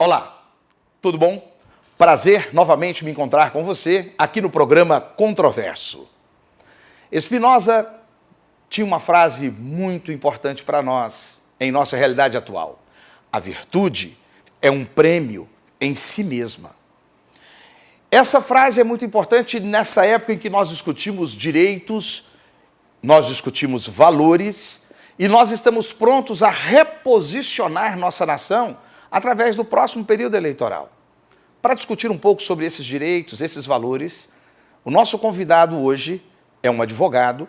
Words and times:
Olá, 0.00 0.46
tudo 1.02 1.18
bom? 1.18 1.52
Prazer 1.98 2.54
novamente 2.54 3.04
me 3.04 3.10
encontrar 3.10 3.50
com 3.50 3.64
você 3.64 4.14
aqui 4.16 4.40
no 4.40 4.48
programa 4.48 5.00
Controverso. 5.00 6.08
Spinoza 7.12 7.92
tinha 8.70 8.86
uma 8.86 9.00
frase 9.00 9.50
muito 9.50 10.12
importante 10.12 10.62
para 10.62 10.80
nós 10.82 11.42
em 11.58 11.72
nossa 11.72 11.96
realidade 11.96 12.36
atual. 12.36 12.78
A 13.32 13.40
virtude 13.40 14.16
é 14.62 14.70
um 14.70 14.84
prêmio 14.84 15.48
em 15.80 15.96
si 15.96 16.22
mesma. 16.22 16.77
Essa 18.10 18.40
frase 18.40 18.80
é 18.80 18.84
muito 18.84 19.04
importante 19.04 19.60
nessa 19.60 20.04
época 20.06 20.32
em 20.32 20.38
que 20.38 20.48
nós 20.48 20.70
discutimos 20.70 21.32
direitos, 21.32 22.24
nós 23.02 23.26
discutimos 23.26 23.86
valores 23.86 24.88
e 25.18 25.28
nós 25.28 25.50
estamos 25.50 25.92
prontos 25.92 26.42
a 26.42 26.48
reposicionar 26.48 27.98
nossa 27.98 28.24
nação 28.24 28.78
através 29.10 29.56
do 29.56 29.64
próximo 29.64 30.06
período 30.06 30.36
eleitoral. 30.36 30.90
Para 31.60 31.74
discutir 31.74 32.10
um 32.10 32.16
pouco 32.16 32.40
sobre 32.40 32.64
esses 32.64 32.86
direitos, 32.86 33.42
esses 33.42 33.66
valores, 33.66 34.26
o 34.84 34.90
nosso 34.90 35.18
convidado 35.18 35.76
hoje 35.76 36.22
é 36.62 36.70
um 36.70 36.80
advogado 36.80 37.46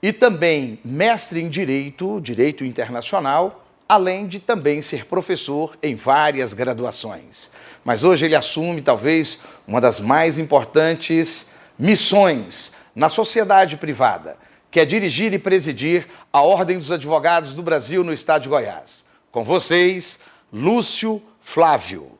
e 0.00 0.12
também 0.12 0.78
mestre 0.84 1.40
em 1.42 1.48
direito, 1.48 2.20
direito 2.20 2.64
internacional, 2.64 3.63
além 3.88 4.26
de 4.26 4.40
também 4.40 4.82
ser 4.82 5.06
professor 5.06 5.76
em 5.82 5.94
várias 5.94 6.52
graduações. 6.52 7.50
Mas 7.84 8.02
hoje 8.02 8.24
ele 8.24 8.34
assume 8.34 8.80
talvez 8.82 9.40
uma 9.66 9.80
das 9.80 10.00
mais 10.00 10.38
importantes 10.38 11.48
missões 11.78 12.72
na 12.94 13.08
sociedade 13.08 13.76
privada, 13.76 14.36
que 14.70 14.80
é 14.80 14.84
dirigir 14.84 15.32
e 15.32 15.38
presidir 15.38 16.06
a 16.32 16.42
Ordem 16.42 16.78
dos 16.78 16.90
Advogados 16.90 17.54
do 17.54 17.62
Brasil 17.62 18.02
no 18.02 18.12
estado 18.12 18.42
de 18.42 18.48
Goiás. 18.48 19.04
Com 19.30 19.44
vocês, 19.44 20.18
Lúcio 20.52 21.22
Flávio. 21.40 22.18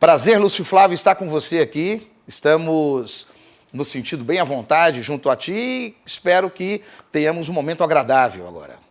Prazer, 0.00 0.40
Lúcio 0.40 0.64
Flávio, 0.64 0.94
estar 0.94 1.14
com 1.14 1.28
você 1.28 1.58
aqui. 1.58 2.10
Estamos 2.26 3.26
no 3.72 3.84
sentido 3.84 4.24
bem 4.24 4.38
à 4.38 4.44
vontade 4.44 5.02
junto 5.02 5.30
a 5.30 5.36
ti. 5.36 5.96
Espero 6.04 6.50
que 6.50 6.82
tenhamos 7.10 7.48
um 7.48 7.52
momento 7.52 7.84
agradável 7.84 8.48
agora. 8.48 8.81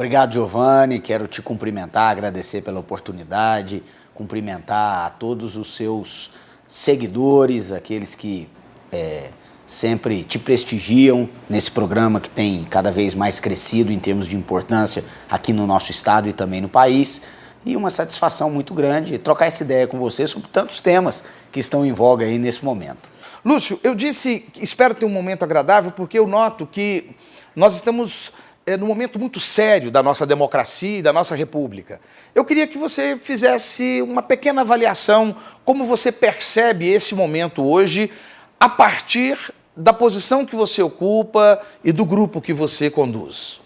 Obrigado, 0.00 0.32
Giovanni. 0.32 0.98
Quero 0.98 1.28
te 1.28 1.42
cumprimentar, 1.42 2.12
agradecer 2.12 2.62
pela 2.62 2.80
oportunidade, 2.80 3.82
cumprimentar 4.14 5.04
a 5.04 5.10
todos 5.10 5.58
os 5.58 5.76
seus 5.76 6.30
seguidores, 6.66 7.70
aqueles 7.70 8.14
que 8.14 8.48
é, 8.90 9.28
sempre 9.66 10.24
te 10.24 10.38
prestigiam 10.38 11.28
nesse 11.50 11.70
programa 11.70 12.18
que 12.18 12.30
tem 12.30 12.64
cada 12.64 12.90
vez 12.90 13.14
mais 13.14 13.38
crescido 13.38 13.92
em 13.92 13.98
termos 13.98 14.26
de 14.26 14.34
importância 14.36 15.04
aqui 15.28 15.52
no 15.52 15.66
nosso 15.66 15.90
estado 15.90 16.26
e 16.30 16.32
também 16.32 16.62
no 16.62 16.68
país 16.70 17.20
e 17.66 17.76
uma 17.76 17.90
satisfação 17.90 18.50
muito 18.50 18.72
grande 18.72 19.18
trocar 19.18 19.48
essa 19.48 19.62
ideia 19.62 19.86
com 19.86 19.98
você 19.98 20.26
sobre 20.26 20.48
tantos 20.48 20.80
temas 20.80 21.22
que 21.52 21.60
estão 21.60 21.84
em 21.84 21.92
voga 21.92 22.24
aí 22.24 22.38
nesse 22.38 22.64
momento. 22.64 23.10
Lúcio, 23.44 23.78
eu 23.84 23.94
disse 23.94 24.46
espero 24.62 24.94
ter 24.94 25.04
um 25.04 25.10
momento 25.10 25.42
agradável 25.42 25.90
porque 25.90 26.18
eu 26.18 26.26
noto 26.26 26.66
que 26.66 27.14
nós 27.54 27.74
estamos 27.74 28.32
é, 28.70 28.76
num 28.76 28.86
momento 28.86 29.18
muito 29.18 29.40
sério 29.40 29.90
da 29.90 30.02
nossa 30.02 30.24
democracia 30.24 30.98
e 30.98 31.02
da 31.02 31.12
nossa 31.12 31.34
república. 31.34 32.00
Eu 32.34 32.44
queria 32.44 32.66
que 32.66 32.78
você 32.78 33.16
fizesse 33.16 34.00
uma 34.02 34.22
pequena 34.22 34.60
avaliação 34.60 35.36
como 35.64 35.84
você 35.84 36.12
percebe 36.12 36.88
esse 36.88 37.14
momento 37.14 37.64
hoje 37.64 38.10
a 38.58 38.68
partir 38.68 39.38
da 39.76 39.92
posição 39.92 40.44
que 40.44 40.54
você 40.54 40.82
ocupa 40.82 41.60
e 41.82 41.92
do 41.92 42.04
grupo 42.04 42.40
que 42.40 42.52
você 42.52 42.90
conduz. 42.90 43.60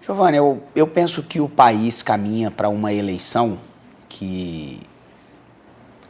Giovanni, 0.00 0.38
eu, 0.38 0.62
eu 0.74 0.86
penso 0.86 1.22
que 1.22 1.40
o 1.40 1.48
país 1.48 2.02
caminha 2.02 2.50
para 2.50 2.68
uma 2.68 2.92
eleição 2.92 3.58
que 4.08 4.80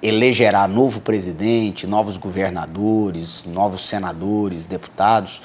elegerá 0.00 0.68
novo 0.68 1.00
presidente, 1.00 1.86
novos 1.86 2.16
governadores, 2.16 3.44
novos 3.44 3.86
senadores, 3.86 4.66
deputados. 4.66 5.40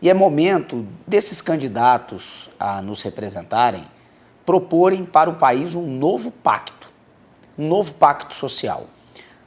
E 0.00 0.10
é 0.10 0.14
momento 0.14 0.86
desses 1.06 1.40
candidatos 1.40 2.50
a 2.58 2.82
nos 2.82 3.02
representarem 3.02 3.84
proporem 4.44 5.04
para 5.04 5.28
o 5.28 5.34
país 5.34 5.74
um 5.74 5.86
novo 5.86 6.30
pacto, 6.30 6.88
um 7.58 7.66
novo 7.66 7.94
pacto 7.94 8.34
social. 8.34 8.86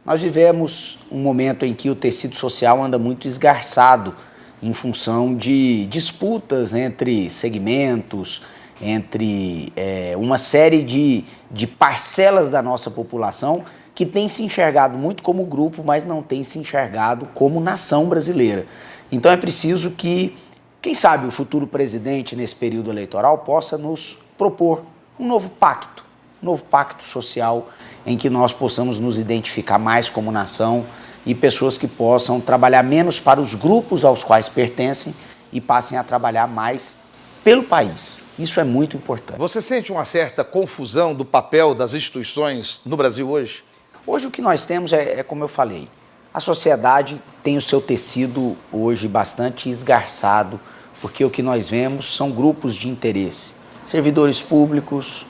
Nós 0.05 0.21
vivemos 0.21 0.97
um 1.11 1.19
momento 1.19 1.65
em 1.65 1.73
que 1.73 1.89
o 1.89 1.95
tecido 1.95 2.35
social 2.35 2.83
anda 2.83 2.97
muito 2.97 3.27
esgarçado 3.27 4.15
em 4.61 4.73
função 4.73 5.35
de 5.35 5.85
disputas 5.85 6.73
entre 6.73 7.29
segmentos, 7.29 8.41
entre 8.81 9.71
é, 9.75 10.15
uma 10.17 10.37
série 10.37 10.83
de, 10.83 11.23
de 11.49 11.67
parcelas 11.67 12.49
da 12.49 12.61
nossa 12.61 12.89
população 12.89 13.63
que 13.93 14.05
tem 14.05 14.27
se 14.29 14.43
enxergado 14.43 14.97
muito 14.97 15.21
como 15.21 15.45
grupo, 15.45 15.83
mas 15.83 16.05
não 16.05 16.21
tem 16.21 16.41
se 16.41 16.57
enxergado 16.57 17.27
como 17.33 17.59
nação 17.59 18.07
brasileira. 18.07 18.65
Então 19.11 19.31
é 19.31 19.37
preciso 19.37 19.91
que, 19.91 20.35
quem 20.81 20.93
sabe, 20.93 21.27
o 21.27 21.31
futuro 21.31 21.65
presidente 21.65 22.35
nesse 22.35 22.55
período 22.55 22.91
eleitoral 22.91 23.39
possa 23.39 23.77
nos 23.77 24.17
propor 24.37 24.83
um 25.19 25.27
novo 25.27 25.49
pacto, 25.49 26.03
um 26.41 26.45
novo 26.45 26.63
pacto 26.63 27.03
social 27.03 27.69
em 28.05 28.17
que 28.17 28.29
nós 28.29 28.53
possamos 28.53 28.99
nos 28.99 29.19
identificar 29.19 29.77
mais 29.77 30.09
como 30.09 30.31
nação 30.31 30.85
e 31.25 31.35
pessoas 31.35 31.77
que 31.77 31.87
possam 31.87 32.39
trabalhar 32.39 32.83
menos 32.83 33.19
para 33.19 33.41
os 33.41 33.53
grupos 33.53 34.05
aos 34.05 34.23
quais 34.23 34.47
pertencem 34.47 35.13
e 35.51 35.59
passem 35.59 35.97
a 35.97 36.03
trabalhar 36.03 36.47
mais 36.47 36.97
pelo 37.43 37.63
país. 37.63 38.21
Isso 38.37 38.59
é 38.59 38.63
muito 38.63 38.95
importante. 38.95 39.37
Você 39.37 39.61
sente 39.61 39.91
uma 39.91 40.05
certa 40.05 40.43
confusão 40.43 41.13
do 41.13 41.25
papel 41.25 41.73
das 41.73 41.93
instituições 41.93 42.79
no 42.85 42.95
Brasil 42.95 43.29
hoje? 43.29 43.63
Hoje 44.05 44.27
o 44.27 44.31
que 44.31 44.41
nós 44.41 44.65
temos 44.65 44.93
é, 44.93 45.19
é 45.19 45.23
como 45.23 45.43
eu 45.43 45.47
falei, 45.47 45.89
a 46.33 46.39
sociedade 46.39 47.21
tem 47.43 47.57
o 47.57 47.61
seu 47.61 47.81
tecido 47.81 48.55
hoje 48.71 49.07
bastante 49.07 49.69
esgarçado, 49.69 50.59
porque 51.01 51.23
o 51.23 51.29
que 51.29 51.41
nós 51.41 51.69
vemos 51.69 52.15
são 52.15 52.31
grupos 52.31 52.75
de 52.75 52.87
interesse. 52.87 53.55
Servidores 53.85 54.41
públicos, 54.41 55.25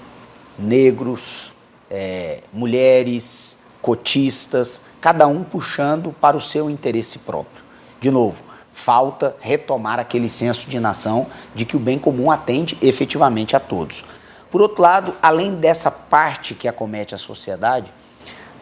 negros, 0.58 1.52
é, 1.90 2.42
mulheres, 2.52 3.58
cotistas, 3.82 4.82
cada 5.00 5.26
um 5.28 5.44
puxando 5.44 6.14
para 6.20 6.36
o 6.36 6.42
seu 6.42 6.70
interesse 6.70 7.20
próprio. 7.20 7.64
De 8.02 8.12
novo, 8.12 8.44
falta 8.74 9.36
retomar 9.40 10.00
aquele 10.00 10.28
senso 10.28 10.70
de 10.70 10.80
nação 10.80 11.28
de 11.56 11.66
que 11.66 11.78
o 11.78 11.80
bem 11.80 11.98
comum 11.98 12.30
atende 12.30 12.78
efetivamente 12.82 13.56
a 13.56 13.60
todos. 13.60 14.04
Por 14.52 14.62
outro 14.62 14.82
lado, 14.82 15.16
além 15.22 15.56
dessa 15.56 15.92
parte 15.92 16.56
que 16.56 16.68
acomete 16.68 17.14
a 17.14 17.18
sociedade, 17.18 17.94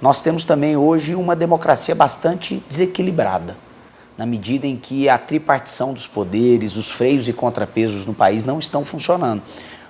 nós 0.02 0.22
temos 0.22 0.46
também 0.46 0.78
hoje 0.78 1.16
uma 1.16 1.36
democracia 1.36 1.96
bastante 1.96 2.64
desequilibrada, 2.68 3.58
na 4.18 4.26
medida 4.26 4.68
em 4.68 4.76
que 4.76 5.10
a 5.10 5.18
tripartição 5.18 5.94
dos 5.94 6.08
poderes, 6.08 6.76
os 6.76 6.92
freios 6.92 7.28
e 7.28 7.34
contrapesos 7.34 8.06
no 8.06 8.14
país 8.14 8.46
não 8.46 8.60
estão 8.60 8.84
funcionando. 8.84 9.42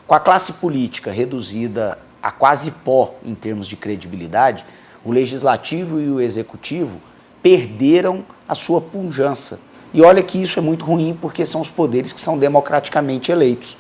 Com 0.06 0.16
a 0.16 0.20
classe 0.20 0.54
política 0.54 1.12
reduzida 1.12 1.98
a 2.22 2.32
quase 2.32 2.72
pó 2.72 3.16
em 3.26 3.36
termos 3.36 3.68
de 3.68 3.76
credibilidade, 3.76 4.66
o 5.04 5.12
legislativo 5.12 6.00
e 6.00 6.10
o 6.10 6.20
executivo 6.20 6.98
perderam 7.42 8.26
a 8.48 8.56
sua 8.56 8.82
pujança. 8.82 9.60
E 9.94 10.02
olha 10.02 10.22
que 10.22 10.42
isso 10.42 10.60
é 10.60 10.62
muito 10.62 10.86
ruim 10.86 11.18
porque 11.20 11.46
são 11.46 11.62
os 11.62 11.70
poderes 11.70 12.12
que 12.12 12.20
são 12.20 12.38
democraticamente 12.38 13.32
eleitos. 13.32 13.78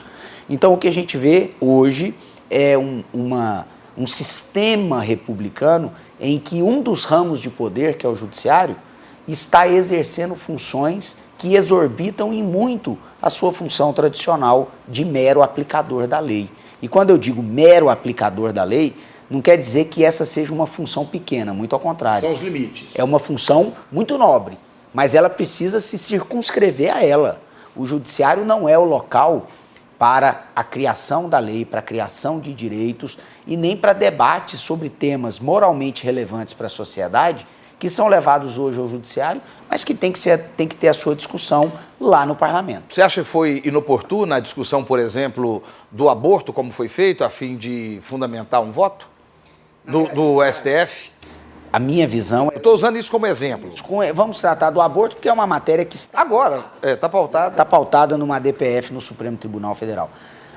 Então 0.49 0.73
o 0.73 0.77
que 0.77 0.87
a 0.87 0.93
gente 0.93 1.17
vê 1.17 1.51
hoje 1.59 2.15
é 2.49 2.77
um, 2.77 3.03
uma, 3.13 3.67
um 3.97 4.07
sistema 4.07 5.01
republicano 5.01 5.91
em 6.19 6.39
que 6.39 6.61
um 6.61 6.81
dos 6.81 7.03
ramos 7.03 7.39
de 7.39 7.49
poder, 7.49 7.97
que 7.97 8.05
é 8.05 8.09
o 8.09 8.15
judiciário, 8.15 8.75
está 9.27 9.67
exercendo 9.67 10.35
funções 10.35 11.17
que 11.37 11.55
exorbitam 11.55 12.33
em 12.33 12.41
muito 12.41 12.97
a 13.21 13.29
sua 13.29 13.51
função 13.51 13.93
tradicional 13.93 14.71
de 14.87 15.03
mero 15.05 15.43
aplicador 15.43 16.07
da 16.07 16.19
lei. 16.19 16.49
E 16.81 16.87
quando 16.87 17.09
eu 17.09 17.17
digo 17.17 17.43
mero 17.43 17.89
aplicador 17.89 18.53
da 18.53 18.63
lei, 18.63 18.95
não 19.29 19.41
quer 19.41 19.57
dizer 19.57 19.85
que 19.85 20.03
essa 20.03 20.25
seja 20.25 20.53
uma 20.53 20.65
função 20.65 21.05
pequena, 21.05 21.53
muito 21.53 21.73
ao 21.73 21.79
contrário. 21.79 22.21
São 22.21 22.31
os 22.31 22.41
limites. 22.41 22.97
É 22.97 23.03
uma 23.03 23.19
função 23.19 23.73
muito 23.91 24.17
nobre, 24.17 24.57
mas 24.93 25.13
ela 25.13 25.29
precisa 25.29 25.81
se 25.81 25.97
circunscrever 25.97 26.95
a 26.95 27.03
ela. 27.03 27.41
O 27.75 27.85
judiciário 27.85 28.45
não 28.45 28.67
é 28.67 28.77
o 28.77 28.83
local 28.83 29.47
para 29.97 30.45
a 30.55 30.63
criação 30.63 31.27
da 31.27 31.39
lei, 31.39 31.65
para 31.65 31.79
a 31.79 31.83
criação 31.83 32.39
de 32.39 32.53
direitos 32.53 33.17
e 33.45 33.57
nem 33.57 33.75
para 33.75 33.93
debates 33.93 34.59
sobre 34.59 34.89
temas 34.89 35.39
moralmente 35.39 36.03
relevantes 36.03 36.53
para 36.53 36.67
a 36.67 36.69
sociedade 36.69 37.47
que 37.79 37.89
são 37.89 38.07
levados 38.07 38.57
hoje 38.57 38.79
ao 38.79 38.87
judiciário, 38.87 39.39
mas 39.69 39.83
que 39.83 39.93
tem 39.93 40.11
que, 40.11 40.17
ser, 40.17 40.39
tem 40.57 40.67
que 40.67 40.75
ter 40.75 40.87
a 40.87 40.95
sua 40.95 41.15
discussão 41.15 41.71
lá 42.01 42.25
no 42.25 42.35
parlamento. 42.35 42.93
Você 42.93 43.03
acha 43.03 43.21
que 43.21 43.27
foi 43.27 43.61
inoportuna 43.63 44.37
a 44.37 44.39
discussão, 44.39 44.83
por 44.83 44.97
exemplo, 44.97 45.61
do 45.91 46.09
aborto, 46.09 46.51
como 46.51 46.71
foi 46.71 46.87
feito, 46.87 47.23
a 47.23 47.29
fim 47.29 47.55
de 47.55 47.99
fundamentar 48.01 48.61
um 48.61 48.71
voto? 48.71 49.07
do, 49.87 50.07
do 50.09 50.51
STF? 50.51 51.11
A 51.71 51.79
minha 51.79 52.07
visão. 52.07 52.49
Eu 52.51 52.57
estou 52.57 52.73
usando 52.73 52.97
isso 52.97 53.11
como 53.11 53.25
exemplo. 53.25 53.71
Vamos 54.13 54.39
tratar 54.39 54.69
do 54.69 54.81
aborto, 54.81 55.15
porque 55.15 55.29
é 55.29 55.33
uma 55.33 55.47
matéria 55.47 55.85
que 55.85 55.95
está. 55.95 56.21
Agora, 56.21 56.65
está 56.75 56.89
é, 56.89 56.95
tá 56.95 57.09
pautada. 57.09 57.51
Está 57.51 57.65
pautada 57.65 58.17
numa 58.17 58.39
DPF 58.39 58.93
no 58.93 59.01
Supremo 59.01 59.37
Tribunal 59.37 59.75
Federal. 59.75 60.09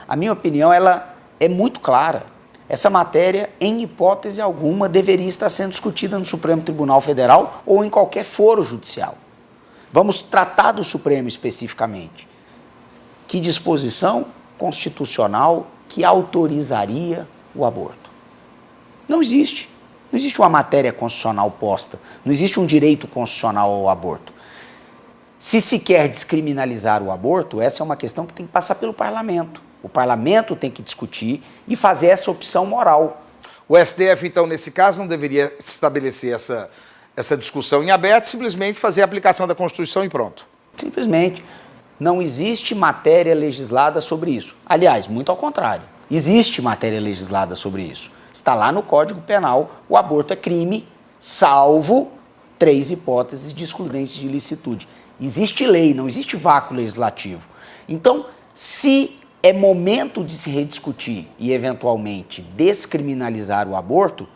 A 0.09 0.17
minha 0.17 0.33
opinião 0.33 0.73
ela 0.73 1.15
é 1.39 1.49
muito 1.49 1.81
clara. 1.81 2.25
Essa 2.69 2.89
matéria, 2.89 3.51
em 3.61 3.83
hipótese 3.83 4.41
alguma, 4.41 4.89
deveria 4.89 5.27
estar 5.27 5.49
sendo 5.49 5.71
discutida 5.71 6.19
no 6.19 6.25
Supremo 6.25 6.62
Tribunal 6.62 7.01
Federal 7.01 7.62
ou 7.67 7.85
em 7.85 7.91
qualquer 7.91 8.25
foro 8.25 8.62
judicial. 8.62 9.17
Vamos 9.93 10.23
tratar 10.23 10.73
do 10.73 10.85
Supremo 10.85 11.29
especificamente. 11.29 12.29
Que 13.27 13.41
disposição 13.41 14.27
constitucional 14.59 15.69
que 15.89 16.05
autorizaria 16.05 17.27
o 17.55 17.65
aborto? 17.65 18.11
Não 19.09 19.23
existe. 19.23 19.70
Não 20.11 20.19
existe 20.19 20.41
uma 20.41 20.49
matéria 20.49 20.93
constitucional 20.93 21.51
posta, 21.51 21.99
não 22.25 22.33
existe 22.33 22.59
um 22.59 22.67
direito 22.67 23.07
constitucional 23.07 23.71
ao 23.71 23.89
aborto. 23.89 24.33
Se 25.39 25.61
se 25.61 25.79
quer 25.79 26.09
descriminalizar 26.09 27.03
o 27.03 27.11
aborto, 27.11 27.61
essa 27.61 27.83
é 27.83 27.85
uma 27.85 27.97
questão 27.97 28.27
que 28.27 28.35
tem 28.35 28.45
que 28.45 28.53
passar 28.53 28.75
pelo 28.75 28.93
parlamento. 28.93 29.62
O 29.83 29.89
parlamento 29.89 30.55
tem 30.55 30.71
que 30.71 30.83
discutir 30.83 31.43
e 31.67 31.77
fazer 31.77 32.09
essa 32.09 32.31
opção 32.31 32.67
moral. 32.67 33.23
O 33.67 33.75
STF, 33.79 34.27
então, 34.27 34.47
nesse 34.47 34.71
caso, 34.71 35.01
não 35.01 35.07
deveria 35.07 35.55
estabelecer 35.59 36.35
essa, 36.35 36.69
essa 37.17 37.37
discussão 37.37 37.83
em 37.83 37.91
aberto, 37.91 38.25
simplesmente 38.25 38.79
fazer 38.79 39.01
a 39.01 39.05
aplicação 39.05 39.47
da 39.47 39.55
Constituição 39.55 40.05
e 40.05 40.09
pronto. 40.09 40.45
Simplesmente. 40.77 41.43
Não 41.99 42.21
existe 42.21 42.75
matéria 42.75 43.35
legislada 43.35 44.01
sobre 44.01 44.33
isso. 44.33 44.57
Aliás, 44.67 45.07
muito 45.07 45.31
ao 45.31 45.37
contrário. 45.37 45.85
Existe 46.11 46.61
matéria 46.61 47.01
legislada 47.01 47.55
sobre 47.55 47.83
isso. 47.83 48.11
Está 48.32 48.55
lá 48.55 48.71
no 48.71 48.82
Código 48.82 49.21
Penal, 49.21 49.71
o 49.88 49.97
aborto 49.97 50.32
é 50.32 50.37
crime, 50.37 50.87
salvo 51.19 52.11
três 52.59 52.91
hipóteses 52.91 53.53
de 53.53 53.65
excludentes 53.65 54.17
de 54.17 54.27
ilicitude. 54.27 54.87
Existe 55.21 55.67
lei, 55.67 55.94
não 55.94 56.06
existe 56.06 56.37
vácuo 56.37 56.75
legislativo. 56.75 57.49
Então, 57.88 58.27
se 58.53 59.19
é 59.43 59.53
momento 59.53 60.23
de 60.23 60.37
se 60.37 60.50
rediscutir 60.50 61.29
e, 61.38 61.53
eventualmente, 61.53 62.43
descriminalizar 62.43 63.67
o 63.67 63.77
aborto, 63.77 64.29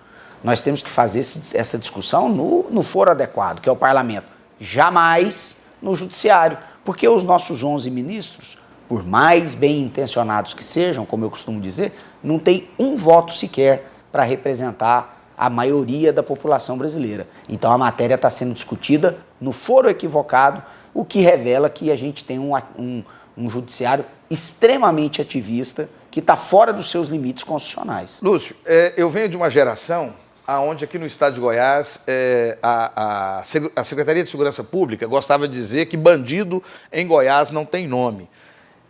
nós 0.43 0.63
temos 0.63 0.83
que 0.83 0.91
fazer 0.91 1.21
essa 1.55 1.79
discussão 1.79 2.29
no, 2.29 2.67
no 2.71 2.83
foro 2.83 3.11
adequado, 3.11 3.61
que 3.61 3.69
é 3.69 3.73
o 3.73 3.77
parlamento. 3.77 4.27
Jamais 4.59 5.59
no 5.81 5.95
judiciário. 5.95 6.59
Porque 6.85 7.09
os 7.09 7.23
nossos 7.23 7.63
11 7.63 7.91
ministros 7.91 8.59
por 8.95 9.05
mais 9.05 9.57
bem 9.57 9.81
intencionados 9.81 10.55
que 10.55 10.65
sejam, 10.65 11.05
como 11.05 11.25
eu 11.25 11.31
costumo 11.31 11.61
dizer, 11.61 11.91
não 12.23 12.39
tem 12.39 12.69
um 12.79 12.95
voto 12.95 13.33
sequer 13.33 13.91
para 14.13 14.23
representar 14.23 15.33
a 15.37 15.51
maioria 15.51 16.13
da 16.13 16.23
população 16.23 16.79
brasileira. 16.79 17.27
Então 17.49 17.73
a 17.73 17.77
matéria 17.77 18.15
está 18.15 18.31
sendo 18.31 18.55
discutida 18.55 19.19
no 19.41 19.51
foro 19.51 19.91
equivocado, 19.91 20.63
o 20.95 21.05
que 21.05 21.19
revela 21.19 21.69
que 21.69 21.91
a 21.91 21.97
gente 21.97 22.23
tem 22.23 22.39
um, 22.39 22.53
um, 22.79 23.03
um 23.37 23.51
judiciário 23.51 24.05
extremamente 24.31 25.21
ativista 25.21 25.89
que 26.09 26.21
está 26.21 26.37
fora 26.37 26.73
dos 26.73 26.89
seus 26.89 27.09
limites 27.09 27.43
constitucionais. 27.43 28.21
Lúcio, 28.23 28.55
é, 28.65 28.95
eu 28.97 29.11
venho 29.11 29.29
de 29.29 29.37
uma 29.37 29.51
geração 29.51 30.15
aonde 30.47 30.85
aqui 30.85 31.01
no 31.01 31.07
estado 31.07 31.35
de 31.35 31.41
Goiás 31.41 31.99
é, 32.07 32.59
a, 32.63 33.41
a, 33.41 33.43
a 33.75 33.83
Secretaria 33.83 34.23
de 34.23 34.31
Segurança 34.31 34.63
Pública 34.63 35.05
gostava 35.09 35.49
de 35.49 35.55
dizer 35.55 35.87
que 35.87 35.97
bandido 35.97 36.63
em 36.93 37.05
Goiás 37.09 37.51
não 37.51 37.65
tem 37.65 37.89
nome. 37.89 38.29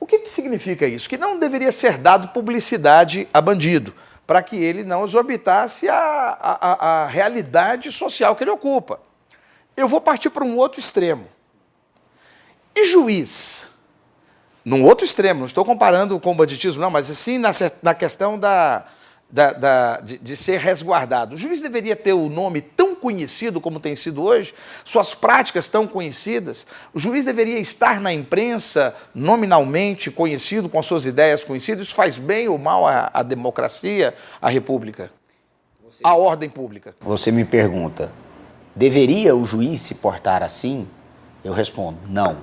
O 0.04 0.06
que, 0.06 0.18
que 0.18 0.30
significa 0.30 0.86
isso? 0.86 1.08
Que 1.08 1.16
não 1.16 1.38
deveria 1.38 1.72
ser 1.72 1.96
dado 1.96 2.28
publicidade 2.28 3.26
a 3.32 3.40
bandido, 3.40 3.94
para 4.26 4.42
que 4.42 4.54
ele 4.54 4.84
não 4.84 5.02
exorbitasse 5.02 5.88
a, 5.88 5.96
a, 5.96 7.04
a 7.04 7.06
realidade 7.06 7.90
social 7.90 8.36
que 8.36 8.44
ele 8.44 8.50
ocupa. 8.50 9.00
Eu 9.74 9.88
vou 9.88 10.02
partir 10.02 10.28
para 10.28 10.44
um 10.44 10.58
outro 10.58 10.78
extremo. 10.78 11.26
E 12.76 12.84
juiz? 12.84 13.66
Num 14.62 14.84
outro 14.84 15.06
extremo, 15.06 15.40
não 15.40 15.46
estou 15.46 15.64
comparando 15.64 16.20
com 16.20 16.32
o 16.32 16.34
banditismo, 16.34 16.82
não, 16.82 16.90
mas 16.90 17.08
assim 17.08 17.38
na, 17.38 17.52
na 17.82 17.94
questão 17.94 18.38
da, 18.38 18.84
da, 19.30 19.52
da, 19.54 20.00
de, 20.00 20.18
de, 20.18 20.36
ser 20.36 20.60
resguardado. 20.60 21.34
O 21.34 21.38
juiz 21.38 21.62
deveria 21.62 21.96
ter 21.96 22.12
o 22.12 22.28
nome 22.28 22.60
tão 22.60 22.93
conhecido 23.04 23.60
como 23.60 23.78
tem 23.78 23.94
sido 23.94 24.22
hoje, 24.22 24.54
suas 24.82 25.12
práticas 25.12 25.68
tão 25.68 25.86
conhecidas. 25.86 26.66
O 26.94 26.98
juiz 26.98 27.26
deveria 27.26 27.58
estar 27.58 28.00
na 28.00 28.10
imprensa 28.10 28.94
nominalmente 29.14 30.10
conhecido, 30.10 30.70
com 30.70 30.78
as 30.78 30.86
suas 30.86 31.04
ideias 31.04 31.44
conhecidas. 31.44 31.84
Isso 31.84 31.94
faz 31.94 32.16
bem 32.16 32.48
ou 32.48 32.56
mal 32.56 32.86
à, 32.86 33.10
à 33.12 33.22
democracia, 33.22 34.14
à 34.40 34.48
república, 34.48 35.10
à 36.02 36.14
ordem 36.14 36.48
pública? 36.48 36.96
Você 37.02 37.30
me 37.30 37.44
pergunta, 37.44 38.10
deveria 38.74 39.36
o 39.36 39.44
juiz 39.44 39.82
se 39.82 39.96
portar 39.96 40.42
assim? 40.42 40.88
Eu 41.44 41.52
respondo, 41.52 41.98
não. 42.08 42.38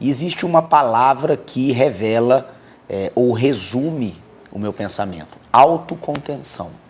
E 0.00 0.08
existe 0.10 0.44
uma 0.44 0.60
palavra 0.60 1.36
que 1.36 1.70
revela 1.70 2.52
é, 2.88 3.12
ou 3.14 3.32
resume 3.32 4.20
o 4.50 4.58
meu 4.58 4.72
pensamento 4.72 5.38
autocontenção. 5.52 6.87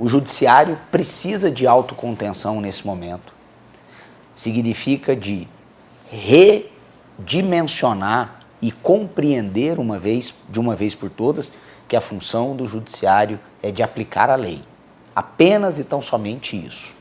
O 0.00 0.08
judiciário 0.08 0.76
precisa 0.90 1.48
de 1.50 1.66
autocontenção 1.66 2.58
nesse 2.58 2.86
momento. 2.86 3.34
Significa 4.34 5.14
de 5.14 5.46
redimensionar 6.08 8.40
e 8.62 8.72
compreender 8.72 9.78
uma 9.78 9.98
vez, 9.98 10.34
de 10.48 10.58
uma 10.58 10.74
vez 10.74 10.94
por 10.94 11.10
todas, 11.10 11.52
que 11.86 11.94
a 11.94 12.00
função 12.00 12.56
do 12.56 12.66
judiciário 12.66 13.38
é 13.62 13.70
de 13.70 13.82
aplicar 13.82 14.30
a 14.30 14.36
lei. 14.36 14.62
Apenas 15.14 15.78
e 15.78 15.84
tão 15.84 16.00
somente 16.00 16.56
isso. 16.56 16.96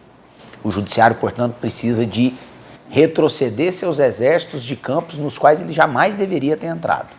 O 0.61 0.69
judiciário, 0.69 1.15
portanto, 1.15 1.53
precisa 1.53 2.05
de 2.05 2.33
retroceder 2.89 3.71
seus 3.71 3.97
exércitos 3.97 4.61
de 4.61 4.75
campos 4.75 5.17
nos 5.17 5.37
quais 5.37 5.61
ele 5.61 5.71
jamais 5.71 6.17
deveria 6.17 6.57
ter 6.57 6.67
entrado. 6.67 7.15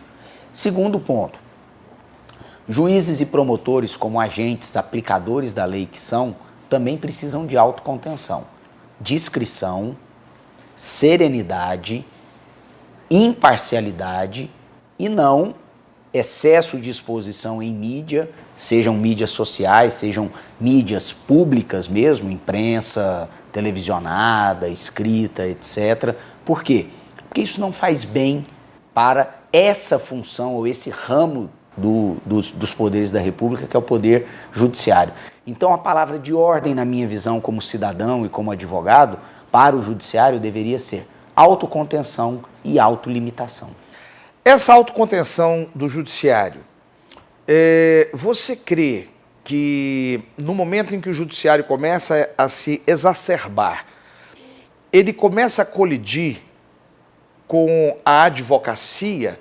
Segundo 0.53 0.99
ponto, 0.99 1.39
Juízes 2.71 3.19
e 3.19 3.25
promotores, 3.25 3.97
como 3.97 4.17
agentes 4.17 4.77
aplicadores 4.77 5.51
da 5.51 5.65
lei 5.65 5.85
que 5.85 5.99
são, 5.99 6.33
também 6.69 6.95
precisam 6.95 7.45
de 7.45 7.57
autocontenção, 7.57 8.45
discrição, 8.97 9.93
serenidade, 10.73 12.05
imparcialidade 13.09 14.49
e 14.97 15.09
não 15.09 15.53
excesso 16.13 16.79
de 16.79 16.89
exposição 16.89 17.61
em 17.61 17.73
mídia, 17.73 18.29
sejam 18.55 18.95
mídias 18.95 19.31
sociais, 19.31 19.91
sejam 19.91 20.31
mídias 20.57 21.11
públicas 21.11 21.89
mesmo, 21.89 22.31
imprensa, 22.31 23.29
televisionada, 23.51 24.69
escrita, 24.69 25.45
etc. 25.45 26.15
Por 26.45 26.63
quê? 26.63 26.87
Porque 27.27 27.41
isso 27.41 27.59
não 27.59 27.73
faz 27.73 28.05
bem 28.05 28.45
para 28.93 29.41
essa 29.51 29.99
função 29.99 30.55
ou 30.55 30.65
esse 30.65 30.89
ramo 30.89 31.49
do, 31.81 32.17
dos, 32.25 32.51
dos 32.51 32.73
poderes 32.73 33.11
da 33.11 33.19
República, 33.19 33.67
que 33.67 33.75
é 33.75 33.79
o 33.79 33.81
poder 33.81 34.27
judiciário. 34.51 35.13
Então, 35.45 35.73
a 35.73 35.77
palavra 35.77 36.19
de 36.19 36.33
ordem, 36.33 36.73
na 36.73 36.85
minha 36.85 37.07
visão, 37.07 37.41
como 37.41 37.61
cidadão 37.61 38.25
e 38.25 38.29
como 38.29 38.51
advogado, 38.51 39.17
para 39.51 39.75
o 39.75 39.81
judiciário 39.81 40.39
deveria 40.39 40.79
ser 40.79 41.05
autocontenção 41.35 42.41
e 42.63 42.79
autolimitação. 42.79 43.69
Essa 44.45 44.73
autocontenção 44.73 45.67
do 45.75 45.89
judiciário, 45.89 46.61
é, 47.47 48.09
você 48.13 48.55
crê 48.55 49.07
que 49.43 50.23
no 50.37 50.53
momento 50.53 50.95
em 50.95 51.01
que 51.01 51.09
o 51.09 51.13
judiciário 51.13 51.63
começa 51.63 52.29
a 52.37 52.47
se 52.47 52.81
exacerbar, 52.85 53.85
ele 54.93 55.11
começa 55.11 55.63
a 55.63 55.65
colidir 55.65 56.41
com 57.47 57.97
a 58.05 58.23
advocacia? 58.23 59.37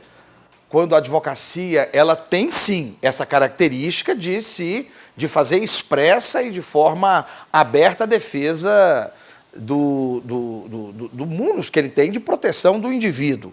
Quando 0.70 0.94
a 0.94 0.98
advocacia 0.98 1.90
ela 1.92 2.16
tem 2.16 2.50
sim 2.50 2.96
essa 3.02 3.26
característica 3.26 4.14
de 4.14 4.40
se 4.40 4.88
de 5.16 5.28
fazer 5.28 5.58
expressa 5.58 6.42
e 6.42 6.50
de 6.50 6.62
forma 6.62 7.26
aberta 7.52 8.04
a 8.04 8.06
defesa 8.06 9.12
do, 9.54 10.22
do, 10.24 10.68
do, 10.68 11.08
do 11.08 11.26
munus 11.26 11.68
que 11.68 11.78
ele 11.78 11.90
tem 11.90 12.10
de 12.10 12.18
proteção 12.18 12.80
do 12.80 12.90
indivíduo. 12.90 13.52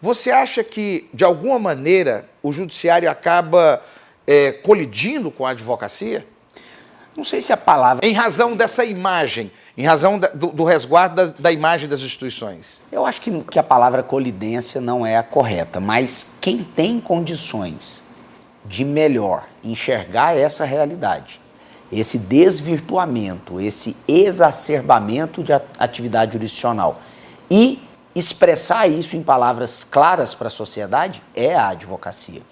Você 0.00 0.30
acha 0.30 0.62
que, 0.62 1.08
de 1.12 1.24
alguma 1.24 1.58
maneira, 1.58 2.28
o 2.42 2.52
judiciário 2.52 3.10
acaba 3.10 3.82
é, 4.26 4.52
colidindo 4.52 5.30
com 5.30 5.44
a 5.44 5.50
advocacia? 5.50 6.26
Não 7.16 7.24
sei 7.24 7.40
se 7.40 7.52
a 7.52 7.56
palavra. 7.56 8.06
Em 8.06 8.12
razão 8.12 8.56
dessa 8.56 8.84
imagem 8.84 9.50
em 9.76 9.84
razão 9.84 10.18
da, 10.18 10.28
do, 10.28 10.48
do, 10.48 10.64
resguardo 10.64 11.16
da, 11.16 11.26
da, 11.26 11.52
imagem 11.52 11.88
das 11.88 12.00
instituições? 12.00 12.80
Eu 12.92 13.04
acho 13.04 13.20
que, 13.20 13.42
que 13.42 13.58
a 13.58 13.62
palavra 13.62 14.02
colidência 14.02 14.80
não 14.80 15.04
é 15.04 15.16
a 15.16 15.22
correta, 15.22 15.80
mas 15.80 16.34
quem 16.40 16.62
tem 16.62 17.00
condições 17.00 18.04
de 18.64 18.84
melhor 18.84 19.44
enxergar 19.64 20.36
essa 20.36 20.64
realidade, 20.64 21.40
esse 21.90 22.18
desvirtuamento, 22.18 23.60
esse 23.60 23.96
exacerbamento 24.06 25.42
de 25.42 25.52
atividade 25.52 26.34
jurisdicional 26.34 27.00
e 27.50 27.82
expressar 28.14 28.86
isso 28.86 29.16
em 29.16 29.22
palavras 29.24 29.82
claras 29.82 30.34
para 30.34 30.46
a 30.46 30.50
sociedade 30.50 31.20
é 31.34 31.54
a 31.54 31.68
advocacia. 31.68 32.42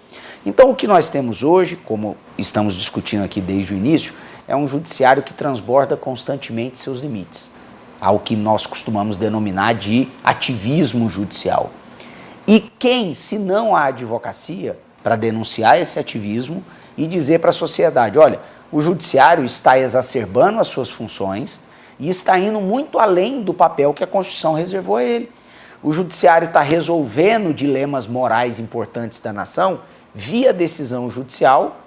Então, 0.44 0.70
o 0.70 0.74
que 0.74 0.88
nós 0.88 1.08
temos 1.08 1.44
hoje, 1.44 1.76
como 1.76 2.16
estamos 2.36 2.74
discutindo 2.74 3.22
aqui 3.22 3.40
desde 3.40 3.72
o 3.72 3.76
início, 3.76 4.12
é 4.46 4.56
um 4.56 4.66
judiciário 4.66 5.22
que 5.22 5.32
transborda 5.32 5.96
constantemente 5.96 6.78
seus 6.78 7.00
limites, 7.00 7.50
ao 8.00 8.18
que 8.18 8.36
nós 8.36 8.66
costumamos 8.66 9.16
denominar 9.16 9.74
de 9.74 10.08
ativismo 10.24 11.08
judicial. 11.08 11.70
E 12.46 12.60
quem, 12.60 13.14
se 13.14 13.38
não 13.38 13.76
a 13.76 13.84
advocacia, 13.84 14.78
para 15.02 15.16
denunciar 15.16 15.80
esse 15.80 15.98
ativismo 15.98 16.64
e 16.96 17.06
dizer 17.06 17.40
para 17.40 17.50
a 17.50 17.54
sociedade: 17.54 18.18
olha, 18.18 18.40
o 18.70 18.80
judiciário 18.80 19.44
está 19.44 19.78
exacerbando 19.78 20.60
as 20.60 20.68
suas 20.68 20.90
funções 20.90 21.60
e 21.98 22.08
está 22.08 22.38
indo 22.38 22.60
muito 22.60 22.98
além 22.98 23.42
do 23.42 23.52
papel 23.52 23.92
que 23.92 24.04
a 24.04 24.06
Constituição 24.06 24.54
reservou 24.54 24.96
a 24.96 25.04
ele. 25.04 25.30
O 25.82 25.92
judiciário 25.92 26.46
está 26.46 26.62
resolvendo 26.62 27.52
dilemas 27.52 28.06
morais 28.06 28.58
importantes 28.58 29.18
da 29.18 29.32
nação 29.32 29.80
via 30.14 30.52
decisão 30.52 31.10
judicial, 31.10 31.81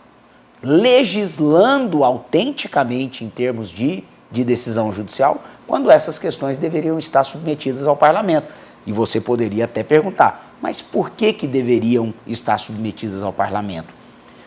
legislando 0.65 2.03
autenticamente 2.03 3.24
em 3.24 3.29
termos 3.29 3.69
de, 3.69 4.03
de 4.31 4.43
decisão 4.43 4.91
judicial, 4.91 5.43
quando 5.67 5.91
essas 5.91 6.17
questões 6.17 6.57
deveriam 6.57 6.98
estar 6.98 7.24
submetidas 7.24 7.86
ao 7.86 7.95
parlamento. 7.95 8.48
E 8.84 8.91
você 8.91 9.22
poderia 9.22 9.65
até 9.65 9.84
perguntar, 9.84 10.55
mas 10.60 10.81
por 10.81 11.12
que, 11.12 11.31
que 11.34 11.45
deveriam 11.45 12.12
estar 12.25 12.57
submetidas 12.57 13.22
ao 13.22 13.31
parlamento? 13.31 13.93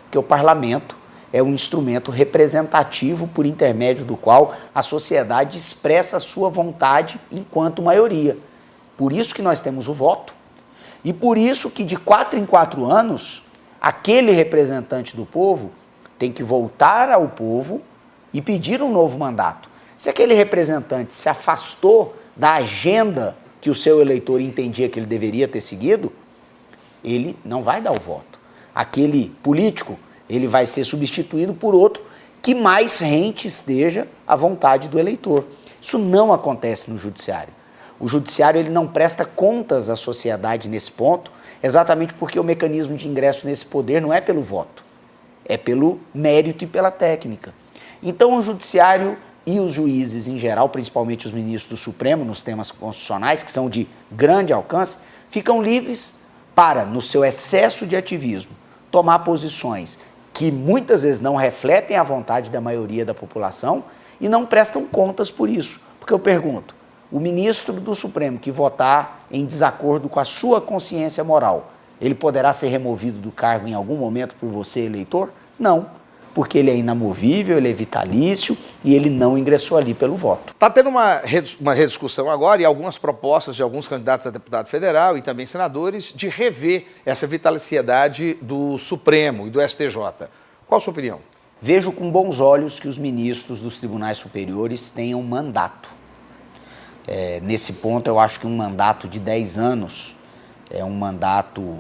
Porque 0.03 0.19
o 0.19 0.23
parlamento 0.23 0.97
é 1.33 1.41
um 1.41 1.55
instrumento 1.55 2.11
representativo 2.11 3.29
por 3.29 3.47
intermédio 3.47 4.05
do 4.05 4.17
qual 4.17 4.57
a 4.75 4.83
sociedade 4.83 5.57
expressa 5.57 6.17
a 6.17 6.21
sua 6.21 6.49
vontade 6.49 7.21
enquanto 7.31 7.81
maioria. 7.81 8.37
Por 8.97 9.13
isso 9.13 9.33
que 9.33 9.43
nós 9.43 9.61
temos 9.61 9.87
o 9.87 9.95
voto. 9.95 10.33
E 11.05 11.13
por 11.13 11.39
isso 11.39 11.71
que 11.71 11.85
de 11.85 11.97
quatro 11.97 12.37
em 12.37 12.45
quatro 12.45 12.85
anos, 12.91 13.43
aquele 13.81 14.33
representante 14.33 15.15
do 15.15 15.25
povo 15.25 15.71
tem 16.19 16.33
que 16.33 16.43
voltar 16.43 17.11
ao 17.11 17.29
povo 17.29 17.81
e 18.33 18.43
pedir 18.43 18.83
um 18.83 18.91
novo 18.91 19.19
mandato. 19.19 19.69
Se 19.97 20.11
aquele 20.11 20.35
representante 20.35 21.15
se 21.15 21.29
afastou 21.29 22.15
da 22.37 22.55
agenda 22.55 23.37
que 23.61 23.71
o 23.71 23.75
seu 23.75 24.01
eleitor 24.01 24.41
entendia 24.41 24.89
que 24.89 24.99
ele 24.99 25.07
deveria 25.07 25.49
ter 25.49 25.61
seguido, 25.61 26.13
ele 27.03 27.37
não 27.45 27.63
vai 27.63 27.81
dar 27.81 27.93
o 27.93 28.01
voto. 28.01 28.39
Aquele 28.75 29.31
político 29.43 29.99
ele 30.29 30.47
vai 30.47 30.67
ser 30.67 30.85
substituído 30.85 31.55
por 31.55 31.75
outro 31.75 32.05
que 32.43 32.55
mais 32.55 32.99
rente 32.99 33.49
esteja 33.49 34.07
à 34.27 34.37
vontade 34.37 34.89
do 34.89 34.99
eleitor. 34.99 35.45
Isso 35.81 35.99
não 35.99 36.33
acontece 36.33 36.91
no 36.91 36.99
judiciário. 36.99 37.53
O 37.99 38.07
judiciário 38.07 38.61
ele 38.61 38.71
não 38.71 38.87
presta 38.87 39.25
contas 39.25 39.91
à 39.91 39.97
sociedade 39.97 40.69
nesse 40.69 40.91
ponto, 40.91 41.33
exatamente 41.63 42.15
porque 42.15 42.39
o 42.39 42.45
mecanismo 42.45 42.97
de 42.97 43.09
ingresso 43.09 43.47
nesse 43.47 43.67
poder 43.67 44.01
não 44.01 44.13
é 44.13 44.21
pelo 44.21 44.43
voto, 44.43 44.85
é 45.49 45.57
pelo 45.57 46.01
mérito 46.15 46.65
e 46.65 46.67
pela 46.67 46.91
técnica. 46.91 47.55
Então 48.03 48.39
o 48.39 48.43
judiciário 48.43 49.17
e 49.47 49.59
os 49.59 49.73
juízes 49.73 50.29
em 50.29 50.39
geral, 50.39 50.69
principalmente 50.69 51.27
os 51.27 51.33
ministros 51.33 51.71
do 51.71 51.83
Supremo 51.83 52.25
nos 52.25 52.43
temas 52.43 52.71
constitucionais, 52.71 53.43
que 53.43 53.51
são 53.51 53.69
de 53.69 53.89
grande 54.13 54.53
alcance, 54.53 54.99
ficam 55.31 55.63
livres 55.63 56.15
para, 56.55 56.85
no 56.85 57.01
seu 57.01 57.25
excesso 57.25 57.87
de 57.87 57.97
ativismo, 57.97 58.53
tomar 58.91 59.21
posições 59.21 59.99
que 60.35 60.53
muitas 60.53 61.03
vezes 61.03 61.21
não 61.21 61.35
refletem 61.35 61.97
a 61.97 62.03
vontade 62.03 62.51
da 62.51 62.61
maioria 62.61 63.05
da 63.05 63.13
população 63.13 63.83
e 64.21 64.29
não 64.29 64.47
prestam 64.47 64.87
contas 64.87 65.31
por 65.31 65.49
isso. 65.49 65.81
Porque 65.99 66.13
eu 66.13 66.19
pergunto, 66.19 66.77
o 67.11 67.19
ministro 67.19 67.73
do 67.73 67.95
Supremo 67.95 68.39
que 68.39 68.53
votar 68.53 69.25
em 69.31 69.45
desacordo 69.45 70.09
com 70.09 70.21
a 70.21 70.25
sua 70.25 70.61
consciência 70.61 71.25
moral, 71.25 71.73
ele 72.01 72.15
poderá 72.15 72.53
ser 72.53 72.69
removido 72.69 73.19
do 73.19 73.33
cargo 73.33 73.67
em 73.67 73.75
algum 73.75 73.97
momento 73.97 74.35
por 74.39 74.49
você, 74.49 74.81
eleitor? 74.81 75.33
Não 75.59 75.99
porque 76.39 76.57
ele 76.57 76.71
é 76.71 76.77
inamovível, 76.77 77.59
ele 77.59 77.69
é 77.69 77.73
vitalício 77.73 78.57
e 78.85 78.95
ele 78.95 79.11
não 79.11 79.37
ingressou 79.37 79.77
ali 79.77 79.93
pelo 79.93 80.15
voto. 80.15 80.53
Está 80.53 80.71
tendo 80.71 80.89
uma, 80.89 81.21
uma 81.61 81.75
rediscussão 81.75 82.31
agora 82.31 82.63
e 82.63 82.65
algumas 82.65 82.97
propostas 82.97 83.57
de 83.57 83.63
alguns 83.65 83.89
candidatos 83.89 84.25
a 84.25 84.31
deputado 84.31 84.69
federal 84.69 85.19
e 85.19 85.23
também 85.23 85.47
senadores 85.47 86.13
de 86.15 86.29
rever 86.29 86.87
essa 87.05 87.27
vitaliciedade 87.27 88.35
do 88.41 88.79
Supremo 88.79 89.49
e 89.49 89.51
do 89.51 89.61
STJ. 89.61 89.97
Qual 90.65 90.77
a 90.77 90.81
sua 90.81 90.93
opinião? 90.93 91.19
Vejo 91.61 91.91
com 91.91 92.09
bons 92.09 92.39
olhos 92.39 92.79
que 92.79 92.87
os 92.87 92.99
ministros 92.99 93.61
dos 93.61 93.79
tribunais 93.79 94.19
superiores 94.19 94.91
tenham 94.91 95.21
mandato. 95.25 95.89
É, 97.05 97.41
nesse 97.43 97.73
ponto, 97.73 98.07
eu 98.07 98.17
acho 98.17 98.39
que 98.39 98.47
um 98.47 98.57
mandato 98.57 99.09
de 99.09 99.19
10 99.19 99.59
anos 99.59 100.15
é 100.71 100.85
um 100.85 100.95
mandato 100.95 101.79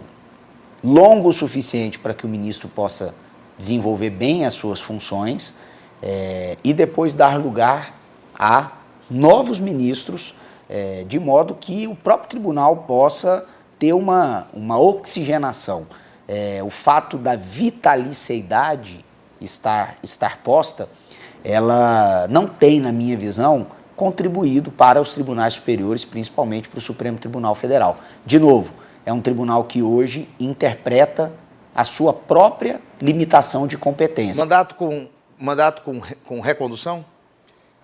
longo 0.82 1.28
o 1.28 1.32
suficiente 1.32 1.96
para 1.96 2.12
que 2.12 2.26
o 2.26 2.28
ministro 2.28 2.68
possa 2.68 3.14
desenvolver 3.58 4.10
bem 4.10 4.46
as 4.46 4.54
suas 4.54 4.80
funções 4.80 5.52
é, 6.00 6.56
e 6.62 6.72
depois 6.72 7.14
dar 7.14 7.38
lugar 7.38 7.94
a 8.38 8.70
novos 9.10 9.58
ministros, 9.58 10.34
é, 10.68 11.04
de 11.06 11.18
modo 11.18 11.54
que 11.54 11.86
o 11.86 11.94
próprio 11.96 12.28
tribunal 12.28 12.76
possa 12.78 13.44
ter 13.78 13.92
uma, 13.92 14.46
uma 14.54 14.78
oxigenação. 14.78 15.86
É, 16.26 16.60
o 16.62 16.70
fato 16.70 17.16
da 17.16 17.34
vitaliciedade 17.34 19.04
estar, 19.40 19.96
estar 20.02 20.38
posta, 20.38 20.88
ela 21.42 22.26
não 22.28 22.46
tem, 22.46 22.80
na 22.80 22.92
minha 22.92 23.16
visão, 23.16 23.66
contribuído 23.96 24.70
para 24.70 25.00
os 25.00 25.14
tribunais 25.14 25.54
superiores, 25.54 26.04
principalmente 26.04 26.68
para 26.68 26.78
o 26.78 26.82
Supremo 26.82 27.18
Tribunal 27.18 27.54
Federal. 27.54 27.98
De 28.24 28.38
novo, 28.38 28.72
é 29.04 29.12
um 29.12 29.20
tribunal 29.20 29.64
que 29.64 29.82
hoje 29.82 30.28
interpreta 30.38 31.32
a 31.74 31.82
sua 31.82 32.12
própria 32.12 32.80
limitação 33.00 33.66
de 33.66 33.76
competência. 33.76 34.42
Mandato 34.42 34.74
com, 34.74 35.08
mandato 35.38 35.82
com, 35.82 36.00
com 36.24 36.40
recondução? 36.40 37.04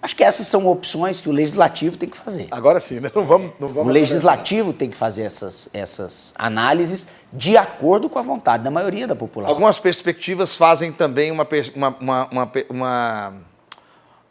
Acho 0.04 0.14
que 0.14 0.22
essas 0.22 0.46
são 0.46 0.66
opções 0.66 1.18
que 1.18 1.30
o 1.30 1.32
legislativo 1.32 1.96
tem 1.96 2.06
que 2.06 2.16
fazer. 2.16 2.46
Agora 2.50 2.78
sim, 2.78 3.00
né? 3.00 3.10
Não 3.14 3.24
vamos, 3.24 3.52
não 3.58 3.68
vamos 3.68 3.88
o 3.88 3.90
legislativo 3.90 4.74
tem 4.74 4.90
que 4.90 4.96
fazer 4.98 5.22
essas, 5.22 5.66
essas 5.72 6.34
análises 6.36 7.08
de 7.32 7.56
acordo 7.56 8.10
com 8.10 8.18
a 8.18 8.22
vontade 8.22 8.62
da 8.62 8.70
maioria 8.70 9.06
da 9.06 9.16
população. 9.16 9.54
Algumas 9.54 9.80
perspectivas 9.80 10.58
fazem 10.58 10.92
também 10.92 11.30
uma, 11.30 11.48
uma, 11.74 11.96
uma, 11.98 12.28
uma, 12.30 12.52
uma, 12.68 13.32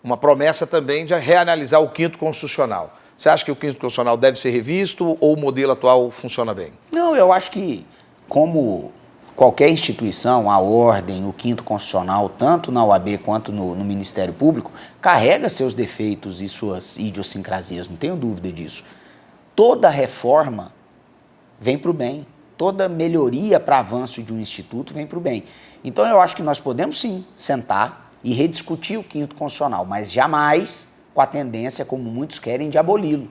uma 0.04 0.18
promessa 0.18 0.68
também 0.68 1.08
de 1.08 1.18
reanalisar 1.18 1.82
o 1.82 1.90
quinto 1.90 2.20
constitucional. 2.20 2.94
Você 3.18 3.30
acha 3.30 3.44
que 3.44 3.52
o 3.52 3.56
quinto 3.56 3.80
constitucional 3.80 4.16
deve 4.16 4.40
ser 4.40 4.52
revisto 4.52 5.18
ou 5.20 5.34
o 5.34 5.36
modelo 5.36 5.72
atual 5.72 6.12
funciona 6.12 6.54
bem? 6.54 6.72
Não, 6.92 7.16
eu 7.16 7.34
acho 7.34 7.50
que 7.50 7.84
como 8.30 8.92
qualquer 9.36 9.70
instituição, 9.70 10.50
a 10.50 10.60
ordem, 10.60 11.28
o 11.28 11.34
quinto 11.34 11.63
constitucional, 11.63 12.30
tanto 12.30 12.72
na 12.72 12.84
OAB 12.84 13.18
quanto 13.24 13.52
no, 13.52 13.75
no, 13.75 13.84
Ministério 13.84 14.34
Público, 14.34 14.72
carrega 15.02 15.50
seus 15.50 15.74
defeitos 15.74 16.42
e 16.42 16.48
suas 16.48 16.98
idiosincrasias, 16.98 17.88
não 17.88 17.96
tenho 17.96 18.16
dúvida 18.16 18.52
disso. 18.52 18.84
Toda 19.56 19.90
reforma 19.90 20.72
vem 21.60 21.78
para 21.78 21.92
o 21.92 21.94
bem, 21.94 22.25
toda 22.58 22.88
melhoria 22.88 23.60
para 23.60 23.80
avanço 23.80 24.22
de 24.22 24.34
um 24.34 24.40
instituto 24.40 24.94
vem 24.94 25.06
para 25.06 25.18
o 25.18 25.22
bem. 25.22 25.44
Então 25.84 26.06
eu 26.06 26.22
acho 26.22 26.36
que 26.36 26.44
nós 26.44 26.60
podemos 26.60 27.00
sim 27.00 27.25
sentar 27.36 28.12
e 28.24 28.34
rediscutir 28.34 28.98
o 28.98 29.04
quinto 29.04 29.36
constitucional, 29.36 29.86
mas 29.86 30.12
jamais 30.12 30.88
com 31.13 31.22
a 31.22 31.28
tendência, 31.28 31.86
como 31.86 32.04
muitos 32.04 32.40
querem, 32.40 32.70
de 32.70 32.78
aboli-lo 32.78 33.30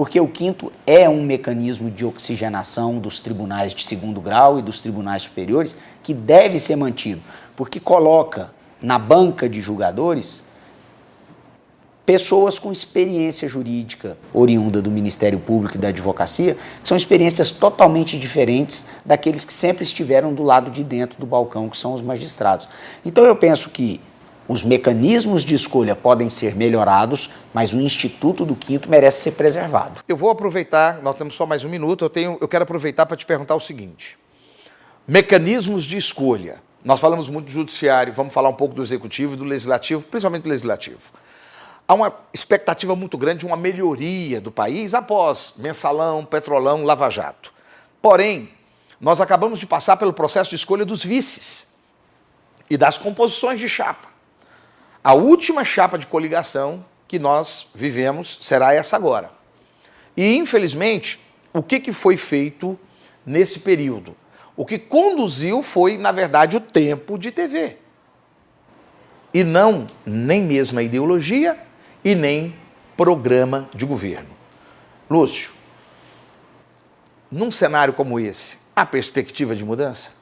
porque 0.00 0.18
o 0.18 0.26
quinto 0.26 0.72
é 0.86 1.06
um 1.10 1.22
mecanismo 1.22 1.90
de 1.90 2.06
oxigenação 2.06 2.98
dos 2.98 3.20
tribunais 3.20 3.74
de 3.74 3.84
segundo 3.84 4.18
grau 4.18 4.58
e 4.58 4.62
dos 4.62 4.80
tribunais 4.80 5.24
superiores 5.24 5.76
que 6.02 6.14
deve 6.14 6.58
ser 6.58 6.74
mantido, 6.74 7.20
porque 7.54 7.78
coloca 7.78 8.50
na 8.80 8.98
banca 8.98 9.46
de 9.46 9.60
julgadores 9.60 10.42
pessoas 12.06 12.58
com 12.58 12.72
experiência 12.72 13.46
jurídica 13.46 14.16
oriunda 14.32 14.80
do 14.80 14.90
Ministério 14.90 15.38
Público 15.38 15.76
e 15.76 15.78
da 15.78 15.88
advocacia, 15.88 16.54
que 16.54 16.88
são 16.88 16.96
experiências 16.96 17.50
totalmente 17.50 18.18
diferentes 18.18 18.86
daqueles 19.04 19.44
que 19.44 19.52
sempre 19.52 19.84
estiveram 19.84 20.32
do 20.32 20.42
lado 20.42 20.70
de 20.70 20.82
dentro 20.82 21.20
do 21.20 21.26
balcão, 21.26 21.68
que 21.68 21.76
são 21.76 21.92
os 21.92 22.00
magistrados. 22.00 22.66
Então 23.04 23.26
eu 23.26 23.36
penso 23.36 23.68
que 23.68 24.00
os 24.50 24.64
mecanismos 24.64 25.44
de 25.44 25.54
escolha 25.54 25.94
podem 25.94 26.28
ser 26.28 26.56
melhorados, 26.56 27.30
mas 27.54 27.72
o 27.72 27.80
Instituto 27.80 28.44
do 28.44 28.56
Quinto 28.56 28.90
merece 28.90 29.22
ser 29.22 29.32
preservado. 29.32 30.00
Eu 30.08 30.16
vou 30.16 30.28
aproveitar, 30.28 31.00
nós 31.00 31.16
temos 31.16 31.36
só 31.36 31.46
mais 31.46 31.64
um 31.64 31.68
minuto, 31.68 32.04
eu, 32.04 32.10
tenho, 32.10 32.36
eu 32.40 32.48
quero 32.48 32.64
aproveitar 32.64 33.06
para 33.06 33.16
te 33.16 33.24
perguntar 33.24 33.54
o 33.54 33.60
seguinte: 33.60 34.18
mecanismos 35.06 35.84
de 35.84 35.96
escolha. 35.96 36.60
Nós 36.84 36.98
falamos 36.98 37.28
muito 37.28 37.46
do 37.46 37.52
judiciário, 37.52 38.12
vamos 38.12 38.34
falar 38.34 38.48
um 38.48 38.54
pouco 38.54 38.74
do 38.74 38.82
executivo 38.82 39.34
e 39.34 39.36
do 39.36 39.44
legislativo, 39.44 40.02
principalmente 40.02 40.42
do 40.42 40.48
legislativo. 40.48 41.12
Há 41.86 41.94
uma 41.94 42.12
expectativa 42.34 42.96
muito 42.96 43.16
grande 43.16 43.40
de 43.40 43.46
uma 43.46 43.56
melhoria 43.56 44.40
do 44.40 44.50
país 44.50 44.94
após 44.94 45.54
mensalão, 45.58 46.24
petrolão, 46.24 46.84
lava-jato. 46.84 47.52
Porém, 48.02 48.50
nós 49.00 49.20
acabamos 49.20 49.60
de 49.60 49.66
passar 49.66 49.96
pelo 49.96 50.12
processo 50.12 50.50
de 50.50 50.56
escolha 50.56 50.84
dos 50.84 51.04
vices 51.04 51.68
e 52.68 52.76
das 52.76 52.98
composições 52.98 53.60
de 53.60 53.68
chapa. 53.68 54.09
A 55.02 55.14
última 55.14 55.64
chapa 55.64 55.98
de 55.98 56.06
coligação 56.06 56.84
que 57.08 57.18
nós 57.18 57.66
vivemos 57.74 58.38
será 58.40 58.74
essa 58.74 58.96
agora. 58.96 59.30
E, 60.16 60.36
infelizmente, 60.36 61.18
o 61.52 61.62
que, 61.62 61.80
que 61.80 61.92
foi 61.92 62.16
feito 62.16 62.78
nesse 63.24 63.58
período? 63.58 64.14
O 64.56 64.66
que 64.66 64.78
conduziu 64.78 65.62
foi, 65.62 65.96
na 65.96 66.12
verdade, 66.12 66.56
o 66.56 66.60
tempo 66.60 67.18
de 67.18 67.30
TV. 67.30 67.76
e 69.32 69.44
não 69.44 69.86
nem 70.04 70.42
mesmo 70.42 70.78
a 70.78 70.82
ideologia 70.82 71.56
e 72.04 72.14
nem 72.14 72.54
programa 72.96 73.68
de 73.72 73.86
governo. 73.86 74.28
Lúcio, 75.08 75.52
num 77.30 77.50
cenário 77.50 77.94
como 77.94 78.18
esse, 78.18 78.58
há 78.74 78.84
perspectiva 78.84 79.54
de 79.54 79.64
mudança? 79.64 80.12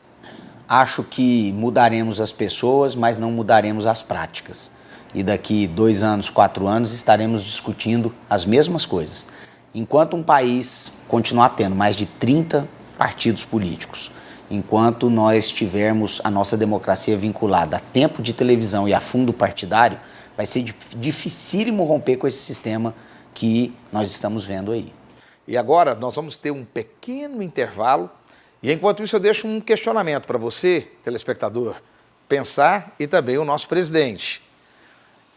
Acho 0.68 1.02
que 1.02 1.50
mudaremos 1.52 2.20
as 2.20 2.30
pessoas, 2.30 2.94
mas 2.94 3.16
não 3.16 3.30
mudaremos 3.30 3.86
as 3.86 4.02
práticas. 4.02 4.70
E 5.14 5.22
daqui 5.22 5.66
dois 5.66 6.02
anos, 6.02 6.28
quatro 6.28 6.66
anos, 6.66 6.92
estaremos 6.92 7.42
discutindo 7.42 8.14
as 8.28 8.44
mesmas 8.44 8.84
coisas. 8.84 9.26
Enquanto 9.74 10.14
um 10.14 10.22
país 10.22 10.92
continuar 11.08 11.50
tendo 11.50 11.74
mais 11.74 11.96
de 11.96 12.04
30 12.04 12.68
partidos 12.98 13.44
políticos, 13.44 14.10
enquanto 14.50 15.08
nós 15.08 15.50
tivermos 15.50 16.20
a 16.22 16.30
nossa 16.30 16.56
democracia 16.56 17.16
vinculada 17.16 17.78
a 17.78 17.80
tempo 17.80 18.20
de 18.20 18.34
televisão 18.34 18.86
e 18.86 18.92
a 18.92 19.00
fundo 19.00 19.32
partidário, 19.32 19.98
vai 20.36 20.44
ser 20.44 20.64
dificílimo 20.96 21.84
romper 21.84 22.16
com 22.16 22.26
esse 22.26 22.38
sistema 22.38 22.94
que 23.32 23.74
nós 23.90 24.10
estamos 24.10 24.44
vendo 24.44 24.72
aí. 24.72 24.92
E 25.46 25.56
agora 25.56 25.94
nós 25.94 26.14
vamos 26.14 26.36
ter 26.36 26.50
um 26.50 26.64
pequeno 26.64 27.42
intervalo. 27.42 28.10
E 28.62 28.72
enquanto 28.72 29.02
isso, 29.02 29.16
eu 29.16 29.20
deixo 29.20 29.46
um 29.46 29.60
questionamento 29.60 30.26
para 30.26 30.38
você, 30.38 30.88
telespectador, 31.04 31.76
pensar 32.28 32.94
e 32.98 33.06
também 33.06 33.38
o 33.38 33.44
nosso 33.44 33.68
presidente. 33.68 34.42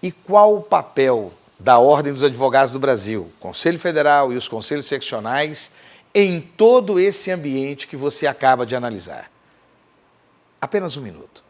E 0.02 0.12
qual 0.12 0.56
o 0.56 0.62
papel 0.62 1.32
da 1.60 1.78
Ordem 1.78 2.12
dos 2.12 2.24
Advogados 2.24 2.74
do 2.74 2.80
Brasil, 2.80 3.32
Conselho 3.40 3.80
Federal 3.80 4.34
e 4.34 4.36
os 4.36 4.48
conselhos 4.48 4.88
seccionais 4.88 5.72
em 6.14 6.42
todo 6.42 7.00
esse 7.00 7.32
ambiente 7.32 7.88
que 7.88 7.96
você 7.96 8.26
acaba 8.26 8.66
de 8.66 8.76
analisar. 8.76 9.30
Apenas 10.60 10.98
um 10.98 11.02
minuto. 11.02 11.44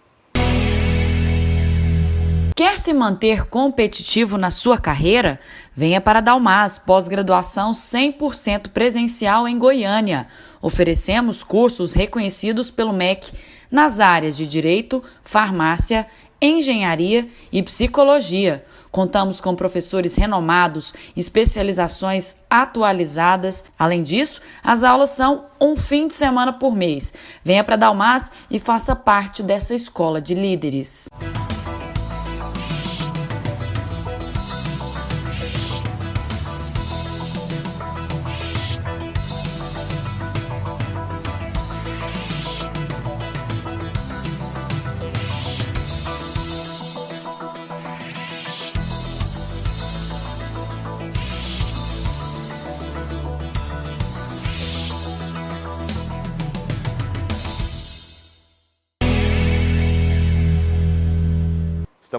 Quer 2.56 2.78
se 2.78 2.94
manter 2.94 3.48
competitivo 3.48 4.38
na 4.38 4.52
sua 4.52 4.78
carreira? 4.78 5.40
Venha 5.76 6.00
para 6.00 6.22
Dalmas, 6.22 6.78
pós-graduação 6.78 7.72
100% 7.72 8.70
presencial 8.70 9.48
em 9.48 9.58
Goiânia. 9.58 10.28
Oferecemos 10.62 11.44
cursos 11.44 11.94
reconhecidos 11.94 12.70
pelo 12.70 12.94
MEC 12.94 13.32
nas 13.70 14.00
áreas 14.00 14.38
de 14.38 14.46
Direito, 14.46 15.04
Farmácia, 15.24 16.06
Engenharia 16.42 17.28
e 17.52 17.64
Psicologia 17.64 18.66
Contamos 18.92 19.40
com 19.40 19.56
professores 19.56 20.16
renomados, 20.16 20.94
especializações 21.16 22.36
atualizadas. 22.50 23.64
Além 23.80 24.04
disso, 24.04 24.42
as 24.62 24.84
aulas 24.84 25.12
são 25.12 25.46
um 25.60 25.78
fim 25.78 26.08
de 26.08 26.14
semana 26.14 26.52
por 26.52 26.76
mês. 26.76 27.14
Venha 27.42 27.64
para 27.64 27.78
Dalmas 27.78 28.30
e 28.50 28.60
faça 28.60 28.94
parte 28.94 29.42
dessa 29.42 29.74
escola 29.74 30.20
de 30.20 30.36
líderes. 30.36 31.08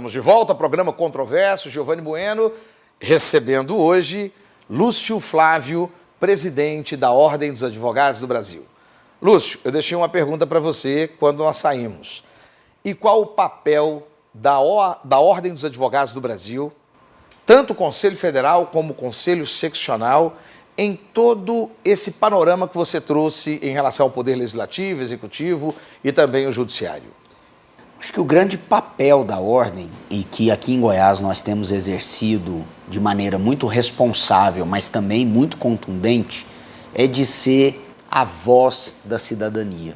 Estamos 0.02 0.12
de 0.14 0.18
volta 0.18 0.52
ao 0.52 0.58
programa 0.58 0.92
Controverso, 0.92 1.70
Giovanni 1.70 2.02
Bueno, 2.02 2.50
recebendo 2.98 3.76
hoje 3.76 4.32
Lúcio 4.68 5.20
Flávio, 5.20 5.88
presidente 6.18 6.96
da 6.96 7.12
Ordem 7.12 7.52
dos 7.52 7.62
Advogados 7.62 8.18
do 8.18 8.26
Brasil. 8.26 8.64
Lúcio, 9.22 9.60
eu 9.62 9.70
deixei 9.70 9.96
uma 9.96 10.08
pergunta 10.08 10.44
para 10.44 10.58
você 10.58 11.08
quando 11.20 11.44
nós 11.44 11.58
saímos. 11.58 12.24
E 12.84 12.94
qual 12.94 13.20
o 13.20 13.26
papel 13.26 14.08
da, 14.34 14.60
o, 14.60 14.96
da 15.04 15.20
Ordem 15.20 15.54
dos 15.54 15.64
Advogados 15.64 16.12
do 16.12 16.20
Brasil, 16.20 16.72
tanto 17.46 17.72
o 17.72 17.76
Conselho 17.76 18.16
Federal 18.16 18.66
como 18.72 18.90
o 18.90 18.96
Conselho 18.96 19.46
Seccional, 19.46 20.36
em 20.76 20.96
todo 20.96 21.70
esse 21.84 22.10
panorama 22.10 22.66
que 22.66 22.74
você 22.74 23.00
trouxe 23.00 23.60
em 23.62 23.70
relação 23.70 24.06
ao 24.06 24.10
Poder 24.10 24.34
Legislativo, 24.34 25.00
Executivo 25.00 25.72
e 26.02 26.10
também 26.10 26.48
o 26.48 26.52
Judiciário? 26.52 27.21
Acho 28.02 28.12
que 28.12 28.20
o 28.20 28.24
grande 28.24 28.58
papel 28.58 29.22
da 29.22 29.38
ordem, 29.38 29.88
e 30.10 30.24
que 30.24 30.50
aqui 30.50 30.74
em 30.74 30.80
Goiás 30.80 31.20
nós 31.20 31.40
temos 31.40 31.70
exercido 31.70 32.64
de 32.88 32.98
maneira 32.98 33.38
muito 33.38 33.68
responsável, 33.68 34.66
mas 34.66 34.88
também 34.88 35.24
muito 35.24 35.56
contundente, 35.56 36.44
é 36.92 37.06
de 37.06 37.24
ser 37.24 37.80
a 38.10 38.24
voz 38.24 38.96
da 39.04 39.20
cidadania. 39.20 39.94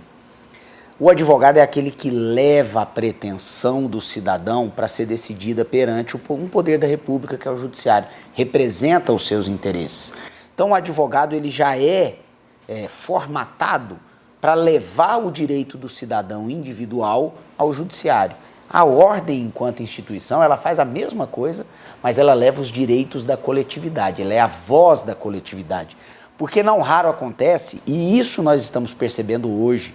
O 1.00 1.10
advogado 1.10 1.56
é 1.56 1.62
aquele 1.62 1.90
que 1.90 2.08
leva 2.08 2.82
a 2.82 2.86
pretensão 2.86 3.88
do 3.88 4.00
cidadão 4.00 4.70
para 4.70 4.86
ser 4.86 5.06
decidida 5.06 5.64
perante 5.64 6.16
um 6.16 6.46
poder 6.46 6.78
da 6.78 6.86
República, 6.86 7.36
que 7.36 7.48
é 7.48 7.50
o 7.50 7.58
judiciário, 7.58 8.06
representa 8.34 9.12
os 9.12 9.26
seus 9.26 9.48
interesses. 9.48 10.14
Então, 10.54 10.70
o 10.70 10.74
advogado 10.76 11.34
ele 11.34 11.50
já 11.50 11.76
é, 11.76 12.20
é 12.68 12.86
formatado 12.86 13.98
para 14.40 14.54
levar 14.54 15.16
o 15.16 15.32
direito 15.32 15.76
do 15.76 15.88
cidadão 15.88 16.48
individual 16.48 17.34
ao 17.56 17.72
judiciário. 17.72 18.36
A 18.68 18.84
ordem, 18.84 19.42
enquanto 19.42 19.82
instituição, 19.82 20.42
ela 20.42 20.56
faz 20.56 20.78
a 20.78 20.84
mesma 20.84 21.26
coisa, 21.26 21.64
mas 22.02 22.18
ela 22.18 22.34
leva 22.34 22.60
os 22.60 22.68
direitos 22.68 23.22
da 23.22 23.36
coletividade, 23.36 24.22
ela 24.22 24.34
é 24.34 24.40
a 24.40 24.46
voz 24.46 25.02
da 25.02 25.14
coletividade. 25.14 25.96
Porque 26.36 26.62
não 26.62 26.80
raro 26.80 27.08
acontece, 27.08 27.80
e 27.86 28.18
isso 28.18 28.42
nós 28.42 28.62
estamos 28.62 28.92
percebendo 28.92 29.48
hoje, 29.48 29.94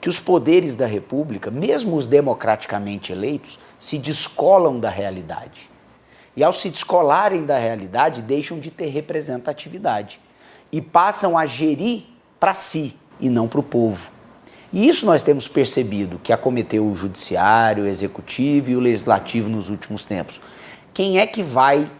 que 0.00 0.08
os 0.08 0.18
poderes 0.18 0.74
da 0.74 0.84
República, 0.84 1.50
mesmo 1.50 1.96
os 1.96 2.08
democraticamente 2.08 3.12
eleitos, 3.12 3.58
se 3.78 3.98
descolam 3.98 4.80
da 4.80 4.90
realidade. 4.90 5.70
E 6.36 6.42
ao 6.42 6.52
se 6.52 6.70
descolarem 6.70 7.44
da 7.44 7.56
realidade, 7.56 8.20
deixam 8.20 8.58
de 8.58 8.70
ter 8.70 8.86
representatividade 8.86 10.20
e 10.72 10.80
passam 10.80 11.38
a 11.38 11.46
gerir 11.46 12.02
para 12.40 12.52
si 12.52 12.96
e 13.20 13.30
não 13.30 13.46
para 13.46 13.60
o 13.60 13.62
povo. 13.62 14.11
E 14.72 14.88
isso 14.88 15.04
nós 15.04 15.22
temos 15.22 15.46
percebido 15.46 16.18
que 16.18 16.32
acometeu 16.32 16.86
o 16.86 16.94
judiciário, 16.94 17.84
o 17.84 17.86
executivo 17.86 18.70
e 18.70 18.76
o 18.76 18.80
legislativo 18.80 19.48
nos 19.48 19.68
últimos 19.68 20.04
tempos. 20.06 20.40
Quem 20.94 21.18
é 21.18 21.26
que 21.26 21.42
vai 21.42 21.90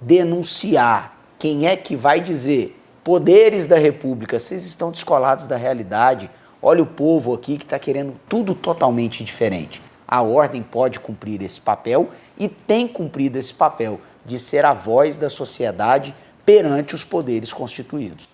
denunciar? 0.00 1.18
Quem 1.38 1.66
é 1.66 1.76
que 1.76 1.94
vai 1.94 2.20
dizer, 2.20 2.80
poderes 3.04 3.66
da 3.66 3.76
República, 3.76 4.38
vocês 4.38 4.64
estão 4.64 4.90
descolados 4.90 5.46
da 5.46 5.56
realidade? 5.56 6.30
Olha 6.62 6.82
o 6.82 6.86
povo 6.86 7.34
aqui 7.34 7.58
que 7.58 7.64
está 7.64 7.78
querendo 7.78 8.18
tudo 8.28 8.54
totalmente 8.54 9.22
diferente. 9.22 9.82
A 10.08 10.22
ordem 10.22 10.62
pode 10.62 11.00
cumprir 11.00 11.42
esse 11.42 11.60
papel 11.60 12.10
e 12.38 12.48
tem 12.48 12.88
cumprido 12.88 13.38
esse 13.38 13.54
papel 13.54 14.00
de 14.24 14.38
ser 14.38 14.64
a 14.64 14.72
voz 14.72 15.16
da 15.18 15.30
sociedade 15.30 16.14
perante 16.44 16.94
os 16.94 17.04
poderes 17.04 17.52
constituídos. 17.52 18.28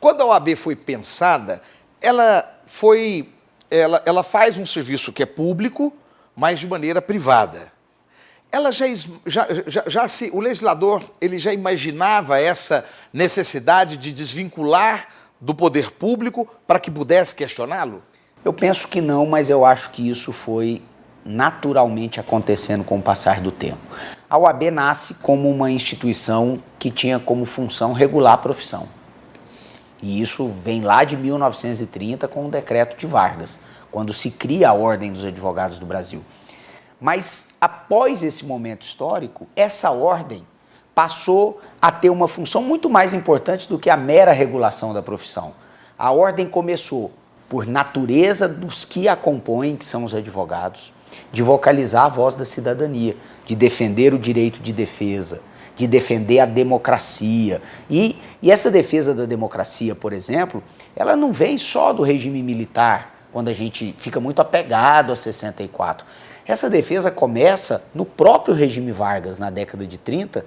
Quando 0.00 0.22
a 0.22 0.26
OAB 0.26 0.56
foi 0.56 0.74
pensada, 0.74 1.62
ela 2.00 2.59
foi. 2.70 3.28
Ela, 3.68 4.02
ela 4.06 4.22
faz 4.22 4.56
um 4.56 4.66
serviço 4.66 5.12
que 5.12 5.22
é 5.22 5.26
público, 5.26 5.92
mas 6.34 6.58
de 6.60 6.66
maneira 6.66 7.02
privada. 7.02 7.72
Ela 8.50 8.72
já, 8.72 8.86
já, 9.26 9.46
já, 9.66 9.84
já 9.86 10.08
se, 10.08 10.30
o 10.32 10.40
legislador 10.40 11.04
ele 11.20 11.38
já 11.38 11.52
imaginava 11.52 12.40
essa 12.40 12.84
necessidade 13.12 13.96
de 13.96 14.10
desvincular 14.10 15.08
do 15.40 15.54
poder 15.54 15.92
público 15.92 16.48
para 16.66 16.80
que 16.80 16.90
pudesse 16.90 17.34
questioná-lo? 17.34 18.02
Eu 18.44 18.52
penso 18.52 18.88
que 18.88 19.00
não, 19.00 19.24
mas 19.24 19.50
eu 19.50 19.64
acho 19.64 19.90
que 19.90 20.08
isso 20.08 20.32
foi 20.32 20.82
naturalmente 21.24 22.18
acontecendo 22.18 22.82
com 22.82 22.98
o 22.98 23.02
passar 23.02 23.40
do 23.40 23.52
tempo. 23.52 23.78
A 24.28 24.36
OAB 24.36 24.62
nasce 24.72 25.14
como 25.14 25.48
uma 25.48 25.70
instituição 25.70 26.60
que 26.78 26.90
tinha 26.90 27.18
como 27.18 27.44
função 27.44 27.92
regular 27.92 28.34
a 28.34 28.38
profissão. 28.38 28.88
E 30.02 30.20
isso 30.20 30.48
vem 30.48 30.82
lá 30.82 31.04
de 31.04 31.16
1930 31.16 32.26
com 32.28 32.46
o 32.46 32.50
decreto 32.50 32.96
de 32.96 33.06
Vargas, 33.06 33.58
quando 33.90 34.12
se 34.12 34.30
cria 34.30 34.70
a 34.70 34.72
Ordem 34.72 35.12
dos 35.12 35.24
Advogados 35.24 35.78
do 35.78 35.86
Brasil. 35.86 36.22
Mas 37.00 37.48
após 37.60 38.22
esse 38.22 38.44
momento 38.44 38.82
histórico, 38.82 39.46
essa 39.56 39.90
ordem 39.90 40.44
passou 40.94 41.60
a 41.80 41.90
ter 41.90 42.10
uma 42.10 42.28
função 42.28 42.62
muito 42.62 42.90
mais 42.90 43.14
importante 43.14 43.68
do 43.68 43.78
que 43.78 43.88
a 43.88 43.96
mera 43.96 44.32
regulação 44.32 44.92
da 44.92 45.02
profissão. 45.02 45.54
A 45.98 46.10
ordem 46.10 46.46
começou, 46.46 47.10
por 47.48 47.66
natureza 47.66 48.46
dos 48.46 48.84
que 48.84 49.08
a 49.08 49.16
compõem, 49.16 49.76
que 49.76 49.84
são 49.84 50.04
os 50.04 50.14
advogados, 50.14 50.92
de 51.32 51.42
vocalizar 51.42 52.04
a 52.04 52.08
voz 52.08 52.34
da 52.34 52.44
cidadania, 52.44 53.16
de 53.46 53.54
defender 53.54 54.12
o 54.12 54.18
direito 54.18 54.60
de 54.60 54.72
defesa, 54.72 55.40
de 55.80 55.86
defender 55.86 56.40
a 56.40 56.46
democracia. 56.46 57.62
E, 57.88 58.16
e 58.42 58.50
essa 58.50 58.70
defesa 58.70 59.14
da 59.14 59.24
democracia, 59.24 59.94
por 59.94 60.12
exemplo, 60.12 60.62
ela 60.94 61.16
não 61.16 61.32
vem 61.32 61.56
só 61.56 61.92
do 61.92 62.02
regime 62.02 62.42
militar, 62.42 63.14
quando 63.32 63.48
a 63.48 63.52
gente 63.52 63.94
fica 63.96 64.20
muito 64.20 64.42
apegado 64.42 65.12
a 65.12 65.16
64. 65.16 66.06
Essa 66.46 66.68
defesa 66.68 67.10
começa 67.10 67.82
no 67.94 68.04
próprio 68.04 68.54
regime 68.54 68.92
Vargas, 68.92 69.38
na 69.38 69.48
década 69.48 69.86
de 69.86 69.96
30, 69.96 70.44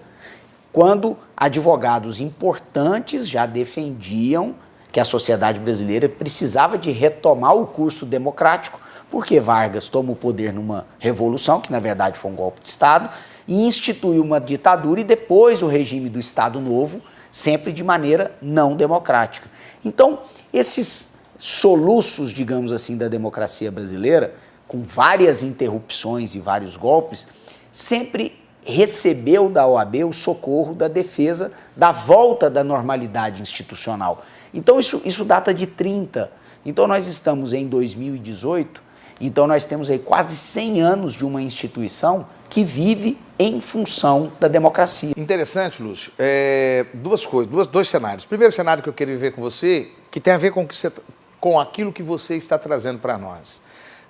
quando 0.72 1.17
advogados 1.36 2.19
importantes 2.19 3.28
já 3.28 3.46
defendiam 3.48 4.56
que 4.91 5.00
a 5.00 5.06
sociedade 5.06 5.60
brasileira 5.60 6.08
precisava 6.08 6.78
de 6.78 6.91
retomar 6.91 7.56
o 7.56 7.65
curso 7.65 8.06
democrático, 8.06 8.80
porque 9.10 9.39
Vargas 9.39 9.88
toma 9.88 10.12
o 10.12 10.15
poder 10.15 10.54
numa 10.54 10.86
revolução, 11.00 11.60
que 11.60 11.72
na 11.72 11.80
verdade 11.80 12.17
foi 12.17 12.30
um 12.30 12.36
golpe 12.36 12.62
de 12.62 12.69
Estado, 12.69 13.10
e 13.47 13.65
instituiu 13.65 14.23
uma 14.23 14.39
ditadura 14.39 15.01
e 15.01 15.03
depois 15.03 15.62
o 15.62 15.67
regime 15.67 16.10
do 16.10 16.19
Estado 16.19 16.60
Novo, 16.60 17.01
sempre 17.32 17.71
de 17.71 17.84
maneira 17.84 18.36
não 18.41 18.75
democrática. 18.75 19.49
Então, 19.84 20.19
esses 20.53 21.13
soluços, 21.38 22.32
digamos 22.32 22.71
assim, 22.71 22.97
da 22.97 23.08
democracia 23.08 23.71
brasileira, 23.71 24.36
com 24.67 24.84
várias 24.84 25.43
interrupções 25.43 26.36
e 26.36 26.39
vários 26.39 26.77
golpes, 26.77 27.27
sempre 27.71 28.43
recebeu 28.65 29.49
da 29.49 29.67
OAB 29.67 30.06
o 30.08 30.13
socorro 30.13 30.73
da 30.73 30.88
defesa 30.88 31.51
da 31.75 31.91
volta 31.91 32.49
da 32.49 32.63
normalidade 32.63 33.41
institucional. 33.41 34.23
Então 34.53 34.79
isso, 34.79 35.01
isso 35.03 35.25
data 35.25 35.53
de 35.53 35.67
30. 35.67 36.32
Então 36.65 36.88
nós 36.88 37.08
estamos 37.08 37.51
em 37.51 37.67
2018, 37.67 38.82
então 39.19 39.47
nós 39.47 39.65
temos 39.65 39.89
aí 39.89 39.99
quase 39.99 40.36
100 40.36 40.82
anos 40.82 41.13
de 41.13 41.25
uma 41.25 41.41
instituição 41.41 42.25
que 42.54 42.63
vive 42.63 43.18
em 43.39 43.60
função 43.60 44.32
da 44.39 44.48
democracia. 44.48 45.12
Interessante, 45.18 45.82
Lúcio. 45.82 46.13
É, 46.20 46.86
duas 46.94 47.26
coisas, 47.26 47.52
duas, 47.52 47.66
dois 47.66 47.89
cenários. 47.89 48.28
Primeiro 48.28 48.54
cenário 48.54 48.84
que 48.84 48.88
eu 48.88 48.94
queria 48.94 49.18
ver 49.18 49.32
com 49.32 49.42
você, 49.42 49.89
que 50.12 50.20
tem 50.20 50.32
a 50.32 50.38
ver 50.38 50.52
com, 50.52 50.68
que 50.68 50.76
você, 50.76 50.92
com 51.39 51.60
aquilo 51.60 51.92
que 51.92 52.04
você 52.04 52.36
está 52.36 52.60
trazendo 52.60 53.00
para 53.00 53.18
nós. 53.18 53.60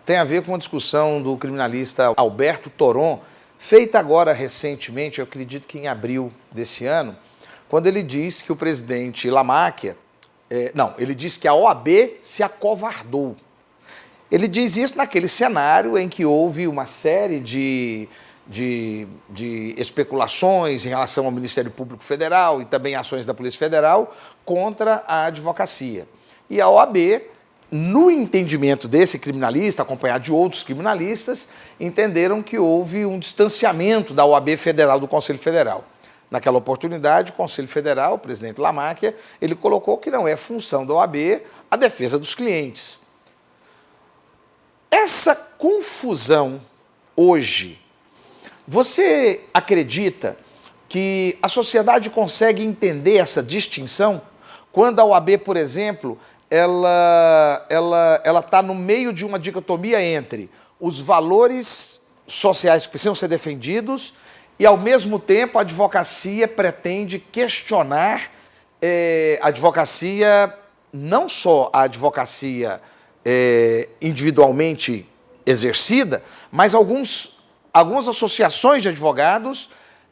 Tem 0.05 0.17
a 0.17 0.25
ver 0.25 0.43
com 0.43 0.53
a 0.53 0.57
discussão 0.57 1.21
do 1.21 1.37
criminalista 1.37 2.11
Alberto 2.17 2.69
Toron, 2.69 3.21
feita 3.57 3.97
agora 3.97 4.33
recentemente, 4.33 5.19
eu 5.19 5.23
acredito 5.23 5.65
que 5.65 5.79
em 5.79 5.87
abril 5.87 6.29
desse 6.51 6.85
ano, 6.85 7.15
quando 7.69 7.87
ele 7.87 8.03
diz 8.03 8.41
que 8.41 8.51
o 8.51 8.57
presidente 8.57 9.29
Lamáquia, 9.29 9.95
é, 10.49 10.69
não, 10.75 10.93
ele 10.97 11.15
diz 11.15 11.37
que 11.37 11.47
a 11.47 11.53
OAB 11.53 11.87
se 12.19 12.43
acovardou. 12.43 13.37
Ele 14.29 14.49
diz 14.49 14.75
isso 14.75 14.97
naquele 14.97 15.29
cenário 15.29 15.97
em 15.97 16.09
que 16.09 16.25
houve 16.25 16.67
uma 16.67 16.87
série 16.87 17.39
de, 17.39 18.09
de, 18.47 19.07
de 19.29 19.73
especulações 19.77 20.85
em 20.85 20.89
relação 20.89 21.25
ao 21.25 21.31
Ministério 21.31 21.71
Público 21.71 22.03
Federal 22.03 22.61
e 22.61 22.65
também 22.65 22.95
ações 22.95 23.25
da 23.25 23.33
Polícia 23.33 23.59
Federal 23.59 24.15
contra 24.43 25.03
a 25.07 25.25
advocacia. 25.25 26.07
E 26.49 26.59
a 26.59 26.67
OAB 26.67 27.21
no 27.73 28.11
entendimento 28.11 28.87
desse 28.87 29.17
criminalista, 29.17 29.81
acompanhado 29.81 30.23
de 30.23 30.31
outros 30.31 30.61
criminalistas, 30.61 31.49
entenderam 31.79 32.43
que 32.43 32.59
houve 32.59 33.03
um 33.03 33.17
distanciamento 33.17 34.13
da 34.13 34.23
OAB 34.23 34.55
Federal 34.57 34.99
do 34.99 35.07
Conselho 35.07 35.39
Federal. 35.39 35.83
Naquela 36.29 36.59
oportunidade, 36.59 37.31
o 37.31 37.33
Conselho 37.33 37.67
Federal, 37.67 38.13
o 38.13 38.19
presidente 38.19 38.61
Lamáquia, 38.61 39.15
ele 39.41 39.55
colocou 39.55 39.97
que 39.97 40.11
não 40.11 40.27
é 40.27 40.37
função 40.37 40.85
da 40.85 40.93
OAB 40.93 41.41
a 41.71 41.75
defesa 41.75 42.19
dos 42.19 42.35
clientes. 42.35 42.99
Essa 44.91 45.35
confusão 45.35 46.61
hoje, 47.15 47.82
você 48.67 49.41
acredita 49.53 50.37
que 50.87 51.37
a 51.41 51.47
sociedade 51.47 52.09
consegue 52.09 52.63
entender 52.63 53.17
essa 53.17 53.41
distinção? 53.41 54.21
Quando 54.71 54.99
a 54.99 55.05
OAB, 55.05 55.37
por 55.39 55.57
exemplo, 55.57 56.17
ela 56.49 57.65
ela 57.69 58.21
ela 58.23 58.39
está 58.39 58.61
no 58.61 58.75
meio 58.75 59.11
de 59.11 59.25
uma 59.25 59.39
dicotomia 59.39 60.01
entre 60.03 60.49
os 60.79 60.99
valores 60.99 61.99
sociais 62.27 62.85
que 62.85 62.91
precisam 62.91 63.15
ser 63.15 63.27
defendidos 63.27 64.13
e 64.59 64.65
ao 64.65 64.77
mesmo 64.77 65.19
tempo 65.19 65.57
a 65.57 65.61
advocacia 65.61 66.47
pretende 66.47 67.19
questionar 67.19 68.31
é, 68.81 69.39
a 69.41 69.47
advocacia 69.47 70.53
não 70.91 71.27
só 71.27 71.69
a 71.73 71.81
advocacia 71.81 72.79
é, 73.25 73.89
individualmente 74.01 75.07
exercida, 75.45 76.23
mas 76.51 76.75
alguns, 76.75 77.42
algumas 77.73 78.07
associações 78.07 78.83
de 78.83 78.89
advogados 78.89 79.69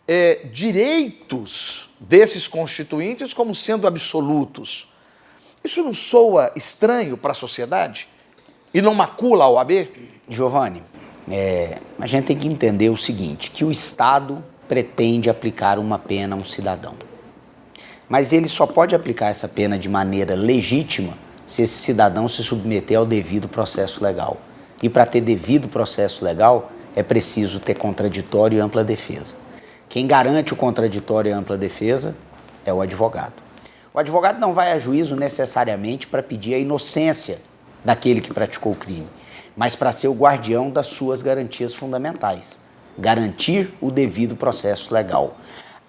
é, 0.08 0.47
direitos 0.52 1.89
desses 2.00 2.47
constituintes 2.47 3.34
como 3.34 3.54
sendo 3.54 3.86
absolutos. 3.86 4.91
Isso 5.63 5.84
não 5.84 5.93
soa 5.93 6.52
estranho 6.56 7.15
para 7.15 7.32
a 7.32 7.36
sociedade? 7.36 8.08
E 8.74 8.82
não 8.82 8.93
macula 8.95 9.45
a 9.45 9.50
OAB? 9.50 9.89
Giovanni, 10.28 10.82
é, 11.30 11.78
a 12.00 12.08
gente 12.08 12.26
tem 12.26 12.38
que 12.38 12.47
entender 12.47 12.89
o 12.89 12.97
seguinte, 12.97 13.52
que 13.52 13.63
o 13.63 13.71
Estado 13.71 14.43
pretende 14.67 15.30
aplicar 15.30 15.78
uma 15.78 16.00
pena 16.00 16.36
a 16.36 16.39
um 16.39 16.43
cidadão. 16.43 16.95
Mas 18.10 18.34
ele 18.34 18.47
só 18.47 18.65
pode 18.65 18.95
aplicar 18.95 19.28
essa 19.28 19.47
pena 19.47 19.78
de 19.78 19.88
maneira 19.88 20.36
legítima 20.36 21.17
se 21.45 21.62
esse 21.62 21.76
cidadão 21.76 22.28
se 22.28 22.43
submeter 22.43 22.97
ao 22.97 23.06
devido 23.06 23.47
processo 23.47 24.04
legal. 24.04 24.38
E 24.82 24.89
para 24.89 25.06
ter 25.06 25.21
devido 25.21 25.67
processo 25.67 26.24
legal, 26.24 26.71
é 26.95 27.04
preciso 27.04 27.60
ter 27.60 27.75
contraditório 27.75 28.58
e 28.58 28.62
ampla 28.62 28.84
defesa. 28.84 29.36
Quem 29.88 30.08
garante 30.08 30.54
o 30.54 30.56
contraditório 30.56 31.30
e 31.30 31.34
ampla 31.34 31.58
defesa 31.58 32.15
é 32.65 32.73
o 32.73 32.82
advogado. 32.82 33.34
O 33.93 33.99
advogado 33.99 34.39
não 34.39 34.54
vai 34.54 34.71
a 34.71 34.80
juízo 34.80 35.15
necessariamente 35.15 36.08
para 36.08 36.23
pedir 36.23 36.54
a 36.54 36.60
inocência 36.60 37.39
daquele 37.84 38.21
que 38.21 38.34
praticou 38.34 38.71
o 38.71 38.75
crime, 38.75 39.08
mas 39.56 39.75
para 39.75 39.91
ser 39.91 40.08
o 40.08 40.13
guardião 40.13 40.69
das 40.69 40.88
suas 40.88 41.21
garantias 41.21 41.73
fundamentais, 41.73 42.60
garantir 42.97 43.73
o 43.82 43.91
devido 43.91 44.36
processo 44.36 44.93
legal. 44.93 45.38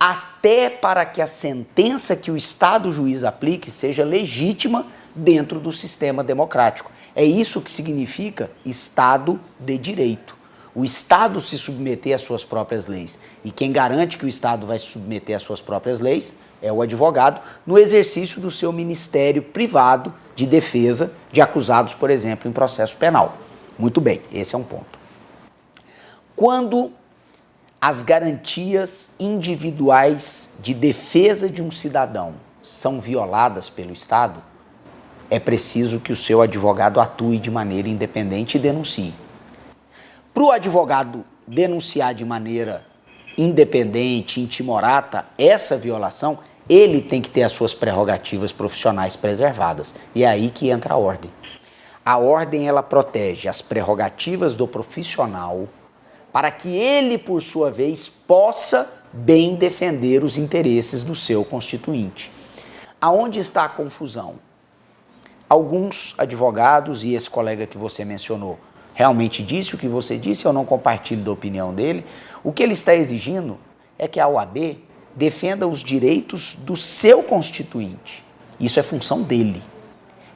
Até 0.00 0.68
para 0.68 1.04
que 1.04 1.22
a 1.22 1.28
sentença 1.28 2.16
que 2.16 2.30
o 2.30 2.36
Estado 2.36 2.90
juiz 2.90 3.22
aplique 3.22 3.70
seja 3.70 4.04
legítima 4.04 4.84
dentro 5.14 5.60
do 5.60 5.72
sistema 5.72 6.24
democrático. 6.24 6.90
É 7.14 7.24
isso 7.24 7.60
que 7.60 7.70
significa 7.70 8.50
Estado 8.64 9.38
de 9.60 9.78
direito 9.78 10.41
o 10.74 10.84
Estado 10.84 11.40
se 11.40 11.58
submeter 11.58 12.14
às 12.14 12.22
suas 12.22 12.44
próprias 12.44 12.86
leis. 12.86 13.18
E 13.44 13.50
quem 13.50 13.72
garante 13.72 14.16
que 14.16 14.24
o 14.24 14.28
Estado 14.28 14.66
vai 14.66 14.78
se 14.78 14.86
submeter 14.86 15.36
às 15.36 15.42
suas 15.42 15.60
próprias 15.60 16.00
leis 16.00 16.34
é 16.62 16.72
o 16.72 16.80
advogado, 16.80 17.40
no 17.66 17.76
exercício 17.76 18.40
do 18.40 18.50
seu 18.50 18.72
ministério 18.72 19.42
privado 19.42 20.14
de 20.34 20.46
defesa 20.46 21.12
de 21.30 21.40
acusados, 21.40 21.94
por 21.94 22.08
exemplo, 22.08 22.48
em 22.48 22.52
processo 22.52 22.96
penal. 22.96 23.36
Muito 23.78 24.00
bem, 24.00 24.22
esse 24.32 24.54
é 24.54 24.58
um 24.58 24.62
ponto. 24.62 24.98
Quando 26.34 26.92
as 27.80 28.02
garantias 28.02 29.16
individuais 29.18 30.50
de 30.60 30.72
defesa 30.72 31.50
de 31.50 31.60
um 31.60 31.70
cidadão 31.70 32.34
são 32.62 33.00
violadas 33.00 33.68
pelo 33.68 33.92
Estado, 33.92 34.40
é 35.28 35.40
preciso 35.40 35.98
que 35.98 36.12
o 36.12 36.16
seu 36.16 36.40
advogado 36.40 37.00
atue 37.00 37.38
de 37.38 37.50
maneira 37.50 37.88
independente 37.88 38.56
e 38.56 38.60
denuncie. 38.60 39.14
Para 40.32 40.42
o 40.44 40.50
advogado 40.50 41.24
denunciar 41.46 42.14
de 42.14 42.24
maneira 42.24 42.86
independente, 43.36 44.40
intimorata, 44.40 45.26
essa 45.38 45.76
violação, 45.76 46.38
ele 46.68 47.00
tem 47.02 47.20
que 47.20 47.30
ter 47.30 47.42
as 47.42 47.52
suas 47.52 47.74
prerrogativas 47.74 48.52
profissionais 48.52 49.16
preservadas. 49.16 49.94
E 50.14 50.24
é 50.24 50.28
aí 50.28 50.50
que 50.50 50.70
entra 50.70 50.94
a 50.94 50.96
ordem. 50.96 51.30
A 52.04 52.16
ordem 52.18 52.66
ela 52.66 52.82
protege 52.82 53.48
as 53.48 53.60
prerrogativas 53.60 54.56
do 54.56 54.66
profissional 54.66 55.68
para 56.32 56.50
que 56.50 56.74
ele, 56.74 57.18
por 57.18 57.42
sua 57.42 57.70
vez, 57.70 58.08
possa 58.08 58.90
bem 59.12 59.54
defender 59.54 60.24
os 60.24 60.38
interesses 60.38 61.02
do 61.02 61.14
seu 61.14 61.44
constituinte. 61.44 62.32
Aonde 63.00 63.38
está 63.38 63.64
a 63.64 63.68
confusão? 63.68 64.36
Alguns 65.46 66.14
advogados 66.16 67.04
e 67.04 67.12
esse 67.12 67.28
colega 67.28 67.66
que 67.66 67.76
você 67.76 68.04
mencionou 68.04 68.58
realmente 68.94 69.42
disse 69.42 69.74
o 69.74 69.78
que 69.78 69.88
você 69.88 70.18
disse, 70.18 70.44
eu 70.44 70.52
não 70.52 70.64
compartilho 70.64 71.22
da 71.22 71.32
opinião 71.32 71.74
dele. 71.74 72.04
O 72.42 72.52
que 72.52 72.62
ele 72.62 72.72
está 72.72 72.94
exigindo 72.94 73.58
é 73.98 74.06
que 74.06 74.20
a 74.20 74.28
OAB 74.28 74.78
defenda 75.14 75.66
os 75.66 75.80
direitos 75.80 76.56
do 76.60 76.76
seu 76.76 77.22
constituinte. 77.22 78.24
Isso 78.58 78.78
é 78.78 78.82
função 78.82 79.22
dele. 79.22 79.62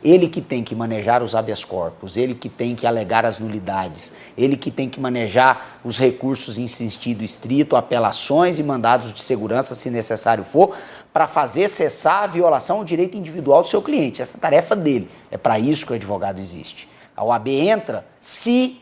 Ele 0.04 0.28
que 0.28 0.40
tem 0.40 0.62
que 0.62 0.74
manejar 0.74 1.22
os 1.22 1.34
habeas 1.34 1.64
corpus, 1.64 2.16
ele 2.16 2.34
que 2.34 2.48
tem 2.48 2.76
que 2.76 2.86
alegar 2.86 3.24
as 3.24 3.38
nulidades, 3.38 4.12
ele 4.36 4.56
que 4.56 4.70
tem 4.70 4.88
que 4.88 5.00
manejar 5.00 5.80
os 5.82 5.98
recursos 5.98 6.58
em 6.58 6.68
sentido 6.68 7.24
estrito, 7.24 7.74
apelações 7.74 8.58
e 8.58 8.62
mandados 8.62 9.12
de 9.12 9.20
segurança, 9.20 9.74
se 9.74 9.90
necessário 9.90 10.44
for, 10.44 10.76
para 11.12 11.26
fazer 11.26 11.68
cessar 11.68 12.24
a 12.24 12.26
violação 12.26 12.78
ao 12.78 12.84
direito 12.84 13.16
individual 13.16 13.62
do 13.62 13.68
seu 13.68 13.82
cliente. 13.82 14.22
Essa 14.22 14.38
tarefa 14.38 14.76
dele. 14.76 15.08
É 15.30 15.36
para 15.36 15.58
isso 15.58 15.84
que 15.86 15.92
o 15.92 15.96
advogado 15.96 16.38
existe. 16.38 16.88
A 17.16 17.24
OAB 17.24 17.48
entra 17.48 18.06
se 18.20 18.80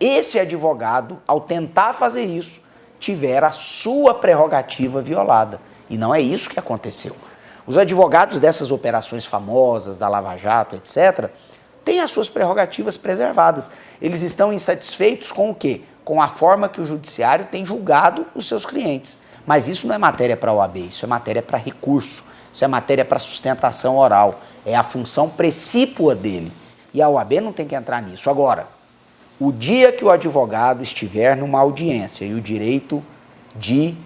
esse 0.00 0.38
advogado, 0.38 1.20
ao 1.26 1.40
tentar 1.40 1.92
fazer 1.92 2.24
isso, 2.24 2.60
tiver 2.98 3.44
a 3.44 3.50
sua 3.50 4.14
prerrogativa 4.14 5.02
violada. 5.02 5.60
E 5.90 5.98
não 5.98 6.14
é 6.14 6.20
isso 6.20 6.48
que 6.48 6.58
aconteceu. 6.58 7.14
Os 7.66 7.78
advogados 7.78 8.40
dessas 8.40 8.70
operações 8.70 9.24
famosas, 9.24 9.98
da 9.98 10.08
Lava 10.08 10.36
Jato, 10.36 10.76
etc., 10.76 11.30
têm 11.84 12.00
as 12.00 12.10
suas 12.10 12.28
prerrogativas 12.28 12.96
preservadas. 12.96 13.70
Eles 14.00 14.22
estão 14.22 14.52
insatisfeitos 14.52 15.30
com 15.30 15.50
o 15.50 15.54
quê? 15.54 15.82
Com 16.04 16.20
a 16.20 16.28
forma 16.28 16.68
que 16.68 16.80
o 16.80 16.84
judiciário 16.84 17.46
tem 17.46 17.64
julgado 17.64 18.26
os 18.34 18.48
seus 18.48 18.64
clientes. 18.64 19.18
Mas 19.46 19.68
isso 19.68 19.86
não 19.86 19.94
é 19.94 19.98
matéria 19.98 20.36
para 20.36 20.50
a 20.50 20.54
OAB, 20.54 20.76
isso 20.76 21.04
é 21.04 21.08
matéria 21.08 21.42
para 21.42 21.58
recurso, 21.58 22.24
isso 22.52 22.64
é 22.64 22.68
matéria 22.68 23.04
para 23.04 23.18
sustentação 23.18 23.96
oral. 23.96 24.40
É 24.64 24.74
a 24.74 24.82
função 24.82 25.28
precípua 25.28 26.14
dele. 26.14 26.52
E 26.94 27.02
a 27.02 27.08
OAB 27.08 27.40
não 27.40 27.52
tem 27.52 27.66
que 27.66 27.74
entrar 27.74 28.00
nisso. 28.00 28.30
Agora, 28.30 28.68
o 29.40 29.50
dia 29.50 29.90
que 29.90 30.04
o 30.04 30.10
advogado 30.10 30.80
estiver 30.80 31.36
numa 31.36 31.58
audiência 31.58 32.24
e 32.24 32.32
o 32.32 32.40
direito 32.40 33.02
de 33.56 33.96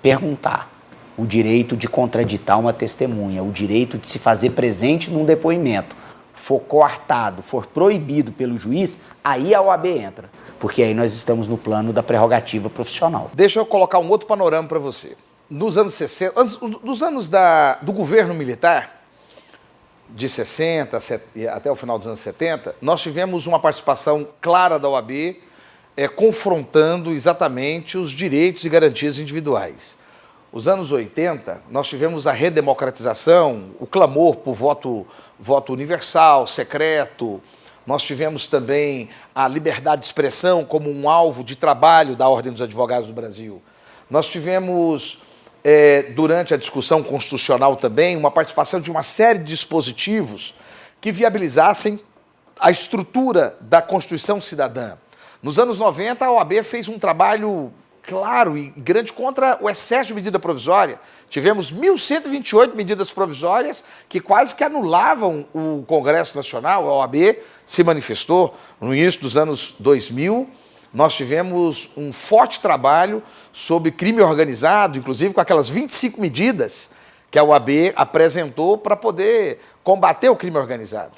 perguntar, 0.00 0.70
o 1.16 1.26
direito 1.26 1.76
de 1.76 1.86
contraditar 1.86 2.58
uma 2.58 2.72
testemunha, 2.72 3.42
o 3.42 3.52
direito 3.52 3.98
de 3.98 4.08
se 4.08 4.18
fazer 4.18 4.50
presente 4.50 5.10
num 5.10 5.26
depoimento, 5.26 5.94
for 6.32 6.58
coartado, 6.58 7.42
for 7.42 7.66
proibido 7.66 8.32
pelo 8.32 8.58
juiz, 8.58 9.00
aí 9.22 9.54
a 9.54 9.60
OAB 9.60 9.86
entra. 9.86 10.30
Porque 10.58 10.82
aí 10.82 10.94
nós 10.94 11.12
estamos 11.12 11.46
no 11.46 11.58
plano 11.58 11.92
da 11.92 12.02
prerrogativa 12.02 12.70
profissional. 12.70 13.30
Deixa 13.34 13.58
eu 13.58 13.66
colocar 13.66 13.98
um 13.98 14.08
outro 14.08 14.26
panorama 14.26 14.66
para 14.66 14.78
você. 14.78 15.16
Nos 15.50 15.76
anos 15.76 15.92
60, 15.94 16.42
dos 16.82 17.02
anos 17.02 17.28
da, 17.28 17.74
do 17.82 17.92
governo 17.92 18.32
militar, 18.32 19.01
de 20.14 20.28
60 20.28 20.98
até 21.52 21.70
o 21.70 21.76
final 21.76 21.98
dos 21.98 22.06
anos 22.06 22.20
70, 22.20 22.76
nós 22.80 23.00
tivemos 23.00 23.46
uma 23.46 23.58
participação 23.58 24.28
clara 24.40 24.78
da 24.78 24.88
OAB 24.88 25.36
é, 25.96 26.08
confrontando 26.08 27.12
exatamente 27.12 27.98
os 27.98 28.10
direitos 28.10 28.64
e 28.64 28.68
garantias 28.68 29.18
individuais. 29.18 29.98
Os 30.52 30.68
anos 30.68 30.92
80, 30.92 31.62
nós 31.70 31.88
tivemos 31.88 32.26
a 32.26 32.32
redemocratização, 32.32 33.70
o 33.80 33.86
clamor 33.86 34.36
por 34.36 34.54
voto, 34.54 35.06
voto 35.40 35.72
universal, 35.72 36.46
secreto. 36.46 37.42
Nós 37.86 38.02
tivemos 38.02 38.46
também 38.46 39.08
a 39.34 39.48
liberdade 39.48 40.02
de 40.02 40.06
expressão 40.06 40.62
como 40.64 40.90
um 40.90 41.08
alvo 41.08 41.42
de 41.42 41.56
trabalho 41.56 42.14
da 42.14 42.28
Ordem 42.28 42.52
dos 42.52 42.60
Advogados 42.60 43.06
do 43.06 43.14
Brasil. 43.14 43.62
Nós 44.10 44.28
tivemos, 44.28 45.22
é, 45.64 46.02
durante 46.14 46.52
a 46.54 46.56
discussão 46.56 47.02
constitucional 47.02 47.76
também, 47.76 48.16
uma 48.16 48.30
participação 48.30 48.80
de 48.80 48.90
uma 48.90 49.02
série 49.02 49.38
de 49.38 49.44
dispositivos 49.44 50.54
que 51.00 51.12
viabilizassem 51.12 52.00
a 52.58 52.70
estrutura 52.70 53.56
da 53.60 53.82
Constituição 53.82 54.40
Cidadã. 54.40 54.94
Nos 55.42 55.58
anos 55.58 55.78
90, 55.78 56.24
a 56.24 56.32
OAB 56.32 56.62
fez 56.62 56.86
um 56.88 56.98
trabalho 56.98 57.72
claro 58.02 58.56
e 58.56 58.70
grande 58.76 59.12
contra 59.12 59.58
o 59.60 59.68
excesso 59.68 60.08
de 60.08 60.14
medida 60.14 60.38
provisória. 60.38 61.00
Tivemos 61.30 61.72
1.128 61.72 62.74
medidas 62.74 63.10
provisórias 63.10 63.84
que 64.08 64.20
quase 64.20 64.54
que 64.54 64.64
anulavam 64.64 65.46
o 65.54 65.84
Congresso 65.86 66.36
Nacional, 66.36 66.88
a 66.88 66.94
OAB 66.98 67.36
se 67.64 67.82
manifestou 67.82 68.56
no 68.80 68.94
início 68.94 69.20
dos 69.20 69.36
anos 69.36 69.74
2000. 69.78 70.48
Nós 70.92 71.14
tivemos 71.14 71.88
um 71.96 72.12
forte 72.12 72.60
trabalho 72.60 73.22
sobre 73.52 73.90
crime 73.90 74.22
organizado, 74.22 74.98
inclusive 74.98 75.34
com 75.34 75.40
aquelas 75.40 75.68
25 75.68 76.20
medidas 76.20 76.90
que 77.30 77.38
a 77.38 77.44
OAB 77.44 77.92
apresentou 77.94 78.78
para 78.78 78.96
poder 78.96 79.60
combater 79.82 80.28
o 80.28 80.36
crime 80.36 80.56
organizado. 80.56 81.12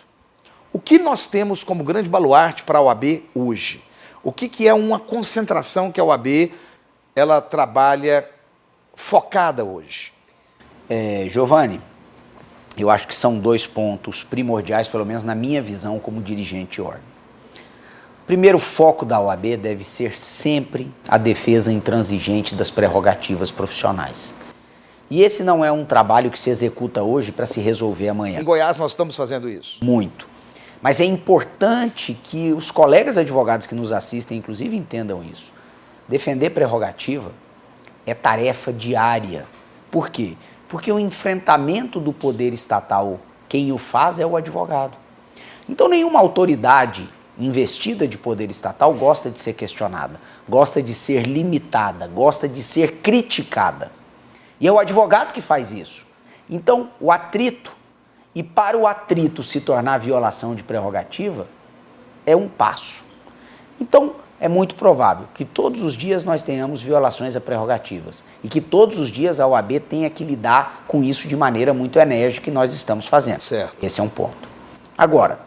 O 0.73 0.79
que 0.79 0.99
nós 0.99 1.27
temos 1.27 1.62
como 1.62 1.85
grande 1.85 2.09
baluarte 2.09 2.64
para 2.64 2.79
a 2.79 2.83
OAB 2.83 3.23
hoje? 3.35 3.83
O 4.23 4.33
que, 4.33 4.49
que 4.49 4.66
é 4.66 4.75
uma 4.75 4.99
concentração 4.99 5.92
que 5.92 6.01
a 6.01 6.05
OAB 6.05 6.53
ela 7.14 7.40
trabalha 7.40 8.29
focada 8.94 9.64
hoje? 9.64 10.12
É, 10.88 11.27
Giovanni, 11.29 11.81
eu 12.77 12.90
acho 12.90 13.07
que 13.07 13.14
são 13.14 13.38
dois 13.38 13.66
pontos 13.66 14.25
primordiais, 14.25 14.88
pelo 14.88 15.07
menos 15.07 15.25
na 15.25 15.35
minha 15.35 15.62
visão 15.62 15.99
como 15.99 16.20
dirigente 16.20 16.73
de 16.73 16.83
ordem. 16.83 17.13
Primeiro 18.27 18.59
foco 18.59 19.05
da 19.05 19.21
OAB 19.21 19.57
deve 19.59 19.85
ser 19.85 20.17
sempre 20.17 20.91
a 21.07 21.19
defesa 21.19 21.71
intransigente 21.71 22.55
das 22.55 22.71
prerrogativas 22.71 23.51
profissionais. 23.51 24.35
E 25.11 25.23
esse 25.23 25.45
não 25.45 25.63
é 25.63 25.71
um 25.71 25.85
trabalho 25.85 26.31
que 26.31 26.39
se 26.39 26.49
executa 26.49 27.03
hoje 27.03 27.31
para 27.31 27.45
se 27.45 27.61
resolver 27.61 28.09
amanhã. 28.09 28.41
Em 28.41 28.45
Goiás 28.45 28.79
nós 28.79 28.93
estamos 28.93 29.15
fazendo 29.15 29.47
isso. 29.47 29.79
Muito. 29.85 30.27
Mas 30.81 31.01
é 31.01 31.05
importante 31.05 32.19
que 32.25 32.51
os 32.55 32.71
colegas 32.71 33.19
advogados 33.19 33.67
que 33.67 33.75
nos 33.75 33.93
assistem, 33.93 34.39
inclusive, 34.39 34.75
entendam 34.75 35.23
isso. 35.23 35.53
Defender 36.09 36.51
prerrogativa 36.51 37.31
é 38.07 38.15
tarefa 38.15 38.73
diária. 38.73 39.45
Por 39.91 40.09
quê? 40.09 40.35
Porque 40.67 40.91
o 40.91 40.99
enfrentamento 40.99 42.01
do 42.01 42.13
poder 42.13 42.55
estatal, 42.55 43.21
quem 43.49 43.71
o 43.71 43.77
faz 43.77 44.19
é 44.19 44.25
o 44.25 44.35
advogado. 44.35 44.97
Então, 45.69 45.89
nenhuma 45.89 46.21
autoridade 46.21 47.09
investida 47.38 48.07
de 48.07 48.16
poder 48.16 48.51
estatal 48.51 48.92
gosta 48.94 49.31
de 49.31 49.40
ser 49.40 49.55
questionada, 49.55 50.20
gosta 50.49 50.83
de 50.83 50.94
ser 50.94 51.27
limitada, 51.27 52.07
gosta 52.07 52.49
de 52.49 52.62
ser 52.62 52.97
criticada. 52.97 53.90
E 54.61 54.66
é 54.68 54.73
o 54.73 54.79
advogado 54.79 55.33
que 55.33 55.42
faz 55.42 55.73
isso. 55.73 56.05
Então, 56.49 56.90
o 57.01 57.11
atrito, 57.11 57.73
e 58.35 58.42
para 58.42 58.77
o 58.77 58.87
atrito 58.87 59.42
se 59.42 59.61
tornar 59.61 59.99
violação 59.99 60.55
de 60.55 60.62
prerrogativa, 60.62 61.47
é 62.27 62.37
um 62.37 62.49
passo. 62.49 63.05
Então, 63.81 64.16
é 64.40 64.49
muito 64.49 64.75
provável 64.75 65.27
que 65.35 65.44
todos 65.44 65.83
os 65.83 65.97
dias 65.97 66.25
nós 66.25 66.42
tenhamos 66.42 66.83
violações 66.83 67.35
a 67.37 67.40
prerrogativas 67.40 68.23
e 68.42 68.49
que 68.49 68.61
todos 68.61 68.99
os 68.99 69.09
dias 69.09 69.40
a 69.40 69.47
OAB 69.47 69.81
tenha 69.88 70.11
que 70.11 70.25
lidar 70.25 70.85
com 70.87 71.03
isso 71.03 71.29
de 71.29 71.37
maneira 71.37 71.73
muito 71.73 71.99
enérgica 71.99 72.51
e 72.51 72.53
nós 72.53 72.75
estamos 72.75 73.07
fazendo. 73.07 73.40
Certo. 73.40 73.77
Esse 73.83 74.01
é 74.01 74.03
um 74.03 74.09
ponto. 74.09 74.49
Agora, 74.99 75.40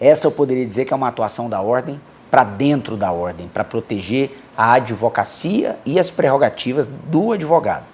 essa 0.00 0.26
eu 0.26 0.30
poderia 0.30 0.66
dizer 0.66 0.84
que 0.84 0.92
é 0.92 0.96
uma 0.96 1.08
atuação 1.08 1.48
da 1.48 1.60
ordem 1.60 2.00
para 2.30 2.44
dentro 2.44 2.96
da 2.96 3.12
ordem, 3.12 3.48
para 3.48 3.64
proteger 3.64 4.36
a 4.56 4.72
advocacia 4.74 5.78
e 5.86 5.98
as 5.98 6.10
prerrogativas 6.10 6.86
do 6.86 7.32
advogado. 7.32 7.84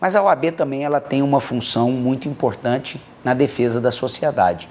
Mas 0.00 0.14
a 0.14 0.22
OAB 0.22 0.52
também 0.52 0.84
ela 0.84 1.00
tem 1.00 1.22
uma 1.22 1.40
função 1.40 1.90
muito 1.90 2.28
importante 2.28 3.00
na 3.24 3.34
defesa 3.34 3.80
da 3.80 3.90
sociedade. 3.90 4.68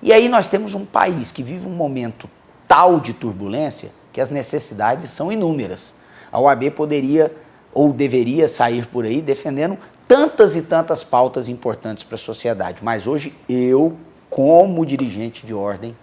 E 0.00 0.12
aí 0.12 0.28
nós 0.28 0.48
temos 0.48 0.74
um 0.74 0.84
país 0.84 1.32
que 1.32 1.42
vive 1.42 1.66
um 1.66 1.72
momento 1.72 2.28
tal 2.68 3.00
de 3.00 3.12
turbulência 3.12 3.90
que 4.12 4.20
as 4.20 4.30
necessidades 4.30 5.10
são 5.10 5.32
inúmeras. 5.32 5.94
A 6.30 6.38
OAB 6.38 6.70
poderia 6.70 7.34
ou 7.74 7.92
deveria 7.92 8.46
sair 8.46 8.86
por 8.86 9.04
aí 9.04 9.20
defendendo 9.20 9.76
tantas 10.06 10.56
e 10.56 10.62
tantas 10.62 11.02
pautas 11.02 11.48
importantes 11.48 12.02
para 12.04 12.14
a 12.14 12.18
sociedade, 12.18 12.82
mas 12.82 13.06
hoje 13.06 13.34
eu, 13.48 13.96
como 14.30 14.86
dirigente 14.86 15.44
de 15.44 15.52
ordem, 15.52 15.94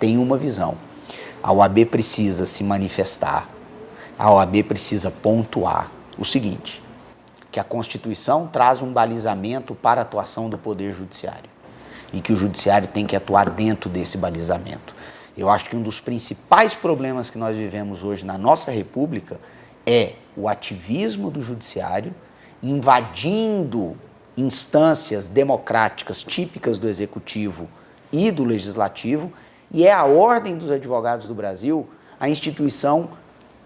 tenho 0.00 0.20
uma 0.20 0.36
visão. 0.36 0.76
A 1.42 1.52
OAB 1.52 1.84
precisa 1.86 2.44
se 2.44 2.64
manifestar, 2.64 3.48
a 4.18 4.32
OAB 4.32 4.64
precisa 4.64 5.10
pontuar 5.10 5.92
o 6.18 6.24
seguinte: 6.24 6.82
que 7.52 7.60
a 7.60 7.64
Constituição 7.64 8.46
traz 8.46 8.82
um 8.82 8.92
balizamento 8.92 9.74
para 9.74 10.00
a 10.00 10.02
atuação 10.02 10.50
do 10.50 10.58
Poder 10.58 10.92
Judiciário 10.92 11.48
e 12.12 12.20
que 12.20 12.32
o 12.32 12.36
Judiciário 12.36 12.88
tem 12.88 13.06
que 13.06 13.14
atuar 13.14 13.48
dentro 13.48 13.88
desse 13.88 14.18
balizamento. 14.18 14.94
Eu 15.36 15.48
acho 15.48 15.70
que 15.70 15.76
um 15.76 15.82
dos 15.82 16.00
principais 16.00 16.74
problemas 16.74 17.30
que 17.30 17.38
nós 17.38 17.56
vivemos 17.56 18.02
hoje 18.02 18.24
na 18.24 18.36
nossa 18.36 18.70
República 18.70 19.38
é 19.86 20.14
o 20.36 20.48
ativismo 20.48 21.30
do 21.30 21.40
judiciário 21.40 22.14
invadindo 22.62 23.96
instâncias 24.36 25.26
democráticas 25.26 26.22
típicas 26.22 26.78
do 26.78 26.88
executivo 26.88 27.68
e 28.12 28.30
do 28.30 28.44
legislativo, 28.44 29.32
e 29.72 29.86
é 29.86 29.92
a 29.92 30.04
Ordem 30.04 30.56
dos 30.56 30.70
Advogados 30.70 31.26
do 31.26 31.34
Brasil 31.34 31.88
a 32.18 32.28
instituição 32.28 33.10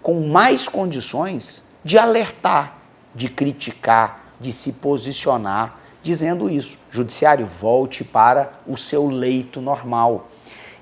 com 0.03 0.29
mais 0.29 0.69
condições 0.69 1.65
de 1.83 1.99
alertar, 1.99 2.79
de 3.15 3.29
criticar, 3.29 4.25
de 4.39 4.53
se 4.53 4.75
posicionar, 4.75 5.79
dizendo 6.03 6.49
isso: 6.49 6.79
judiciário, 6.91 7.47
volte 7.47 8.05
para 8.05 8.53
o 8.67 8.77
seu 8.77 9.09
leito 9.09 9.61
normal. 9.61 10.29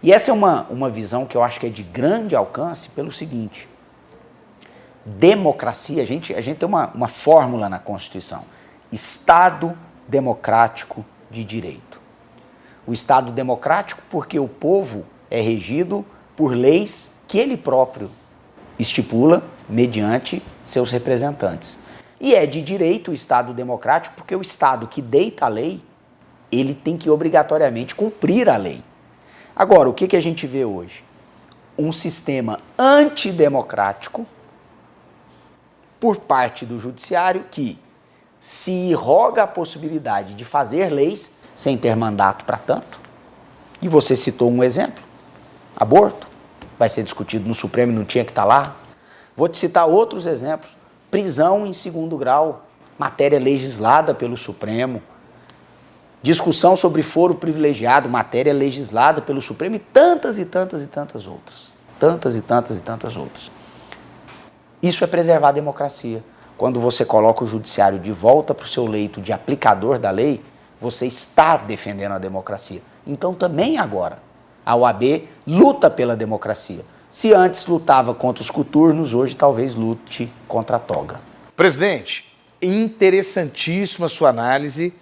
E 0.03 0.13
essa 0.13 0.31
é 0.31 0.35
uma, 0.35 0.67
uma 0.69 0.91
visão 0.91 1.25
que 1.25 1.37
eu 1.37 1.43
acho 1.43 1.61
que 1.61 1.67
é 1.67 1.71
de 1.71 1.83
grande 1.83 2.35
alcance 2.35 2.89
pelo 2.91 3.13
seguinte: 3.13 3.69
democracia, 5.07 6.03
a 6.03 6.07
gente, 6.07 6.35
a 6.35 6.41
gente 6.41 6.59
tem 6.59 6.69
uma, 6.69 6.89
uma 6.89 7.09
fórmula 7.09 7.69
na 7.69 7.79
Constituição: 7.79 8.45
Estado 8.91 9.79
democrático 10.09 11.05
de 11.31 11.45
direito. 11.45 12.03
O 12.85 12.93
Estado 12.93 13.31
democrático, 13.31 14.03
porque 14.11 14.41
o 14.41 14.49
povo 14.49 15.07
é 15.33 15.41
regido 15.41 16.05
por 16.37 16.55
leis 16.55 17.15
que 17.27 17.39
ele 17.39 17.57
próprio 17.57 18.11
estipula 18.79 19.43
mediante 19.67 20.43
seus 20.63 20.91
representantes. 20.91 21.79
E 22.21 22.35
é 22.35 22.45
de 22.45 22.61
direito 22.61 23.11
o 23.11 23.15
Estado 23.15 23.55
democrático, 23.55 24.15
porque 24.15 24.37
o 24.37 24.43
Estado 24.43 24.87
que 24.87 25.01
deita 25.01 25.47
a 25.47 25.49
lei, 25.49 25.81
ele 26.53 26.75
tem 26.75 26.99
que 26.99 27.09
obrigatoriamente 27.09 27.95
cumprir 27.95 28.47
a 28.51 28.59
lei. 28.59 28.85
Agora, 29.57 29.89
o 29.89 29.95
que, 29.95 30.07
que 30.07 30.17
a 30.17 30.23
gente 30.23 30.47
vê 30.47 30.67
hoje? 30.67 31.03
Um 31.79 31.91
sistema 31.91 32.61
antidemocrático 32.79 34.27
por 35.99 36.19
parte 36.19 36.67
do 36.67 36.79
judiciário 36.79 37.47
que 37.51 37.79
se 38.39 38.93
roga 38.93 39.45
a 39.45 39.47
possibilidade 39.47 40.35
de 40.35 40.45
fazer 40.45 40.91
leis 40.91 41.33
sem 41.55 41.79
ter 41.79 41.97
mandato 41.97 42.45
para 42.45 42.59
tanto, 42.59 43.01
E 43.81 43.89
você 43.89 44.15
citou 44.15 44.51
um 44.51 44.63
exemplo: 44.63 45.12
aborto. 45.83 46.27
Vai 46.79 46.89
ser 46.89 47.03
discutido 47.03 47.47
no 47.47 47.55
Supremo 47.55 47.93
e 47.93 47.95
não 47.95 48.05
tinha 48.05 48.25
que 48.25 48.31
estar 48.31 48.43
tá 48.43 48.49
lá. 48.49 48.77
Vou 49.37 49.49
te 49.49 49.59
citar 49.59 49.87
outros 49.87 50.27
exemplos: 50.27 50.77
prisão 51.11 51.67
em 51.67 51.73
segundo 51.73 52.17
grau, 52.17 52.65
matéria 52.99 53.39
legislada 53.39 54.15
pelo 54.15 54.37
Supremo. 54.37 55.03
Discussão 56.23 56.77
sobre 56.77 57.03
foro 57.03 57.35
privilegiado, 57.35 58.09
matéria 58.09 58.53
legislada 58.53 59.21
pelo 59.21 59.43
Supremo 59.43 59.77
e 59.77 59.79
tantas 59.81 60.39
e 60.39 60.45
tantas 60.45 60.83
e 60.83 60.87
tantas 60.87 61.27
outras. 61.27 61.73
Tantas 61.99 62.37
e 62.37 62.41
tantas 62.41 62.79
e 62.79 62.81
tantas 62.81 63.17
outras. 63.17 63.51
Isso 64.81 65.03
é 65.03 65.07
preservar 65.07 65.49
a 65.49 65.53
democracia. 65.53 66.23
Quando 66.57 66.79
você 66.79 67.05
coloca 67.05 67.43
o 67.43 67.47
judiciário 67.47 67.99
de 67.99 68.13
volta 68.13 68.55
para 68.55 68.65
o 68.65 68.69
seu 68.69 68.87
leito 68.87 69.21
de 69.21 69.33
aplicador 69.33 69.99
da 69.99 70.11
lei, 70.11 70.43
você 70.79 71.07
está 71.07 71.57
defendendo 71.57 72.13
a 72.13 72.19
democracia. 72.19 72.83
Então 73.07 73.35
também 73.35 73.79
agora, 73.79 74.19
a 74.65 74.77
OAB 74.77 75.29
luta 75.47 75.91
pela 75.91 76.17
democracia. 76.17 76.85
Se 77.11 77.35
antes 77.35 77.67
lutava 77.67 78.15
contra 78.15 78.43
os 78.43 78.51
coturnos, 78.51 79.13
hoje 79.13 79.37
talvez 79.37 79.75
lute 79.75 80.33
contra 80.49 80.77
a 80.77 80.81
toga. 80.81 81.21
Presidente, 81.55 82.35
interessantíssima 82.61 84.09
sua 84.09 84.31
análise 84.31 84.95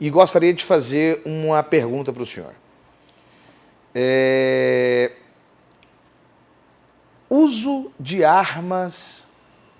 e 0.00 0.08
gostaria 0.08 0.54
de 0.54 0.64
fazer 0.64 1.20
uma 1.26 1.62
pergunta 1.62 2.12
para 2.12 2.22
o 2.22 2.26
senhor. 2.26 2.54
É... 3.94 5.12
Uso 7.28 7.92
de 8.00 8.24
armas 8.24 9.26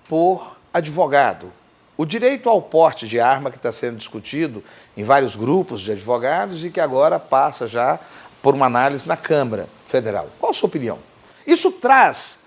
por 0.07 0.57
advogado. 0.73 1.51
O 1.97 2.05
direito 2.05 2.49
ao 2.49 2.61
porte 2.61 3.07
de 3.07 3.19
arma 3.19 3.51
que 3.51 3.57
está 3.57 3.71
sendo 3.71 3.97
discutido 3.97 4.63
em 4.95 5.03
vários 5.03 5.35
grupos 5.35 5.81
de 5.81 5.91
advogados 5.91 6.63
e 6.63 6.69
que 6.69 6.79
agora 6.79 7.19
passa 7.19 7.67
já 7.67 7.99
por 8.41 8.53
uma 8.53 8.65
análise 8.65 9.07
na 9.07 9.17
Câmara 9.17 9.67
Federal. 9.85 10.29
Qual 10.39 10.51
a 10.51 10.53
sua 10.53 10.67
opinião? 10.67 10.99
Isso 11.45 11.71
traz 11.71 12.41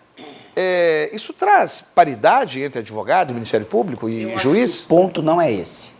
é, 0.56 1.10
isso 1.12 1.32
traz 1.32 1.82
paridade 1.94 2.62
entre 2.62 2.78
advogado, 2.78 3.34
Ministério 3.34 3.66
Público 3.66 4.08
e 4.08 4.32
Eu 4.32 4.38
juiz? 4.38 4.84
o 4.84 4.86
ponto 4.86 5.22
não 5.22 5.40
é 5.40 5.50
esse. 5.50 5.92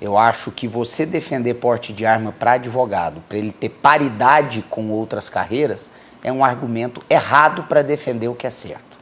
Eu 0.00 0.18
acho 0.18 0.50
que 0.50 0.66
você 0.66 1.06
defender 1.06 1.54
porte 1.54 1.92
de 1.92 2.04
arma 2.04 2.32
para 2.32 2.52
advogado, 2.52 3.22
para 3.28 3.38
ele 3.38 3.52
ter 3.52 3.68
paridade 3.68 4.64
com 4.68 4.90
outras 4.90 5.28
carreiras, 5.28 5.88
é 6.24 6.32
um 6.32 6.44
argumento 6.44 7.00
errado 7.08 7.64
para 7.64 7.82
defender 7.82 8.26
o 8.26 8.34
que 8.34 8.44
é 8.46 8.50
certo. 8.50 8.98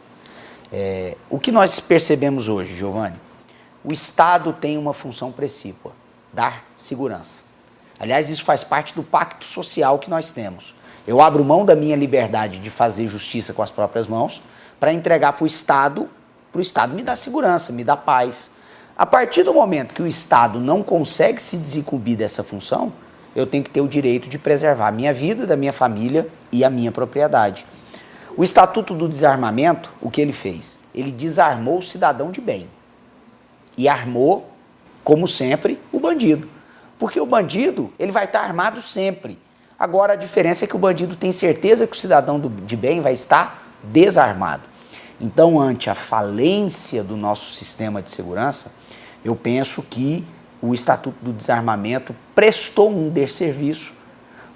É, 0.70 1.16
o 1.30 1.38
que 1.38 1.50
nós 1.50 1.80
percebemos 1.80 2.48
hoje, 2.48 2.76
Giovanni? 2.76 3.16
O 3.82 3.92
Estado 3.92 4.52
tem 4.52 4.76
uma 4.76 4.92
função 4.92 5.32
precípua, 5.32 5.92
dar 6.30 6.66
segurança. 6.76 7.42
Aliás, 8.00 8.30
isso 8.30 8.44
faz 8.44 8.64
parte 8.64 8.94
do 8.94 9.02
pacto 9.02 9.44
social 9.44 9.98
que 9.98 10.08
nós 10.08 10.30
temos. 10.30 10.74
Eu 11.06 11.20
abro 11.20 11.44
mão 11.44 11.66
da 11.66 11.76
minha 11.76 11.94
liberdade 11.94 12.58
de 12.58 12.70
fazer 12.70 13.06
justiça 13.06 13.52
com 13.52 13.62
as 13.62 13.70
próprias 13.70 14.06
mãos 14.06 14.40
para 14.78 14.90
entregar 14.90 15.34
para 15.34 15.44
o 15.44 15.46
Estado, 15.46 16.08
para 16.50 16.58
o 16.58 16.62
Estado 16.62 16.94
me 16.94 17.02
dar 17.02 17.16
segurança, 17.16 17.72
me 17.72 17.84
dar 17.84 17.98
paz. 17.98 18.50
A 18.96 19.04
partir 19.04 19.42
do 19.42 19.52
momento 19.52 19.94
que 19.94 20.02
o 20.02 20.06
Estado 20.06 20.58
não 20.58 20.82
consegue 20.82 21.40
se 21.42 21.58
desincumbir 21.58 22.16
dessa 22.16 22.42
função, 22.42 22.90
eu 23.36 23.46
tenho 23.46 23.62
que 23.62 23.70
ter 23.70 23.82
o 23.82 23.88
direito 23.88 24.28
de 24.28 24.38
preservar 24.38 24.88
a 24.88 24.92
minha 24.92 25.12
vida, 25.12 25.46
da 25.46 25.56
minha 25.56 25.72
família 25.72 26.26
e 26.50 26.64
a 26.64 26.70
minha 26.70 26.90
propriedade. 26.90 27.66
O 28.36 28.42
Estatuto 28.42 28.94
do 28.94 29.08
Desarmamento, 29.08 29.92
o 30.00 30.10
que 30.10 30.20
ele 30.20 30.32
fez? 30.32 30.78
Ele 30.94 31.12
desarmou 31.12 31.78
o 31.78 31.82
cidadão 31.82 32.30
de 32.30 32.40
bem 32.40 32.66
e 33.76 33.88
armou, 33.88 34.50
como 35.04 35.28
sempre, 35.28 35.78
o 35.92 36.00
bandido. 36.00 36.48
Porque 37.00 37.18
o 37.18 37.24
bandido, 37.24 37.90
ele 37.98 38.12
vai 38.12 38.26
estar 38.26 38.42
armado 38.42 38.82
sempre. 38.82 39.38
Agora 39.78 40.12
a 40.12 40.16
diferença 40.16 40.66
é 40.66 40.68
que 40.68 40.76
o 40.76 40.78
bandido 40.78 41.16
tem 41.16 41.32
certeza 41.32 41.86
que 41.86 41.96
o 41.96 41.98
cidadão 41.98 42.38
do, 42.38 42.50
de 42.50 42.76
bem 42.76 43.00
vai 43.00 43.14
estar 43.14 43.62
desarmado. 43.82 44.64
Então, 45.18 45.58
ante 45.58 45.88
a 45.88 45.94
falência 45.94 47.02
do 47.02 47.16
nosso 47.16 47.52
sistema 47.52 48.02
de 48.02 48.10
segurança, 48.10 48.70
eu 49.24 49.34
penso 49.34 49.82
que 49.82 50.22
o 50.60 50.74
Estatuto 50.74 51.16
do 51.22 51.32
Desarmamento 51.32 52.14
prestou 52.34 52.90
um 52.90 53.08
desserviço, 53.08 53.94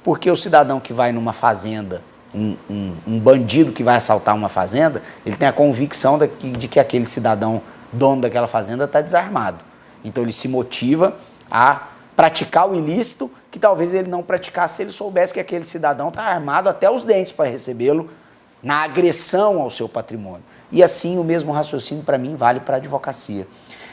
porque 0.03 0.31
o 0.31 0.37
cidadão 0.37 0.79
que 0.79 0.93
vai 0.93 1.13
numa 1.13 1.33
fazenda 1.33 2.03
um, 2.35 2.57
um, 2.69 2.97
um, 3.07 3.19
bandido 3.19 3.73
que 3.73 3.83
vai 3.83 3.97
assaltar 3.97 4.35
uma 4.35 4.51
fazenda, 4.51 5.03
ele 5.25 5.37
tem 5.37 5.49
a 5.49 5.53
convicção 5.53 6.19
de 6.19 6.29
que, 6.29 6.51
de 6.51 6.69
que 6.69 6.79
aquele 6.79 7.07
cidadão 7.07 7.63
dono 7.91 8.21
daquela 8.21 8.47
fazenda 8.47 8.85
está 8.85 9.01
desarmado. 9.01 9.65
Então 10.05 10.23
ele 10.23 10.33
se 10.33 10.49
motiva 10.49 11.17
a 11.51 11.94
praticar 12.17 12.69
o 12.69 12.75
ilícito 12.75 13.31
que 13.51 13.59
talvez 13.59 13.95
ele 13.95 14.09
não 14.09 14.23
praticasse 14.23 14.77
se 14.77 14.83
ele 14.83 14.93
soubesse 14.93 15.35
que 15.35 15.41
aquele 15.41 15.65
cidadão 15.65 16.09
está 16.09 16.23
armado 16.23 16.69
até 16.69 16.91
os 16.91 17.05
dentes 17.05 17.33
para 17.33 17.51
recebê-lo 17.51 18.11
na 18.63 18.83
agressão 18.83 19.61
ao 19.61 19.71
seu 19.71 19.89
patrimônio. 19.89 20.43
E 20.73 20.83
assim 20.83 21.19
o 21.19 21.25
mesmo 21.25 21.53
raciocínio 21.53 22.03
para 22.03 22.19
mim 22.19 22.37
vale 22.37 22.61
para 22.61 22.77
a 22.77 22.79
advocacia. 22.79 23.47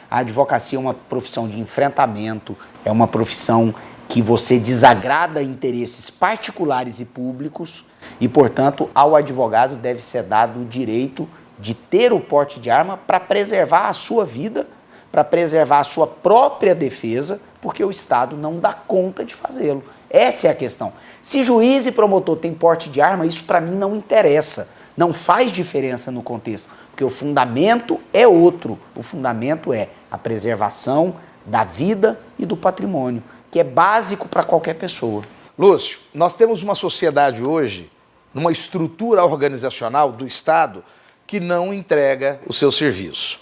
A 0.09 0.19
advocacia 0.19 0.77
é 0.77 0.81
uma 0.81 0.93
profissão 0.93 1.47
de 1.47 1.59
enfrentamento, 1.59 2.57
é 2.83 2.91
uma 2.91 3.07
profissão 3.07 3.73
que 4.09 4.21
você 4.21 4.59
desagrada 4.59 5.41
interesses 5.41 6.09
particulares 6.09 6.99
e 6.99 7.05
públicos 7.05 7.85
e, 8.19 8.27
portanto, 8.27 8.89
ao 8.93 9.15
advogado 9.15 9.75
deve 9.75 10.01
ser 10.01 10.23
dado 10.23 10.61
o 10.61 10.65
direito 10.65 11.29
de 11.57 11.73
ter 11.73 12.11
o 12.11 12.19
porte 12.19 12.59
de 12.59 12.69
arma 12.69 12.97
para 12.97 13.19
preservar 13.19 13.87
a 13.87 13.93
sua 13.93 14.25
vida, 14.25 14.67
para 15.11 15.23
preservar 15.23 15.79
a 15.79 15.83
sua 15.85 16.07
própria 16.07 16.75
defesa, 16.75 17.39
porque 17.61 17.83
o 17.83 17.91
Estado 17.91 18.35
não 18.35 18.59
dá 18.59 18.73
conta 18.73 19.23
de 19.23 19.35
fazê-lo. 19.35 19.83
Essa 20.09 20.47
é 20.47 20.49
a 20.49 20.55
questão. 20.55 20.91
Se 21.21 21.43
juiz 21.43 21.85
e 21.85 21.91
promotor 21.91 22.37
têm 22.37 22.53
porte 22.53 22.89
de 22.89 22.99
arma, 22.99 23.25
isso 23.25 23.43
para 23.43 23.61
mim 23.61 23.75
não 23.75 23.95
interessa. 23.95 24.69
Não 24.97 25.13
faz 25.13 25.51
diferença 25.51 26.11
no 26.11 26.21
contexto, 26.21 26.69
porque 26.89 27.03
o 27.03 27.09
fundamento 27.09 27.99
é 28.11 28.27
outro. 28.27 28.77
O 28.95 29.01
fundamento 29.01 29.71
é 29.71 29.89
a 30.09 30.17
preservação 30.17 31.15
da 31.45 31.63
vida 31.63 32.19
e 32.37 32.45
do 32.45 32.57
patrimônio 32.57 33.23
que 33.51 33.59
é 33.59 33.63
básico 33.63 34.29
para 34.29 34.43
qualquer 34.43 34.75
pessoa. 34.75 35.23
Lúcio, 35.59 35.99
nós 36.13 36.33
temos 36.33 36.63
uma 36.63 36.73
sociedade 36.73 37.43
hoje, 37.43 37.91
numa 38.33 38.51
estrutura 38.51 39.25
organizacional 39.25 40.13
do 40.13 40.25
Estado, 40.25 40.83
que 41.27 41.39
não 41.39 41.73
entrega 41.73 42.39
o 42.47 42.53
seu 42.53 42.71
serviço. 42.71 43.40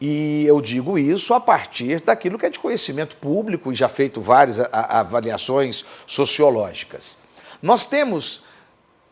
E 0.00 0.44
eu 0.46 0.60
digo 0.60 0.98
isso 0.98 1.32
a 1.34 1.40
partir 1.40 2.00
daquilo 2.00 2.38
que 2.38 2.46
é 2.46 2.50
de 2.50 2.58
conhecimento 2.58 3.16
público 3.16 3.72
e 3.72 3.74
já 3.74 3.88
feito 3.88 4.20
várias 4.20 4.58
avaliações 4.72 5.84
sociológicas. 6.06 7.16
Nós 7.62 7.86
temos 7.86 8.42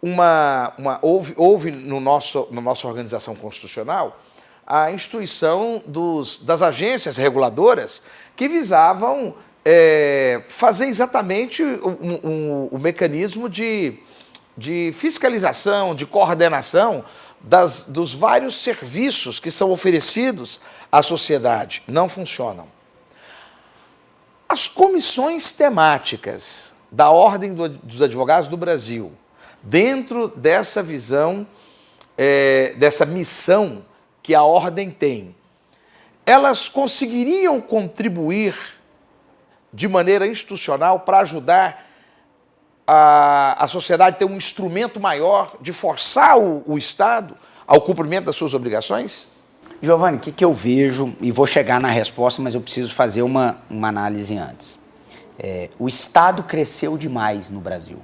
uma. 0.02 0.74
uma 0.76 0.98
houve, 1.00 1.34
houve 1.36 1.70
no 1.70 2.00
nosso, 2.00 2.48
na 2.50 2.60
nossa 2.60 2.86
organização 2.86 3.34
constitucional 3.34 4.20
a 4.66 4.92
instituição 4.92 5.82
dos, 5.86 6.38
das 6.38 6.62
agências 6.62 7.16
reguladoras 7.16 8.02
que 8.36 8.48
visavam 8.48 9.34
é, 9.64 10.42
fazer 10.48 10.86
exatamente 10.86 11.62
o, 11.62 11.88
o, 11.88 12.68
o 12.72 12.78
mecanismo 12.78 13.48
de, 13.48 13.98
de 14.56 14.92
fiscalização, 14.94 15.94
de 15.94 16.06
coordenação 16.06 17.04
das, 17.42 17.84
dos 17.84 18.14
vários 18.14 18.56
serviços 18.56 19.40
que 19.40 19.50
são 19.50 19.70
oferecidos 19.70 20.60
à 20.90 21.02
sociedade. 21.02 21.82
Não 21.86 22.08
funcionam. 22.08 22.66
As 24.48 24.68
comissões 24.68 25.50
temáticas 25.50 26.72
da 26.90 27.10
Ordem 27.10 27.54
do, 27.54 27.68
dos 27.68 28.02
Advogados 28.02 28.48
do 28.48 28.56
Brasil, 28.56 29.12
dentro 29.62 30.28
dessa 30.28 30.82
visão, 30.82 31.46
é, 32.18 32.74
dessa 32.76 33.06
missão 33.06 33.84
que 34.22 34.34
a 34.34 34.42
Ordem 34.42 34.90
tem, 34.90 35.34
elas 36.24 36.68
conseguiriam 36.68 37.60
contribuir 37.60 38.54
de 39.72 39.88
maneira 39.88 40.26
institucional 40.26 41.00
para 41.00 41.20
ajudar 41.20 41.91
a, 42.86 43.64
a 43.64 43.68
sociedade 43.68 44.18
ter 44.18 44.24
um 44.24 44.36
instrumento 44.36 45.00
maior 45.00 45.56
de 45.60 45.72
forçar 45.72 46.38
o, 46.38 46.62
o 46.66 46.78
Estado 46.78 47.36
ao 47.66 47.80
cumprimento 47.80 48.26
das 48.26 48.36
suas 48.36 48.54
obrigações? 48.54 49.28
Giovanni, 49.80 50.16
o 50.16 50.20
que, 50.20 50.32
que 50.32 50.44
eu 50.44 50.52
vejo, 50.52 51.14
e 51.20 51.32
vou 51.32 51.46
chegar 51.46 51.80
na 51.80 51.88
resposta, 51.88 52.40
mas 52.40 52.54
eu 52.54 52.60
preciso 52.60 52.94
fazer 52.94 53.22
uma, 53.22 53.56
uma 53.68 53.88
análise 53.88 54.36
antes. 54.36 54.78
É, 55.38 55.70
o 55.78 55.88
Estado 55.88 56.42
cresceu 56.42 56.96
demais 56.96 57.50
no 57.50 57.60
Brasil 57.60 57.98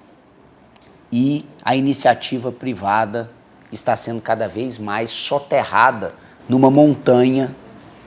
e 1.12 1.46
a 1.62 1.76
iniciativa 1.76 2.50
privada 2.50 3.30
está 3.70 3.94
sendo 3.94 4.20
cada 4.20 4.48
vez 4.48 4.78
mais 4.78 5.10
soterrada 5.10 6.14
numa 6.48 6.70
montanha 6.70 7.54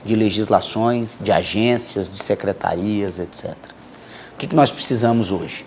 de 0.04 0.16
legislações, 0.16 1.18
de 1.20 1.30
agências, 1.30 2.08
de 2.08 2.18
secretarias, 2.18 3.18
etc. 3.18 3.54
O 4.32 4.36
que, 4.36 4.48
que 4.48 4.56
nós 4.56 4.72
precisamos 4.72 5.30
hoje? 5.30 5.64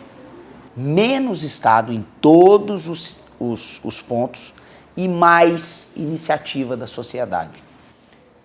Menos 0.76 1.44
Estado 1.44 1.94
em 1.94 2.06
todos 2.20 2.88
os, 2.88 3.20
os, 3.40 3.80
os 3.84 4.02
pontos 4.02 4.54
e 4.98 5.08
mais 5.08 5.92
iniciativa 5.96 6.76
da 6.76 6.88
sociedade. 6.88 7.64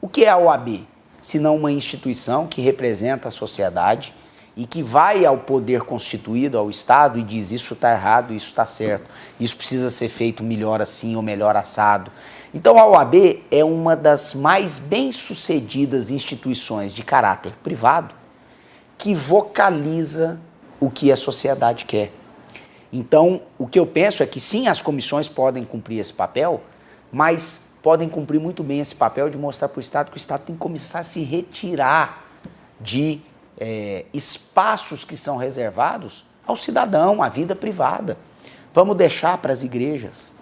O 0.00 0.08
que 0.08 0.24
é 0.24 0.28
a 0.28 0.36
OAB? 0.36 0.86
Se 1.20 1.38
não 1.38 1.56
uma 1.56 1.70
instituição 1.70 2.46
que 2.46 2.60
representa 2.60 3.28
a 3.28 3.30
sociedade 3.30 4.14
e 4.56 4.66
que 4.66 4.82
vai 4.82 5.24
ao 5.24 5.38
poder 5.38 5.82
constituído, 5.82 6.58
ao 6.58 6.70
Estado, 6.70 7.18
e 7.18 7.22
diz 7.22 7.50
isso 7.50 7.74
está 7.74 7.92
errado, 7.92 8.32
isso 8.32 8.48
está 8.48 8.66
certo, 8.66 9.06
isso 9.38 9.56
precisa 9.56 9.90
ser 9.90 10.08
feito 10.08 10.42
melhor 10.42 10.80
assim 10.80 11.16
ou 11.16 11.22
melhor 11.22 11.56
assado. 11.56 12.10
Então 12.52 12.78
a 12.78 12.86
OAB 12.86 13.42
é 13.50 13.64
uma 13.64 13.94
das 13.94 14.34
mais 14.34 14.78
bem-sucedidas 14.78 16.10
instituições 16.10 16.92
de 16.92 17.02
caráter 17.02 17.52
privado 17.62 18.14
que 18.96 19.14
vocaliza 19.14 20.40
o 20.78 20.90
que 20.90 21.10
a 21.12 21.16
sociedade 21.16 21.84
quer. 21.84 22.19
Então, 22.92 23.42
o 23.56 23.66
que 23.66 23.78
eu 23.78 23.86
penso 23.86 24.22
é 24.22 24.26
que 24.26 24.40
sim, 24.40 24.66
as 24.66 24.82
comissões 24.82 25.28
podem 25.28 25.64
cumprir 25.64 25.98
esse 25.98 26.12
papel, 26.12 26.60
mas 27.12 27.70
podem 27.82 28.08
cumprir 28.08 28.40
muito 28.40 28.62
bem 28.62 28.80
esse 28.80 28.94
papel 28.94 29.30
de 29.30 29.38
mostrar 29.38 29.68
para 29.68 29.78
o 29.78 29.80
Estado 29.80 30.10
que 30.10 30.16
o 30.16 30.18
Estado 30.18 30.42
tem 30.42 30.54
que 30.54 30.60
começar 30.60 31.00
a 31.00 31.04
se 31.04 31.22
retirar 31.22 32.24
de 32.80 33.20
é, 33.58 34.04
espaços 34.12 35.04
que 35.04 35.16
são 35.16 35.36
reservados 35.36 36.24
ao 36.46 36.56
cidadão, 36.56 37.22
à 37.22 37.28
vida 37.28 37.54
privada. 37.54 38.16
Vamos 38.74 38.96
deixar 38.96 39.38
para 39.38 39.52
as 39.52 39.62
igrejas, 39.62 40.32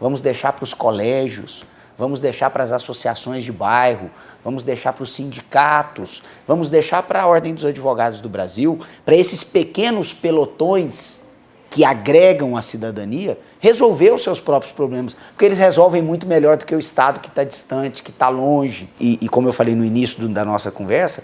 vamos 0.00 0.20
deixar 0.20 0.52
para 0.52 0.64
os 0.64 0.72
colégios, 0.74 1.64
vamos 1.96 2.20
deixar 2.20 2.50
para 2.50 2.62
as 2.62 2.72
associações 2.72 3.44
de 3.44 3.52
bairro, 3.52 4.10
vamos 4.44 4.64
deixar 4.64 4.92
para 4.92 5.02
os 5.02 5.14
sindicatos, 5.14 6.22
vamos 6.46 6.70
deixar 6.70 7.02
para 7.02 7.22
a 7.22 7.26
Ordem 7.26 7.54
dos 7.54 7.64
Advogados 7.64 8.20
do 8.20 8.28
Brasil, 8.28 8.78
para 9.04 9.16
esses 9.16 9.42
pequenos 9.42 10.12
pelotões 10.12 11.27
que 11.70 11.84
agregam 11.84 12.56
a 12.56 12.62
cidadania, 12.62 13.38
resolver 13.60 14.10
os 14.12 14.22
seus 14.22 14.40
próprios 14.40 14.72
problemas. 14.72 15.16
Porque 15.30 15.44
eles 15.44 15.58
resolvem 15.58 16.02
muito 16.02 16.26
melhor 16.26 16.56
do 16.56 16.64
que 16.64 16.74
o 16.74 16.78
Estado 16.78 17.20
que 17.20 17.28
está 17.28 17.44
distante, 17.44 18.02
que 18.02 18.10
está 18.10 18.28
longe. 18.28 18.88
E, 18.98 19.18
e, 19.20 19.28
como 19.28 19.48
eu 19.48 19.52
falei 19.52 19.74
no 19.74 19.84
início 19.84 20.20
do, 20.20 20.28
da 20.28 20.44
nossa 20.44 20.70
conversa, 20.70 21.22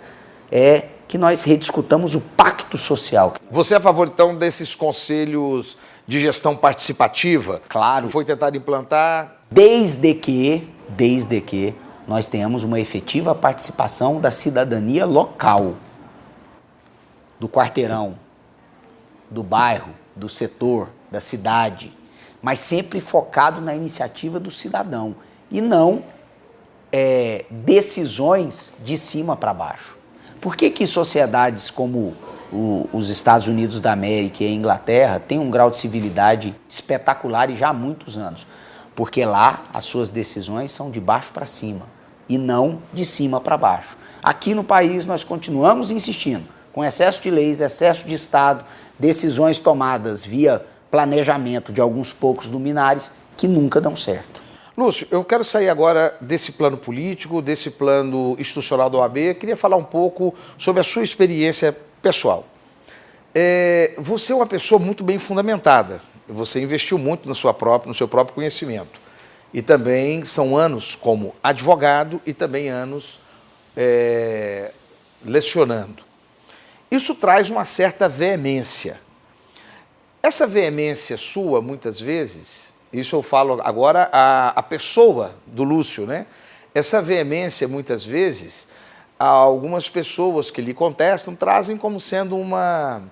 é 0.50 0.88
que 1.08 1.16
nós 1.16 1.42
rediscutamos 1.44 2.14
o 2.14 2.20
pacto 2.20 2.76
social. 2.76 3.34
Você 3.50 3.74
é 3.74 3.76
a 3.78 3.80
favor, 3.80 4.08
então, 4.08 4.36
desses 4.36 4.74
conselhos 4.74 5.78
de 6.06 6.20
gestão 6.20 6.56
participativa? 6.56 7.62
Claro. 7.68 8.10
Foi 8.10 8.24
tentado 8.24 8.56
implantar? 8.56 9.36
Desde 9.50 10.14
que, 10.14 10.68
desde 10.88 11.40
que 11.40 11.74
nós 12.06 12.26
tenhamos 12.26 12.62
uma 12.64 12.78
efetiva 12.78 13.34
participação 13.34 14.20
da 14.20 14.30
cidadania 14.30 15.06
local, 15.06 15.74
do 17.40 17.48
quarteirão, 17.48 18.18
do 19.30 19.42
bairro, 19.42 19.90
do 20.16 20.28
setor, 20.28 20.90
da 21.10 21.20
cidade, 21.20 21.92
mas 22.42 22.58
sempre 22.58 23.00
focado 23.00 23.60
na 23.60 23.74
iniciativa 23.74 24.38
do 24.38 24.50
cidadão 24.50 25.16
e 25.50 25.60
não 25.60 26.04
é, 26.92 27.44
decisões 27.50 28.72
de 28.84 28.96
cima 28.96 29.36
para 29.36 29.52
baixo. 29.52 29.98
Por 30.40 30.56
que, 30.56 30.70
que 30.70 30.86
sociedades 30.86 31.70
como 31.70 32.14
o, 32.52 32.88
os 32.92 33.08
Estados 33.08 33.48
Unidos 33.48 33.80
da 33.80 33.92
América 33.92 34.44
e 34.44 34.46
a 34.46 34.50
Inglaterra 34.50 35.18
têm 35.18 35.38
um 35.38 35.50
grau 35.50 35.70
de 35.70 35.78
civilidade 35.78 36.54
espetacular 36.68 37.50
e 37.50 37.56
já 37.56 37.70
há 37.70 37.72
muitos 37.72 38.16
anos? 38.16 38.46
Porque 38.94 39.24
lá 39.24 39.64
as 39.72 39.84
suas 39.86 40.08
decisões 40.08 40.70
são 40.70 40.90
de 40.90 41.00
baixo 41.00 41.32
para 41.32 41.46
cima 41.46 41.88
e 42.28 42.38
não 42.38 42.82
de 42.92 43.04
cima 43.04 43.40
para 43.40 43.56
baixo. 43.56 43.96
Aqui 44.22 44.54
no 44.54 44.62
país 44.62 45.04
nós 45.04 45.24
continuamos 45.24 45.90
insistindo 45.90 46.46
com 46.74 46.84
excesso 46.84 47.22
de 47.22 47.30
leis, 47.30 47.60
excesso 47.60 48.04
de 48.04 48.14
Estado, 48.14 48.64
decisões 48.98 49.60
tomadas 49.60 50.24
via 50.24 50.60
planejamento 50.90 51.72
de 51.72 51.80
alguns 51.80 52.12
poucos 52.12 52.48
luminares 52.48 53.12
que 53.36 53.46
nunca 53.46 53.80
dão 53.80 53.96
certo. 53.96 54.42
Lúcio, 54.76 55.06
eu 55.08 55.24
quero 55.24 55.44
sair 55.44 55.68
agora 55.68 56.16
desse 56.20 56.50
plano 56.50 56.76
político, 56.76 57.40
desse 57.40 57.70
plano 57.70 58.34
institucional 58.40 58.90
da 58.90 58.98
OAB. 58.98 59.34
Queria 59.38 59.56
falar 59.56 59.76
um 59.76 59.84
pouco 59.84 60.34
sobre 60.58 60.80
a 60.80 60.84
sua 60.84 61.04
experiência 61.04 61.76
pessoal. 62.02 62.44
É, 63.32 63.94
você 63.96 64.32
é 64.32 64.36
uma 64.36 64.46
pessoa 64.46 64.80
muito 64.80 65.04
bem 65.04 65.18
fundamentada. 65.18 66.00
Você 66.28 66.60
investiu 66.60 66.98
muito 66.98 67.28
na 67.28 67.34
sua 67.34 67.54
própria, 67.54 67.88
no 67.88 67.94
seu 67.94 68.08
próprio 68.08 68.34
conhecimento. 68.34 69.00
E 69.52 69.62
também 69.62 70.24
são 70.24 70.56
anos 70.56 70.96
como 70.96 71.36
advogado 71.40 72.20
e 72.26 72.32
também 72.32 72.68
anos 72.68 73.20
é, 73.76 74.72
lecionando. 75.24 76.13
Isso 76.94 77.12
traz 77.16 77.50
uma 77.50 77.64
certa 77.64 78.08
veemência. 78.08 79.00
Essa 80.22 80.46
veemência 80.46 81.16
sua, 81.16 81.60
muitas 81.60 82.00
vezes, 82.00 82.72
isso 82.92 83.16
eu 83.16 83.20
falo 83.20 83.60
agora 83.64 84.08
a, 84.12 84.50
a 84.50 84.62
pessoa 84.62 85.34
do 85.44 85.64
Lúcio, 85.64 86.06
né? 86.06 86.24
Essa 86.72 87.02
veemência, 87.02 87.66
muitas 87.66 88.06
vezes, 88.06 88.68
algumas 89.18 89.88
pessoas 89.88 90.52
que 90.52 90.62
lhe 90.62 90.72
contestam 90.72 91.34
trazem 91.34 91.76
como 91.76 91.98
sendo 92.00 92.36
uma, 92.36 93.02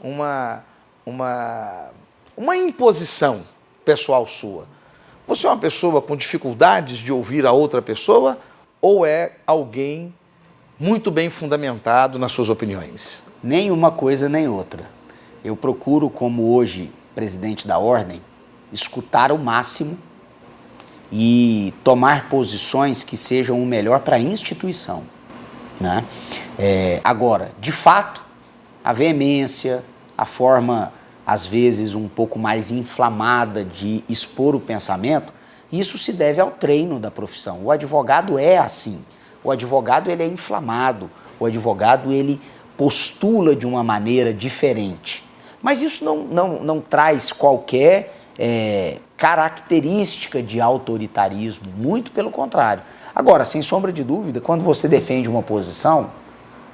uma, 0.00 0.64
uma, 1.04 1.90
uma 2.34 2.56
imposição 2.56 3.42
pessoal 3.84 4.26
sua. 4.26 4.66
Você 5.26 5.46
é 5.46 5.50
uma 5.50 5.58
pessoa 5.58 6.00
com 6.00 6.16
dificuldades 6.16 6.96
de 6.96 7.12
ouvir 7.12 7.44
a 7.44 7.52
outra 7.52 7.82
pessoa 7.82 8.38
ou 8.80 9.04
é 9.04 9.32
alguém 9.46 10.14
muito 10.78 11.10
bem 11.10 11.28
fundamentado 11.28 12.18
nas 12.18 12.30
suas 12.30 12.48
opiniões? 12.48 13.22
Nem 13.42 13.70
uma 13.70 13.90
coisa 13.90 14.28
nem 14.28 14.46
outra. 14.46 14.84
Eu 15.44 15.56
procuro, 15.56 16.08
como 16.08 16.54
hoje 16.54 16.92
presidente 17.14 17.66
da 17.66 17.78
ordem, 17.78 18.22
escutar 18.72 19.32
o 19.32 19.38
máximo 19.38 19.98
e 21.10 21.74
tomar 21.82 22.28
posições 22.28 23.02
que 23.02 23.16
sejam 23.16 23.60
o 23.60 23.66
melhor 23.66 24.00
para 24.00 24.16
a 24.16 24.20
instituição. 24.20 25.02
Né? 25.80 26.04
É, 26.56 27.00
agora, 27.02 27.50
de 27.60 27.72
fato, 27.72 28.22
a 28.84 28.92
veemência, 28.92 29.82
a 30.16 30.24
forma, 30.24 30.92
às 31.26 31.44
vezes, 31.44 31.96
um 31.96 32.06
pouco 32.06 32.38
mais 32.38 32.70
inflamada 32.70 33.64
de 33.64 34.04
expor 34.08 34.54
o 34.54 34.60
pensamento, 34.60 35.32
isso 35.72 35.98
se 35.98 36.12
deve 36.12 36.40
ao 36.40 36.52
treino 36.52 37.00
da 37.00 37.10
profissão. 37.10 37.64
O 37.64 37.70
advogado 37.72 38.38
é 38.38 38.58
assim. 38.58 39.04
O 39.42 39.50
advogado 39.50 40.10
ele 40.10 40.22
é 40.22 40.26
inflamado. 40.26 41.10
O 41.38 41.46
advogado 41.46 42.12
ele 42.12 42.40
postula 42.76 43.54
de 43.56 43.66
uma 43.66 43.82
maneira 43.82 44.32
diferente. 44.32 45.24
Mas 45.60 45.82
isso 45.82 46.04
não, 46.04 46.18
não, 46.24 46.62
não 46.62 46.80
traz 46.80 47.32
qualquer 47.32 48.14
é, 48.38 48.98
característica 49.16 50.40
de 50.40 50.60
autoritarismo, 50.60 51.66
muito 51.76 52.12
pelo 52.12 52.30
contrário. 52.30 52.82
Agora, 53.14 53.44
sem 53.44 53.62
sombra 53.62 53.92
de 53.92 54.04
dúvida, 54.04 54.40
quando 54.40 54.62
você 54.62 54.86
defende 54.86 55.28
uma 55.28 55.42
posição, 55.42 56.10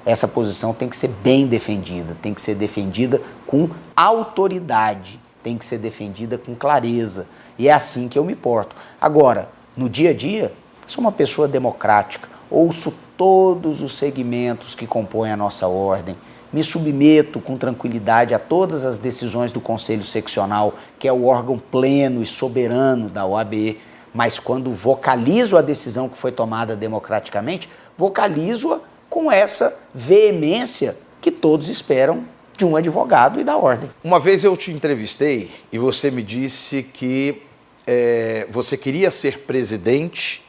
essa 0.04 0.28
posição 0.28 0.74
tem 0.74 0.88
que 0.88 0.96
ser 0.96 1.08
bem 1.08 1.46
defendida, 1.46 2.14
tem 2.20 2.34
que 2.34 2.42
ser 2.42 2.54
defendida 2.54 3.20
com 3.46 3.70
autoridade, 3.96 5.18
tem 5.42 5.56
que 5.56 5.64
ser 5.64 5.78
defendida 5.78 6.36
com 6.36 6.54
clareza. 6.54 7.26
E 7.58 7.68
é 7.68 7.72
assim 7.72 8.08
que 8.08 8.18
eu 8.18 8.24
me 8.24 8.36
porto. 8.36 8.76
Agora, 9.00 9.48
no 9.74 9.88
dia 9.88 10.10
a 10.10 10.14
dia, 10.14 10.52
sou 10.86 11.00
uma 11.00 11.12
pessoa 11.12 11.48
democrática, 11.48 12.28
ouço 12.54 12.94
todos 13.16 13.82
os 13.82 13.96
segmentos 13.96 14.74
que 14.74 14.86
compõem 14.86 15.30
a 15.32 15.36
nossa 15.36 15.66
ordem 15.66 16.16
me 16.54 16.62
submeto 16.62 17.40
com 17.40 17.56
tranquilidade 17.56 18.32
a 18.32 18.38
todas 18.38 18.84
as 18.84 18.96
decisões 18.96 19.50
do 19.50 19.60
Conselho 19.60 20.04
Seccional, 20.04 20.74
que 21.00 21.08
é 21.08 21.12
o 21.12 21.24
órgão 21.24 21.58
pleno 21.58 22.22
e 22.22 22.26
soberano 22.26 23.08
da 23.08 23.26
OAB, 23.26 23.76
mas 24.14 24.38
quando 24.38 24.72
vocalizo 24.72 25.56
a 25.56 25.60
decisão 25.60 26.08
que 26.08 26.16
foi 26.16 26.30
tomada 26.30 26.76
democraticamente, 26.76 27.68
vocalizo-a 27.98 28.78
com 29.10 29.32
essa 29.32 29.76
veemência 29.92 30.96
que 31.20 31.32
todos 31.32 31.68
esperam 31.68 32.24
de 32.56 32.64
um 32.64 32.76
advogado 32.76 33.40
e 33.40 33.44
da 33.44 33.56
ordem. 33.56 33.90
Uma 34.04 34.20
vez 34.20 34.44
eu 34.44 34.56
te 34.56 34.70
entrevistei 34.70 35.50
e 35.72 35.78
você 35.78 36.08
me 36.08 36.22
disse 36.22 36.84
que 36.84 37.42
é, 37.84 38.46
você 38.48 38.76
queria 38.76 39.10
ser 39.10 39.40
presidente 39.40 40.43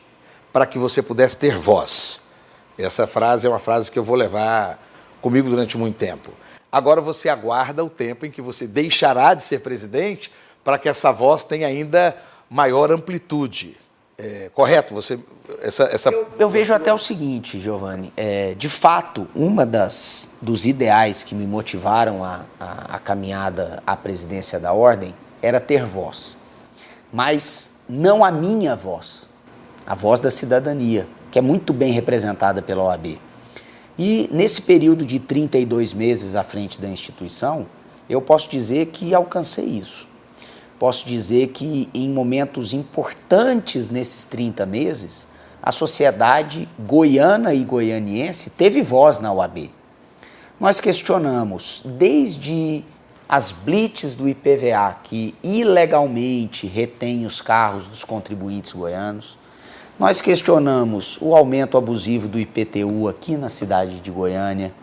para 0.56 0.66
que 0.66 0.80
você 0.80 1.02
pudesse 1.02 1.38
ter 1.38 1.58
voz. 1.58 2.22
Essa 2.78 3.06
frase 3.06 3.46
é 3.46 3.50
uma 3.50 3.60
frase 3.60 3.92
que 3.92 4.00
eu 4.00 4.04
vou 4.06 4.16
levar 4.16 4.82
comigo 5.22 5.50
durante 5.50 5.78
muito 5.78 5.98
tempo. 5.98 6.32
Agora 6.72 7.02
você 7.02 7.28
aguarda 7.28 7.84
o 7.84 7.90
tempo 7.90 8.26
em 8.26 8.32
que 8.32 8.42
você 8.42 8.66
deixará 8.66 9.34
de 9.34 9.44
ser 9.44 9.60
presidente 9.60 10.32
para 10.64 10.78
que 10.78 10.88
essa 10.88 11.12
voz 11.12 11.44
tenha 11.44 11.68
ainda 11.68 12.16
maior 12.50 12.90
amplitude. 12.90 13.76
É, 14.18 14.50
correto? 14.54 14.94
Você, 14.94 15.20
essa, 15.60 15.84
essa... 15.92 16.10
Eu, 16.10 16.26
eu, 16.40 16.50
vejo 16.50 16.74
até 16.74 16.94
o 16.94 16.98
seguinte, 16.98 17.60
Giovanni. 17.60 18.14
É, 18.16 18.54
de 18.54 18.70
fato, 18.70 19.28
uma 19.36 19.66
das 19.66 20.30
dos 20.42 20.66
ideais 20.66 21.22
que 21.22 21.36
me 21.36 21.46
motivaram 21.46 22.24
a, 22.24 22.46
a, 22.58 22.96
a 22.96 23.00
caminhada 23.00 23.84
à 23.86 23.98
presidência 23.98 24.58
da 24.58 24.72
ordem 24.72 25.14
era 25.42 25.60
ter 25.60 25.84
voz. 25.84 26.38
Mas 27.12 27.72
não 27.90 28.24
a 28.24 28.32
minha 28.32 28.74
voz, 28.74 29.35
a 29.86 29.94
voz 29.96 30.20
da 30.20 30.32
cidadania, 30.32 31.08
que 31.32 31.40
é 31.40 31.42
muito 31.42 31.74
bem 31.74 31.92
representada 31.92 32.62
pela 32.62 32.84
OAB. 32.84 33.20
E 33.98 34.30
nesse 34.32 34.62
período 34.62 35.06
de 35.06 35.20
32 35.20 35.94
meses 35.94 36.36
à 36.36 36.44
frente 36.44 36.82
da 36.82 36.88
instituição, 36.88 37.66
eu 38.10 38.22
posso 38.22 38.50
dizer 38.50 38.88
que 38.88 39.14
alcancei 39.14 39.66
isso. 39.66 40.08
Posso 40.78 41.06
dizer 41.08 41.48
que 41.50 41.90
em 41.94 42.10
momentos 42.10 42.74
importantes 42.74 43.90
nesses 43.90 44.26
30 44.26 44.66
meses, 44.66 45.28
a 45.64 45.72
sociedade 45.72 46.68
goiana 46.78 47.54
e 47.54 47.64
goianiense 47.64 48.50
teve 48.50 48.82
voz 48.82 49.20
na 49.20 49.32
UAB. 49.32 49.72
Nós 50.60 50.80
questionamos 50.80 51.82
desde 51.86 52.84
as 53.28 53.52
blitz 53.52 54.16
do 54.16 54.30
IPVA, 54.30 54.98
que 55.04 55.34
ilegalmente 55.44 56.68
retém 56.68 57.26
os 57.26 57.42
carros 57.42 57.88
dos 57.88 58.04
contribuintes 58.04 58.74
goianos. 58.74 59.38
Nós 59.98 60.20
questionamos 60.20 61.18
o 61.22 61.34
aumento 61.34 61.78
abusivo 61.78 62.28
do 62.28 62.38
IPTU 62.38 63.08
aqui 63.08 63.38
na 63.38 63.48
cidade 63.48 64.02
de 64.02 64.12
Goiânia, 64.12 64.74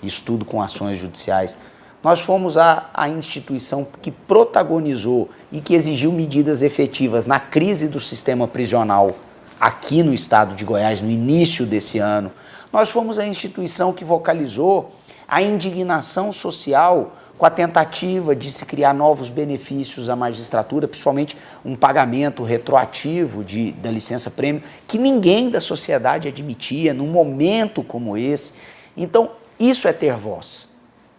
isso 0.00 0.22
tudo 0.22 0.44
com 0.44 0.62
ações 0.62 0.96
judiciais. 0.96 1.58
Nós 2.04 2.20
fomos 2.20 2.56
a, 2.56 2.88
a 2.94 3.08
instituição 3.08 3.84
que 4.00 4.12
protagonizou 4.12 5.28
e 5.50 5.60
que 5.60 5.74
exigiu 5.74 6.12
medidas 6.12 6.62
efetivas 6.62 7.26
na 7.26 7.40
crise 7.40 7.88
do 7.88 7.98
sistema 7.98 8.46
prisional 8.46 9.16
aqui 9.58 10.04
no 10.04 10.14
estado 10.14 10.54
de 10.54 10.64
Goiás 10.64 11.02
no 11.02 11.10
início 11.10 11.66
desse 11.66 11.98
ano. 11.98 12.30
Nós 12.72 12.90
fomos 12.90 13.18
a 13.18 13.26
instituição 13.26 13.92
que 13.92 14.04
vocalizou 14.04 14.92
a 15.26 15.42
indignação 15.42 16.32
social 16.32 17.16
com 17.40 17.46
a 17.46 17.50
tentativa 17.50 18.36
de 18.36 18.52
se 18.52 18.66
criar 18.66 18.92
novos 18.92 19.30
benefícios 19.30 20.10
à 20.10 20.14
magistratura, 20.14 20.86
principalmente 20.86 21.34
um 21.64 21.74
pagamento 21.74 22.42
retroativo 22.42 23.42
de, 23.42 23.72
da 23.72 23.90
licença 23.90 24.30
prêmio, 24.30 24.62
que 24.86 24.98
ninguém 24.98 25.48
da 25.48 25.58
sociedade 25.58 26.28
admitia 26.28 26.92
num 26.92 27.06
momento 27.06 27.82
como 27.82 28.14
esse. 28.14 28.52
Então, 28.94 29.30
isso 29.58 29.88
é 29.88 29.92
ter 29.94 30.14
voz, 30.14 30.68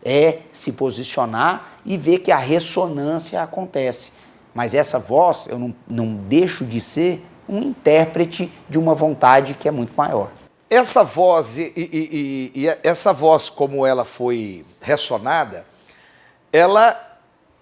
é 0.05 0.41
se 0.51 0.74
posicionar 0.74 1.80
e 1.84 1.97
ver 1.97 2.19
que 2.19 2.32
a 2.32 2.38
ressonância 2.38 3.41
acontece. 3.41 4.11
Mas 4.53 4.76
essa 4.76 4.99
voz, 4.99 5.47
eu 5.49 5.57
não, 5.57 5.74
não 5.88 6.13
deixo 6.13 6.63
de 6.67 6.80
ser 6.80 7.26
um 7.49 7.57
intérprete 7.57 8.53
de 8.69 8.78
uma 8.78 8.93
vontade 8.93 9.55
que 9.55 9.67
é 9.67 9.72
muito 9.72 9.93
maior. 9.97 10.30
Essa 10.69 11.03
voz 11.03 11.57
e, 11.57 11.74
e, 11.76 12.51
e, 12.55 12.61
e 12.61 12.78
essa 12.84 13.11
voz, 13.11 13.49
como 13.49 13.88
ela 13.88 14.05
foi 14.05 14.63
ressonada, 14.80 15.70
ela 16.52 17.20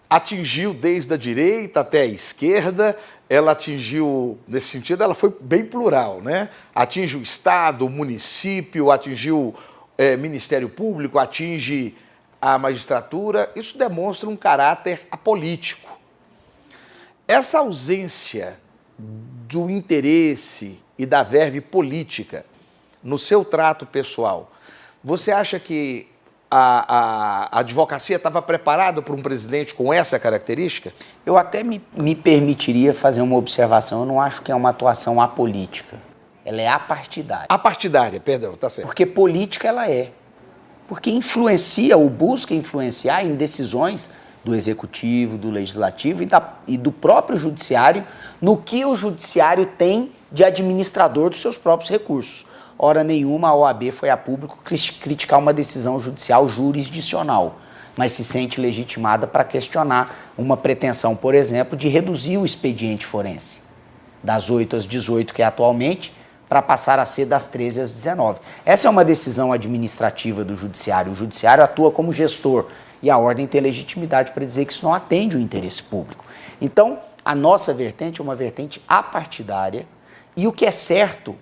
atingiu 0.10 0.74
desde 0.74 1.14
a 1.14 1.18
direita 1.18 1.82
até 1.82 2.02
a 2.02 2.06
esquerda, 2.06 2.98
ela 3.30 3.52
atingiu, 3.52 4.40
nesse 4.48 4.68
sentido, 4.68 5.04
ela 5.04 5.14
foi 5.14 5.32
bem 5.40 5.64
plural, 5.64 6.20
né? 6.20 6.50
Atinge 6.74 7.16
o 7.16 7.22
Estado, 7.22 7.86
o 7.86 7.90
município, 7.90 8.90
atingiu 8.90 9.54
é, 9.96 10.18
Ministério 10.18 10.68
Público, 10.68 11.20
atinge 11.20 11.96
a 12.42 12.58
magistratura. 12.58 13.52
Isso 13.56 13.78
demonstra 13.78 14.28
um 14.28 14.36
caráter 14.36 15.08
apolítico. 15.12 16.00
Essa 17.28 17.60
ausência 17.60 18.58
do 18.98 19.70
interesse 19.70 20.80
e 20.98 21.06
da 21.06 21.22
verve 21.22 21.62
política 21.62 22.44
no 23.04 23.18
seu 23.18 23.46
trato 23.46 23.86
pessoal, 23.86 24.52
você 25.04 25.32
acha 25.32 25.60
que 25.60 26.08
a, 26.50 27.47
a, 27.52 27.58
a 27.58 27.60
advocacia 27.60 28.16
estava 28.16 28.41
preparada 28.41 29.02
para 29.02 29.14
um 29.14 29.22
presidente 29.22 29.76
com 29.76 29.93
essa 29.93 30.18
característica? 30.18 30.91
Eu 31.26 31.38
até 31.38 31.64
me, 31.64 31.82
me 32.00 32.16
permitiria 32.16 32.93
fazer 32.93 33.22
uma 33.22 33.36
observação. 33.36 34.02
Eu 34.02 34.06
não 34.06 34.22
acho 34.22 34.41
que 34.41 34.52
é 34.52 34.56
uma 34.56 34.70
atuação 34.70 35.22
apolítica. 35.22 35.97
Ela 36.43 36.62
é 36.62 36.68
apartidária. 36.68 37.45
Apartidária, 37.50 38.20
perdão, 38.20 38.56
tá 38.56 38.70
certo. 38.70 38.88
Porque 38.88 39.06
política 39.06 39.68
ela 39.68 39.89
é. 39.89 40.12
Porque 40.88 41.12
influencia 41.12 41.95
ou 41.95 42.10
busca 42.10 42.54
influenciar 42.56 43.24
em 43.24 43.36
decisões 43.36 44.10
do 44.43 44.56
executivo, 44.56 45.38
do 45.38 45.52
legislativo 45.52 46.24
e, 46.24 46.26
da, 46.26 46.54
e 46.66 46.78
do 46.78 46.91
próprio 46.91 47.38
judiciário 47.38 48.04
no 48.41 48.58
que 48.58 48.84
o 48.86 48.95
judiciário 48.95 49.66
tem 49.66 50.12
de 50.32 50.43
administrador 50.43 51.30
dos 51.30 51.41
seus 51.41 51.58
próprios 51.58 51.89
recursos 51.89 52.45
hora 52.80 53.04
nenhuma 53.04 53.50
a 53.50 53.54
OAB 53.54 53.92
foi 53.92 54.10
a 54.10 54.16
público 54.16 54.58
criticar 54.64 55.38
uma 55.38 55.54
decisão 55.54 56.00
judicial 56.00 56.48
jurisdicional, 56.48 57.58
mas 57.98 58.14
se 58.14 58.24
sente 58.24 58.62
legitimada 58.62 59.28
para 59.28 59.44
questionar 59.44 60.16
uma 60.38 60.56
pretensão, 60.56 61.14
por 61.16 61.36
exemplo, 61.36 61.78
de 61.78 61.90
reduzir 61.90 62.38
o 62.38 62.46
expediente 62.46 63.06
forense 63.06 63.62
das 64.24 64.50
8 64.50 64.78
às 64.78 64.86
18 64.86 65.34
que 65.34 65.42
é 65.42 65.46
atualmente, 65.46 66.14
para 66.48 66.62
passar 66.62 66.98
a 66.98 67.06
ser 67.06 67.26
das 67.26 67.48
13 67.48 67.82
às 67.82 67.92
19. 67.92 68.40
Essa 68.66 68.88
é 68.88 68.90
uma 68.90 69.06
decisão 69.06 69.54
administrativa 69.54 70.44
do 70.44 70.56
judiciário. 70.56 71.12
O 71.12 71.16
judiciário 71.16 71.64
atua 71.64 71.92
como 71.92 72.12
gestor 72.12 72.66
e 73.04 73.10
a 73.10 73.18
ordem 73.18 73.46
tem 73.46 73.62
legitimidade 73.62 74.32
para 74.32 74.44
dizer 74.44 74.66
que 74.66 74.74
isso 74.74 74.84
não 74.84 74.94
atende 74.94 75.38
o 75.38 75.40
interesse 75.40 75.84
público. 75.84 76.26
Então, 76.60 77.00
a 77.24 77.36
nossa 77.36 77.72
vertente 77.72 78.20
é 78.20 78.24
uma 78.24 78.36
vertente 78.36 78.82
apartidária 78.88 79.86
e 80.36 80.48
o 80.48 80.52
que 80.52 80.66
é 80.66 80.72
certo 80.72 81.36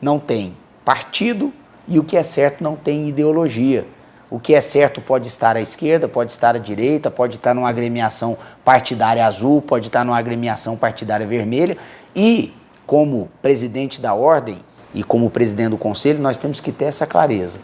não 0.00 0.18
tem 0.18 0.56
partido 0.84 1.52
e 1.86 1.98
o 1.98 2.04
que 2.04 2.16
é 2.16 2.22
certo 2.22 2.62
não 2.62 2.76
tem 2.76 3.08
ideologia. 3.08 3.86
O 4.30 4.38
que 4.38 4.54
é 4.54 4.60
certo 4.60 5.00
pode 5.00 5.26
estar 5.26 5.56
à 5.56 5.60
esquerda, 5.60 6.06
pode 6.06 6.32
estar 6.32 6.54
à 6.54 6.58
direita, 6.58 7.10
pode 7.10 7.36
estar 7.36 7.54
numa 7.54 7.68
agremiação 7.68 8.36
partidária 8.62 9.24
azul, 9.24 9.62
pode 9.62 9.86
estar 9.86 10.04
numa 10.04 10.18
agremiação 10.18 10.76
partidária 10.76 11.26
vermelha. 11.26 11.78
E, 12.14 12.52
como 12.86 13.30
presidente 13.40 14.00
da 14.00 14.12
ordem 14.12 14.62
e 14.94 15.02
como 15.02 15.30
presidente 15.30 15.70
do 15.70 15.78
conselho, 15.78 16.20
nós 16.20 16.36
temos 16.36 16.60
que 16.60 16.70
ter 16.70 16.86
essa 16.86 17.06
clareza. 17.06 17.60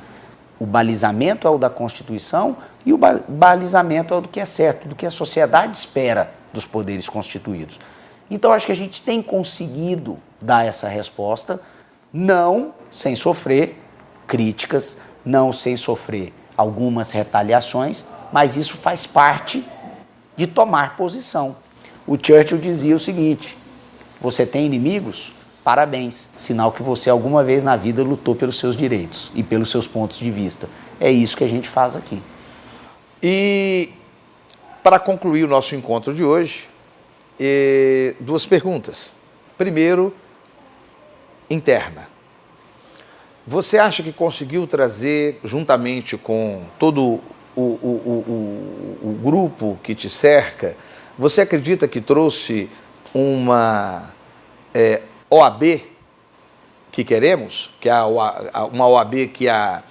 O 0.59 0.65
balizamento 0.65 1.47
é 1.47 1.51
o 1.51 1.59
da 1.59 1.69
Constituição 1.69 2.57
e 2.87 2.95
o 2.95 2.99
balizamento 3.29 4.15
é 4.15 4.17
o 4.17 4.21
do 4.23 4.29
que 4.29 4.41
é 4.41 4.47
certo, 4.47 4.89
do 4.89 4.95
que 4.95 5.05
a 5.05 5.11
sociedade 5.11 5.77
espera 5.77 6.31
dos 6.51 6.65
poderes 6.65 7.09
constituídos. 7.09 7.79
Então, 8.31 8.53
acho 8.53 8.65
que 8.65 8.73
a 8.73 8.77
gente 8.77 9.03
tem 9.03 9.21
conseguido 9.21 10.19
dar 10.41 10.65
essa 10.65 10.89
resposta 10.89 11.61
não 12.15 12.73
sem 12.93 13.17
sofrer 13.17 13.77
críticas, 14.25 14.97
não 15.25 15.53
sem 15.53 15.77
sofrer 15.77 16.33
algumas 16.57 17.11
retaliações, 17.11 18.05
mas 18.33 18.57
isso 18.57 18.77
faz 18.77 19.05
parte 19.05 19.67
de 20.37 20.47
tomar 20.47 20.97
posição. 20.97 21.57
O 22.07 22.17
Churchill 22.17 22.59
dizia 22.59 22.95
o 22.95 23.01
seguinte: 23.01 23.59
você 24.21 24.47
tem 24.47 24.65
inimigos? 24.65 25.33
Parabéns, 25.65 26.29
sinal 26.37 26.71
que 26.71 26.83
você 26.83 27.09
alguma 27.09 27.43
vez 27.43 27.65
na 27.65 27.75
vida 27.75 28.03
lutou 28.03 28.35
pelos 28.35 28.59
seus 28.59 28.77
direitos 28.77 29.33
e 29.35 29.43
pelos 29.43 29.71
seus 29.71 29.89
pontos 29.89 30.19
de 30.19 30.31
vista. 30.31 30.69
É 31.01 31.11
isso 31.11 31.37
que 31.37 31.43
a 31.43 31.49
gente 31.49 31.69
faz 31.69 31.97
aqui. 31.97 32.23
E 33.23 33.91
para 34.83 34.99
concluir 34.99 35.43
o 35.45 35.49
nosso 35.49 35.75
encontro 35.75 36.15
de 36.15 36.23
hoje, 36.23 36.69
eh, 37.41 38.15
duas 38.21 38.45
perguntas. 38.45 39.15
Primeiro, 39.57 40.15
interna. 41.49 42.09
Você 43.47 43.79
acha 43.79 44.03
que 44.03 44.13
conseguiu 44.13 44.67
trazer, 44.67 45.39
juntamente 45.45 46.17
com 46.17 46.63
todo 46.79 47.21
o, 47.55 47.63
o, 47.63 47.67
o, 47.67 48.99
o, 49.03 49.19
grupo 49.23 49.79
que 49.83 49.95
te 49.95 50.09
cerca, 50.09 50.77
você 51.19 51.43
acredita 51.43 51.87
que 51.87 52.01
trouxe 52.01 52.71
uma 53.13 54.11
é, 54.73 55.03
OAB 55.31 55.83
que 56.91 57.05
queremos, 57.05 57.71
que 57.81 57.89
é 57.89 57.95
uma 58.73 58.87
OAB 58.89 59.27
que 59.27 59.49
a, 59.49 59.83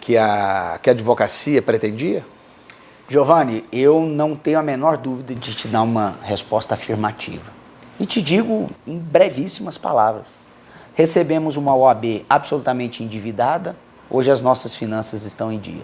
que, 0.00 0.16
a, 0.16 0.78
que 0.82 0.90
a 0.90 0.92
advocacia 0.92 1.62
pretendia? 1.62 2.24
Giovanni, 3.08 3.64
eu 3.70 4.00
não 4.00 4.34
tenho 4.34 4.58
a 4.58 4.62
menor 4.62 4.96
dúvida 4.96 5.34
de 5.34 5.54
te 5.54 5.68
dar 5.68 5.82
uma 5.82 6.18
resposta 6.22 6.74
afirmativa. 6.74 7.52
E 8.00 8.06
te 8.06 8.22
digo 8.22 8.68
em 8.86 8.98
brevíssimas 8.98 9.76
palavras. 9.78 10.41
Recebemos 10.94 11.56
uma 11.56 11.74
OAB 11.74 12.26
absolutamente 12.28 13.02
endividada, 13.02 13.74
hoje 14.10 14.30
as 14.30 14.42
nossas 14.42 14.74
finanças 14.74 15.24
estão 15.24 15.50
em 15.50 15.58
dia. 15.58 15.82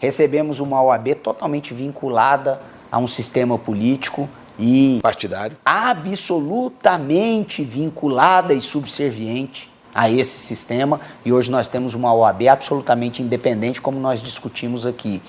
Recebemos 0.00 0.58
uma 0.58 0.82
OAB 0.82 1.14
totalmente 1.22 1.72
vinculada 1.72 2.60
a 2.90 2.98
um 2.98 3.06
sistema 3.06 3.56
político 3.56 4.28
e 4.58 4.98
partidário, 5.00 5.56
absolutamente 5.64 7.62
vinculada 7.62 8.52
e 8.52 8.60
subserviente 8.60 9.70
a 9.94 10.10
esse 10.10 10.40
sistema. 10.40 11.00
E 11.24 11.32
hoje 11.32 11.48
nós 11.48 11.68
temos 11.68 11.94
uma 11.94 12.12
OAB 12.12 12.48
absolutamente 12.48 13.22
independente, 13.22 13.80
como 13.80 14.00
nós 14.00 14.20
discutimos 14.20 14.84
aqui. 14.84 15.22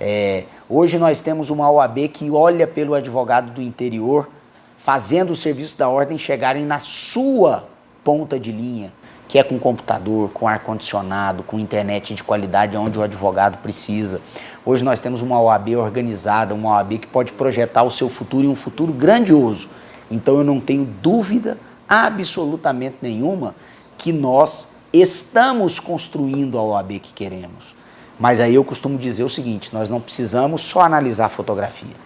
É, 0.00 0.42
hoje 0.68 0.98
nós 0.98 1.20
temos 1.20 1.50
uma 1.50 1.70
OAB 1.70 2.08
que 2.08 2.32
olha 2.32 2.66
pelo 2.66 2.94
advogado 2.94 3.52
do 3.52 3.62
interior, 3.62 4.28
fazendo 4.76 5.30
o 5.30 5.36
serviço 5.36 5.78
da 5.78 5.88
ordem 5.88 6.18
chegarem 6.18 6.64
na 6.66 6.80
sua 6.80 7.75
ponta 8.06 8.38
de 8.38 8.52
linha, 8.52 8.92
que 9.26 9.36
é 9.36 9.42
com 9.42 9.58
computador, 9.58 10.30
com 10.30 10.46
ar-condicionado, 10.46 11.42
com 11.42 11.58
internet 11.58 12.14
de 12.14 12.22
qualidade 12.22 12.76
onde 12.76 12.96
o 12.96 13.02
advogado 13.02 13.58
precisa. 13.58 14.20
Hoje 14.64 14.84
nós 14.84 15.00
temos 15.00 15.22
uma 15.22 15.40
OAB 15.40 15.70
organizada, 15.76 16.54
uma 16.54 16.76
OAB 16.76 16.98
que 16.98 17.08
pode 17.08 17.32
projetar 17.32 17.82
o 17.82 17.90
seu 17.90 18.08
futuro 18.08 18.44
e 18.44 18.48
um 18.48 18.54
futuro 18.54 18.92
grandioso. 18.92 19.68
Então 20.08 20.38
eu 20.38 20.44
não 20.44 20.60
tenho 20.60 20.84
dúvida 20.84 21.58
absolutamente 21.88 22.98
nenhuma 23.02 23.56
que 23.98 24.12
nós 24.12 24.68
estamos 24.92 25.80
construindo 25.80 26.56
a 26.56 26.62
OAB 26.62 27.00
que 27.00 27.12
queremos. 27.12 27.74
Mas 28.20 28.40
aí 28.40 28.54
eu 28.54 28.62
costumo 28.62 28.96
dizer 28.98 29.24
o 29.24 29.28
seguinte: 29.28 29.74
nós 29.74 29.90
não 29.90 30.00
precisamos 30.00 30.62
só 30.62 30.82
analisar 30.82 31.24
a 31.24 31.28
fotografia. 31.28 31.96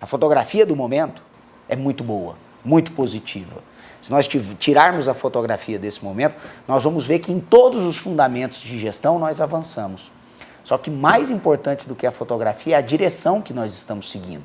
A 0.00 0.06
fotografia 0.06 0.66
do 0.66 0.74
momento 0.74 1.22
é 1.68 1.76
muito 1.76 2.02
boa, 2.02 2.34
muito 2.64 2.90
positiva. 2.90 3.62
Se 4.04 4.10
nós 4.10 4.28
tirarmos 4.58 5.08
a 5.08 5.14
fotografia 5.14 5.78
desse 5.78 6.04
momento, 6.04 6.36
nós 6.68 6.84
vamos 6.84 7.06
ver 7.06 7.20
que 7.20 7.32
em 7.32 7.40
todos 7.40 7.80
os 7.84 7.96
fundamentos 7.96 8.60
de 8.60 8.78
gestão 8.78 9.18
nós 9.18 9.40
avançamos. 9.40 10.12
Só 10.62 10.76
que 10.76 10.90
mais 10.90 11.30
importante 11.30 11.88
do 11.88 11.94
que 11.94 12.06
a 12.06 12.12
fotografia 12.12 12.74
é 12.74 12.78
a 12.78 12.82
direção 12.82 13.40
que 13.40 13.54
nós 13.54 13.72
estamos 13.72 14.10
seguindo. 14.10 14.44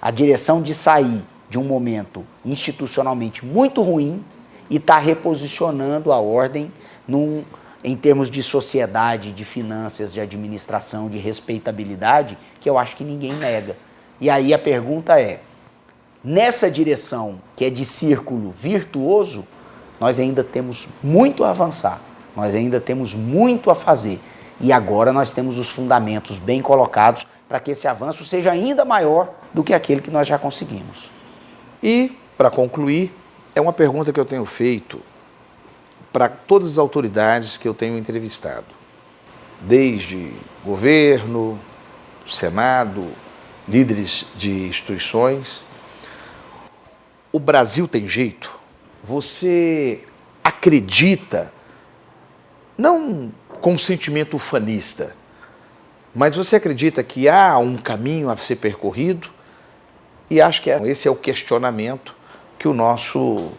A 0.00 0.10
direção 0.10 0.62
de 0.62 0.72
sair 0.72 1.22
de 1.50 1.58
um 1.58 1.64
momento 1.64 2.24
institucionalmente 2.42 3.44
muito 3.44 3.82
ruim 3.82 4.24
e 4.70 4.76
estar 4.76 4.94
tá 4.94 5.00
reposicionando 5.00 6.10
a 6.10 6.18
ordem 6.18 6.72
num, 7.06 7.44
em 7.84 7.94
termos 7.94 8.30
de 8.30 8.42
sociedade, 8.42 9.32
de 9.32 9.44
finanças, 9.44 10.14
de 10.14 10.20
administração, 10.22 11.10
de 11.10 11.18
respeitabilidade, 11.18 12.38
que 12.58 12.70
eu 12.70 12.78
acho 12.78 12.96
que 12.96 13.04
ninguém 13.04 13.34
nega. 13.34 13.76
E 14.18 14.30
aí 14.30 14.54
a 14.54 14.58
pergunta 14.58 15.20
é: 15.20 15.42
nessa 16.22 16.70
direção 16.70 17.40
que 17.56 17.64
é 17.64 17.70
de 17.70 17.84
círculo 17.84 18.50
virtuoso, 18.50 19.44
nós 20.00 20.18
ainda 20.18 20.42
temos 20.42 20.88
muito 21.02 21.44
a 21.44 21.50
avançar, 21.50 22.00
nós 22.36 22.54
ainda 22.54 22.80
temos 22.80 23.14
muito 23.14 23.70
a 23.70 23.74
fazer. 23.74 24.20
E 24.60 24.72
agora 24.72 25.12
nós 25.12 25.32
temos 25.32 25.58
os 25.58 25.68
fundamentos 25.68 26.38
bem 26.38 26.62
colocados 26.62 27.26
para 27.48 27.58
que 27.58 27.72
esse 27.72 27.88
avanço 27.88 28.24
seja 28.24 28.50
ainda 28.52 28.84
maior 28.84 29.30
do 29.52 29.64
que 29.64 29.74
aquele 29.74 30.00
que 30.00 30.10
nós 30.10 30.26
já 30.26 30.38
conseguimos. 30.38 31.10
E, 31.82 32.16
para 32.36 32.50
concluir, 32.50 33.12
é 33.54 33.60
uma 33.60 33.72
pergunta 33.72 34.12
que 34.12 34.20
eu 34.20 34.24
tenho 34.24 34.44
feito 34.44 35.00
para 36.12 36.28
todas 36.28 36.70
as 36.72 36.78
autoridades 36.78 37.56
que 37.56 37.66
eu 37.66 37.74
tenho 37.74 37.98
entrevistado, 37.98 38.66
desde 39.60 40.32
governo, 40.64 41.58
Senado, 42.28 43.08
líderes 43.68 44.26
de 44.36 44.66
instituições. 44.66 45.64
O 47.32 47.38
Brasil 47.38 47.88
tem 47.88 48.06
jeito? 48.06 48.60
Você 49.02 50.00
acredita, 50.44 51.50
não 52.76 53.32
com 53.48 53.76
sentimento 53.78 54.36
ufanista, 54.36 55.16
mas 56.14 56.36
você 56.36 56.56
acredita 56.56 57.02
que 57.02 57.28
há 57.28 57.56
um 57.56 57.76
caminho 57.78 58.28
a 58.28 58.36
ser 58.36 58.56
percorrido? 58.56 59.30
E 60.28 60.40
acho 60.42 60.60
que 60.60 60.70
é, 60.70 60.86
esse 60.86 61.08
é 61.08 61.10
o 61.10 61.16
questionamento 61.16 62.14
que 62.58 62.68
o 62.68 62.74
nosso 62.74 63.50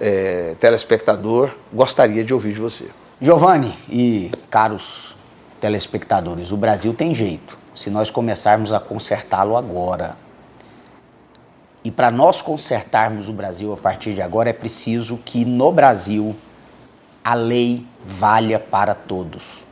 é, 0.00 0.56
telespectador 0.58 1.50
gostaria 1.72 2.24
de 2.24 2.32
ouvir 2.32 2.54
de 2.54 2.60
você. 2.60 2.88
Giovanni 3.20 3.74
e 3.88 4.30
caros 4.50 5.14
telespectadores, 5.60 6.52
o 6.52 6.56
Brasil 6.56 6.94
tem 6.94 7.14
jeito 7.14 7.58
se 7.76 7.90
nós 7.90 8.10
começarmos 8.10 8.72
a 8.72 8.80
consertá-lo 8.80 9.56
agora. 9.56 10.16
E 11.84 11.90
para 11.90 12.10
nós 12.10 12.40
consertarmos 12.40 13.28
o 13.28 13.32
Brasil 13.34 13.70
a 13.70 13.76
partir 13.76 14.14
de 14.14 14.22
agora, 14.22 14.48
é 14.48 14.54
preciso 14.54 15.18
que 15.18 15.44
no 15.44 15.70
Brasil 15.70 16.34
a 17.22 17.34
lei 17.34 17.84
valha 18.02 18.58
para 18.58 18.94
todos. 18.94 19.64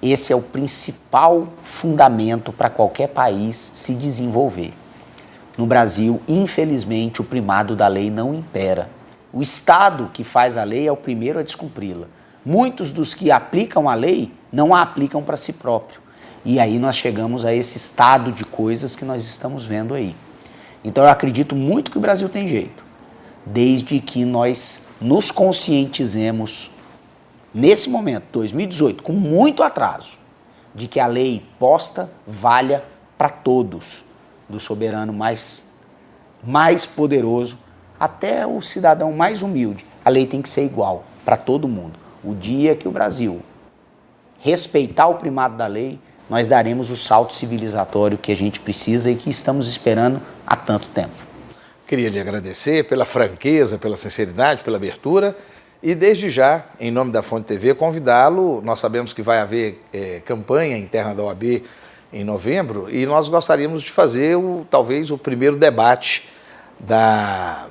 Esse 0.00 0.32
é 0.32 0.36
o 0.36 0.40
principal 0.40 1.48
fundamento 1.64 2.52
para 2.52 2.70
qualquer 2.70 3.08
país 3.08 3.72
se 3.74 3.94
desenvolver. 3.94 4.72
No 5.56 5.66
Brasil, 5.66 6.22
infelizmente, 6.28 7.20
o 7.20 7.24
primado 7.24 7.74
da 7.74 7.88
lei 7.88 8.10
não 8.10 8.32
impera. 8.32 8.88
O 9.32 9.42
Estado 9.42 10.08
que 10.12 10.22
faz 10.22 10.56
a 10.56 10.62
lei 10.62 10.86
é 10.86 10.92
o 10.92 10.96
primeiro 10.96 11.40
a 11.40 11.42
descumpri-la. 11.42 12.06
Muitos 12.46 12.92
dos 12.92 13.12
que 13.12 13.32
aplicam 13.32 13.88
a 13.88 13.94
lei 13.94 14.32
não 14.52 14.72
a 14.72 14.82
aplicam 14.82 15.20
para 15.20 15.36
si 15.36 15.52
próprio. 15.52 16.00
E 16.44 16.60
aí 16.60 16.78
nós 16.78 16.94
chegamos 16.94 17.44
a 17.44 17.52
esse 17.52 17.76
estado 17.76 18.30
de 18.30 18.44
coisas 18.44 18.94
que 18.94 19.04
nós 19.04 19.26
estamos 19.26 19.66
vendo 19.66 19.94
aí. 19.94 20.14
Então 20.84 21.04
eu 21.04 21.10
acredito 21.10 21.54
muito 21.54 21.90
que 21.90 21.98
o 21.98 22.00
Brasil 22.00 22.28
tem 22.28 22.48
jeito, 22.48 22.84
desde 23.44 24.00
que 24.00 24.24
nós 24.24 24.82
nos 25.00 25.30
conscientizemos 25.30 26.70
nesse 27.52 27.88
momento, 27.88 28.24
2018, 28.32 29.02
com 29.02 29.12
muito 29.12 29.62
atraso, 29.62 30.18
de 30.74 30.86
que 30.86 31.00
a 31.00 31.06
lei 31.06 31.44
posta 31.58 32.10
valha 32.26 32.82
para 33.16 33.28
todos, 33.28 34.04
do 34.48 34.60
soberano 34.60 35.12
mais, 35.12 35.66
mais 36.42 36.86
poderoso 36.86 37.58
até 37.98 38.46
o 38.46 38.62
cidadão 38.62 39.12
mais 39.12 39.42
humilde. 39.42 39.84
A 40.04 40.08
lei 40.08 40.26
tem 40.26 40.40
que 40.40 40.48
ser 40.48 40.64
igual 40.64 41.04
para 41.24 41.36
todo 41.36 41.68
mundo. 41.68 41.98
O 42.22 42.34
dia 42.34 42.76
que 42.76 42.86
o 42.86 42.90
Brasil 42.90 43.42
respeitar 44.40 45.08
o 45.08 45.16
primado 45.16 45.56
da 45.56 45.66
lei, 45.66 45.98
nós 46.28 46.46
daremos 46.46 46.90
o 46.90 46.96
salto 46.96 47.34
civilizatório 47.34 48.18
que 48.18 48.30
a 48.30 48.36
gente 48.36 48.60
precisa 48.60 49.10
e 49.10 49.16
que 49.16 49.30
estamos 49.30 49.68
esperando 49.68 50.20
há 50.46 50.56
tanto 50.56 50.88
tempo. 50.88 51.14
Queria 51.86 52.10
lhe 52.10 52.20
agradecer 52.20 52.86
pela 52.86 53.06
franqueza, 53.06 53.78
pela 53.78 53.96
sinceridade, 53.96 54.62
pela 54.62 54.76
abertura 54.76 55.34
e 55.82 55.94
desde 55.94 56.28
já, 56.28 56.66
em 56.78 56.90
nome 56.90 57.12
da 57.12 57.22
Fonte 57.22 57.46
TV, 57.46 57.74
convidá-lo. 57.74 58.60
Nós 58.62 58.78
sabemos 58.80 59.12
que 59.12 59.22
vai 59.22 59.38
haver 59.38 59.82
é, 59.92 60.20
campanha 60.20 60.76
interna 60.76 61.14
da 61.14 61.22
OAB 61.22 61.62
em 62.12 62.24
novembro 62.24 62.88
e 62.90 63.06
nós 63.06 63.28
gostaríamos 63.28 63.82
de 63.82 63.90
fazer 63.90 64.36
o, 64.36 64.66
talvez 64.68 65.10
o 65.10 65.16
primeiro 65.16 65.56
debate 65.56 66.28
da, 66.78 67.66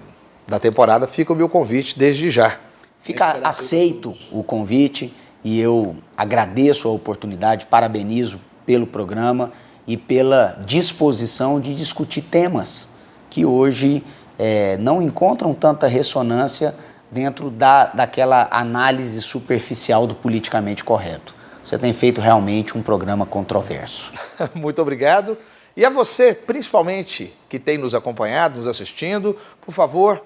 da 0.47 0.59
temporada. 0.59 1.05
Fica 1.05 1.33
o 1.33 1.35
meu 1.35 1.49
convite 1.49 1.97
desde 1.97 2.29
já. 2.29 2.57
Fica 3.01 3.39
aceito 3.43 4.15
o 4.31 4.43
convite 4.43 5.13
e 5.43 5.59
eu 5.59 5.95
agradeço 6.15 6.87
a 6.87 6.91
oportunidade, 6.91 7.65
parabenizo 7.65 8.39
pelo 8.65 8.85
programa 8.85 9.51
e 9.87 9.95
pela 9.95 10.59
disposição 10.65 11.59
de 11.59 11.73
discutir 11.73 12.21
temas 12.21 12.89
que 13.29 13.45
hoje 13.45 14.03
é, 14.37 14.77
não 14.77 15.01
encontram 15.01 15.53
tanta 15.53 15.87
ressonância 15.87 16.75
dentro 17.09 17.49
da, 17.49 17.85
daquela 17.85 18.47
análise 18.51 19.21
superficial 19.21 20.05
do 20.05 20.13
politicamente 20.13 20.83
correto. 20.83 21.33
Você 21.63 21.77
tem 21.77 21.93
feito 21.93 22.21
realmente 22.21 22.77
um 22.77 22.81
programa 22.81 23.25
controverso. 23.25 24.13
Muito 24.53 24.81
obrigado. 24.81 25.37
E 25.75 25.85
a 25.85 25.89
você, 25.89 26.33
principalmente, 26.33 27.33
que 27.47 27.59
tem 27.59 27.77
nos 27.77 27.93
acompanhado, 27.93 28.57
nos 28.57 28.67
assistindo, 28.67 29.37
por 29.61 29.71
favor, 29.71 30.23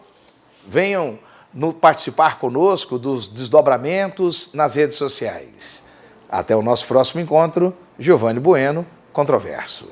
venham 0.68 1.20
no 1.54 1.74
participar 1.74 2.39
conosco 2.39 2.97
dos 2.97 3.28
desdobramentos 3.28 4.49
nas 4.54 4.76
redes 4.76 4.95
sociais. 4.95 5.84
Até 6.30 6.56
o 6.56 6.62
nosso 6.62 6.88
próximo 6.88 7.22
encontro, 7.22 7.76
Giovanni 7.99 8.39
Bueno, 8.39 8.86
Controverso. 9.12 9.88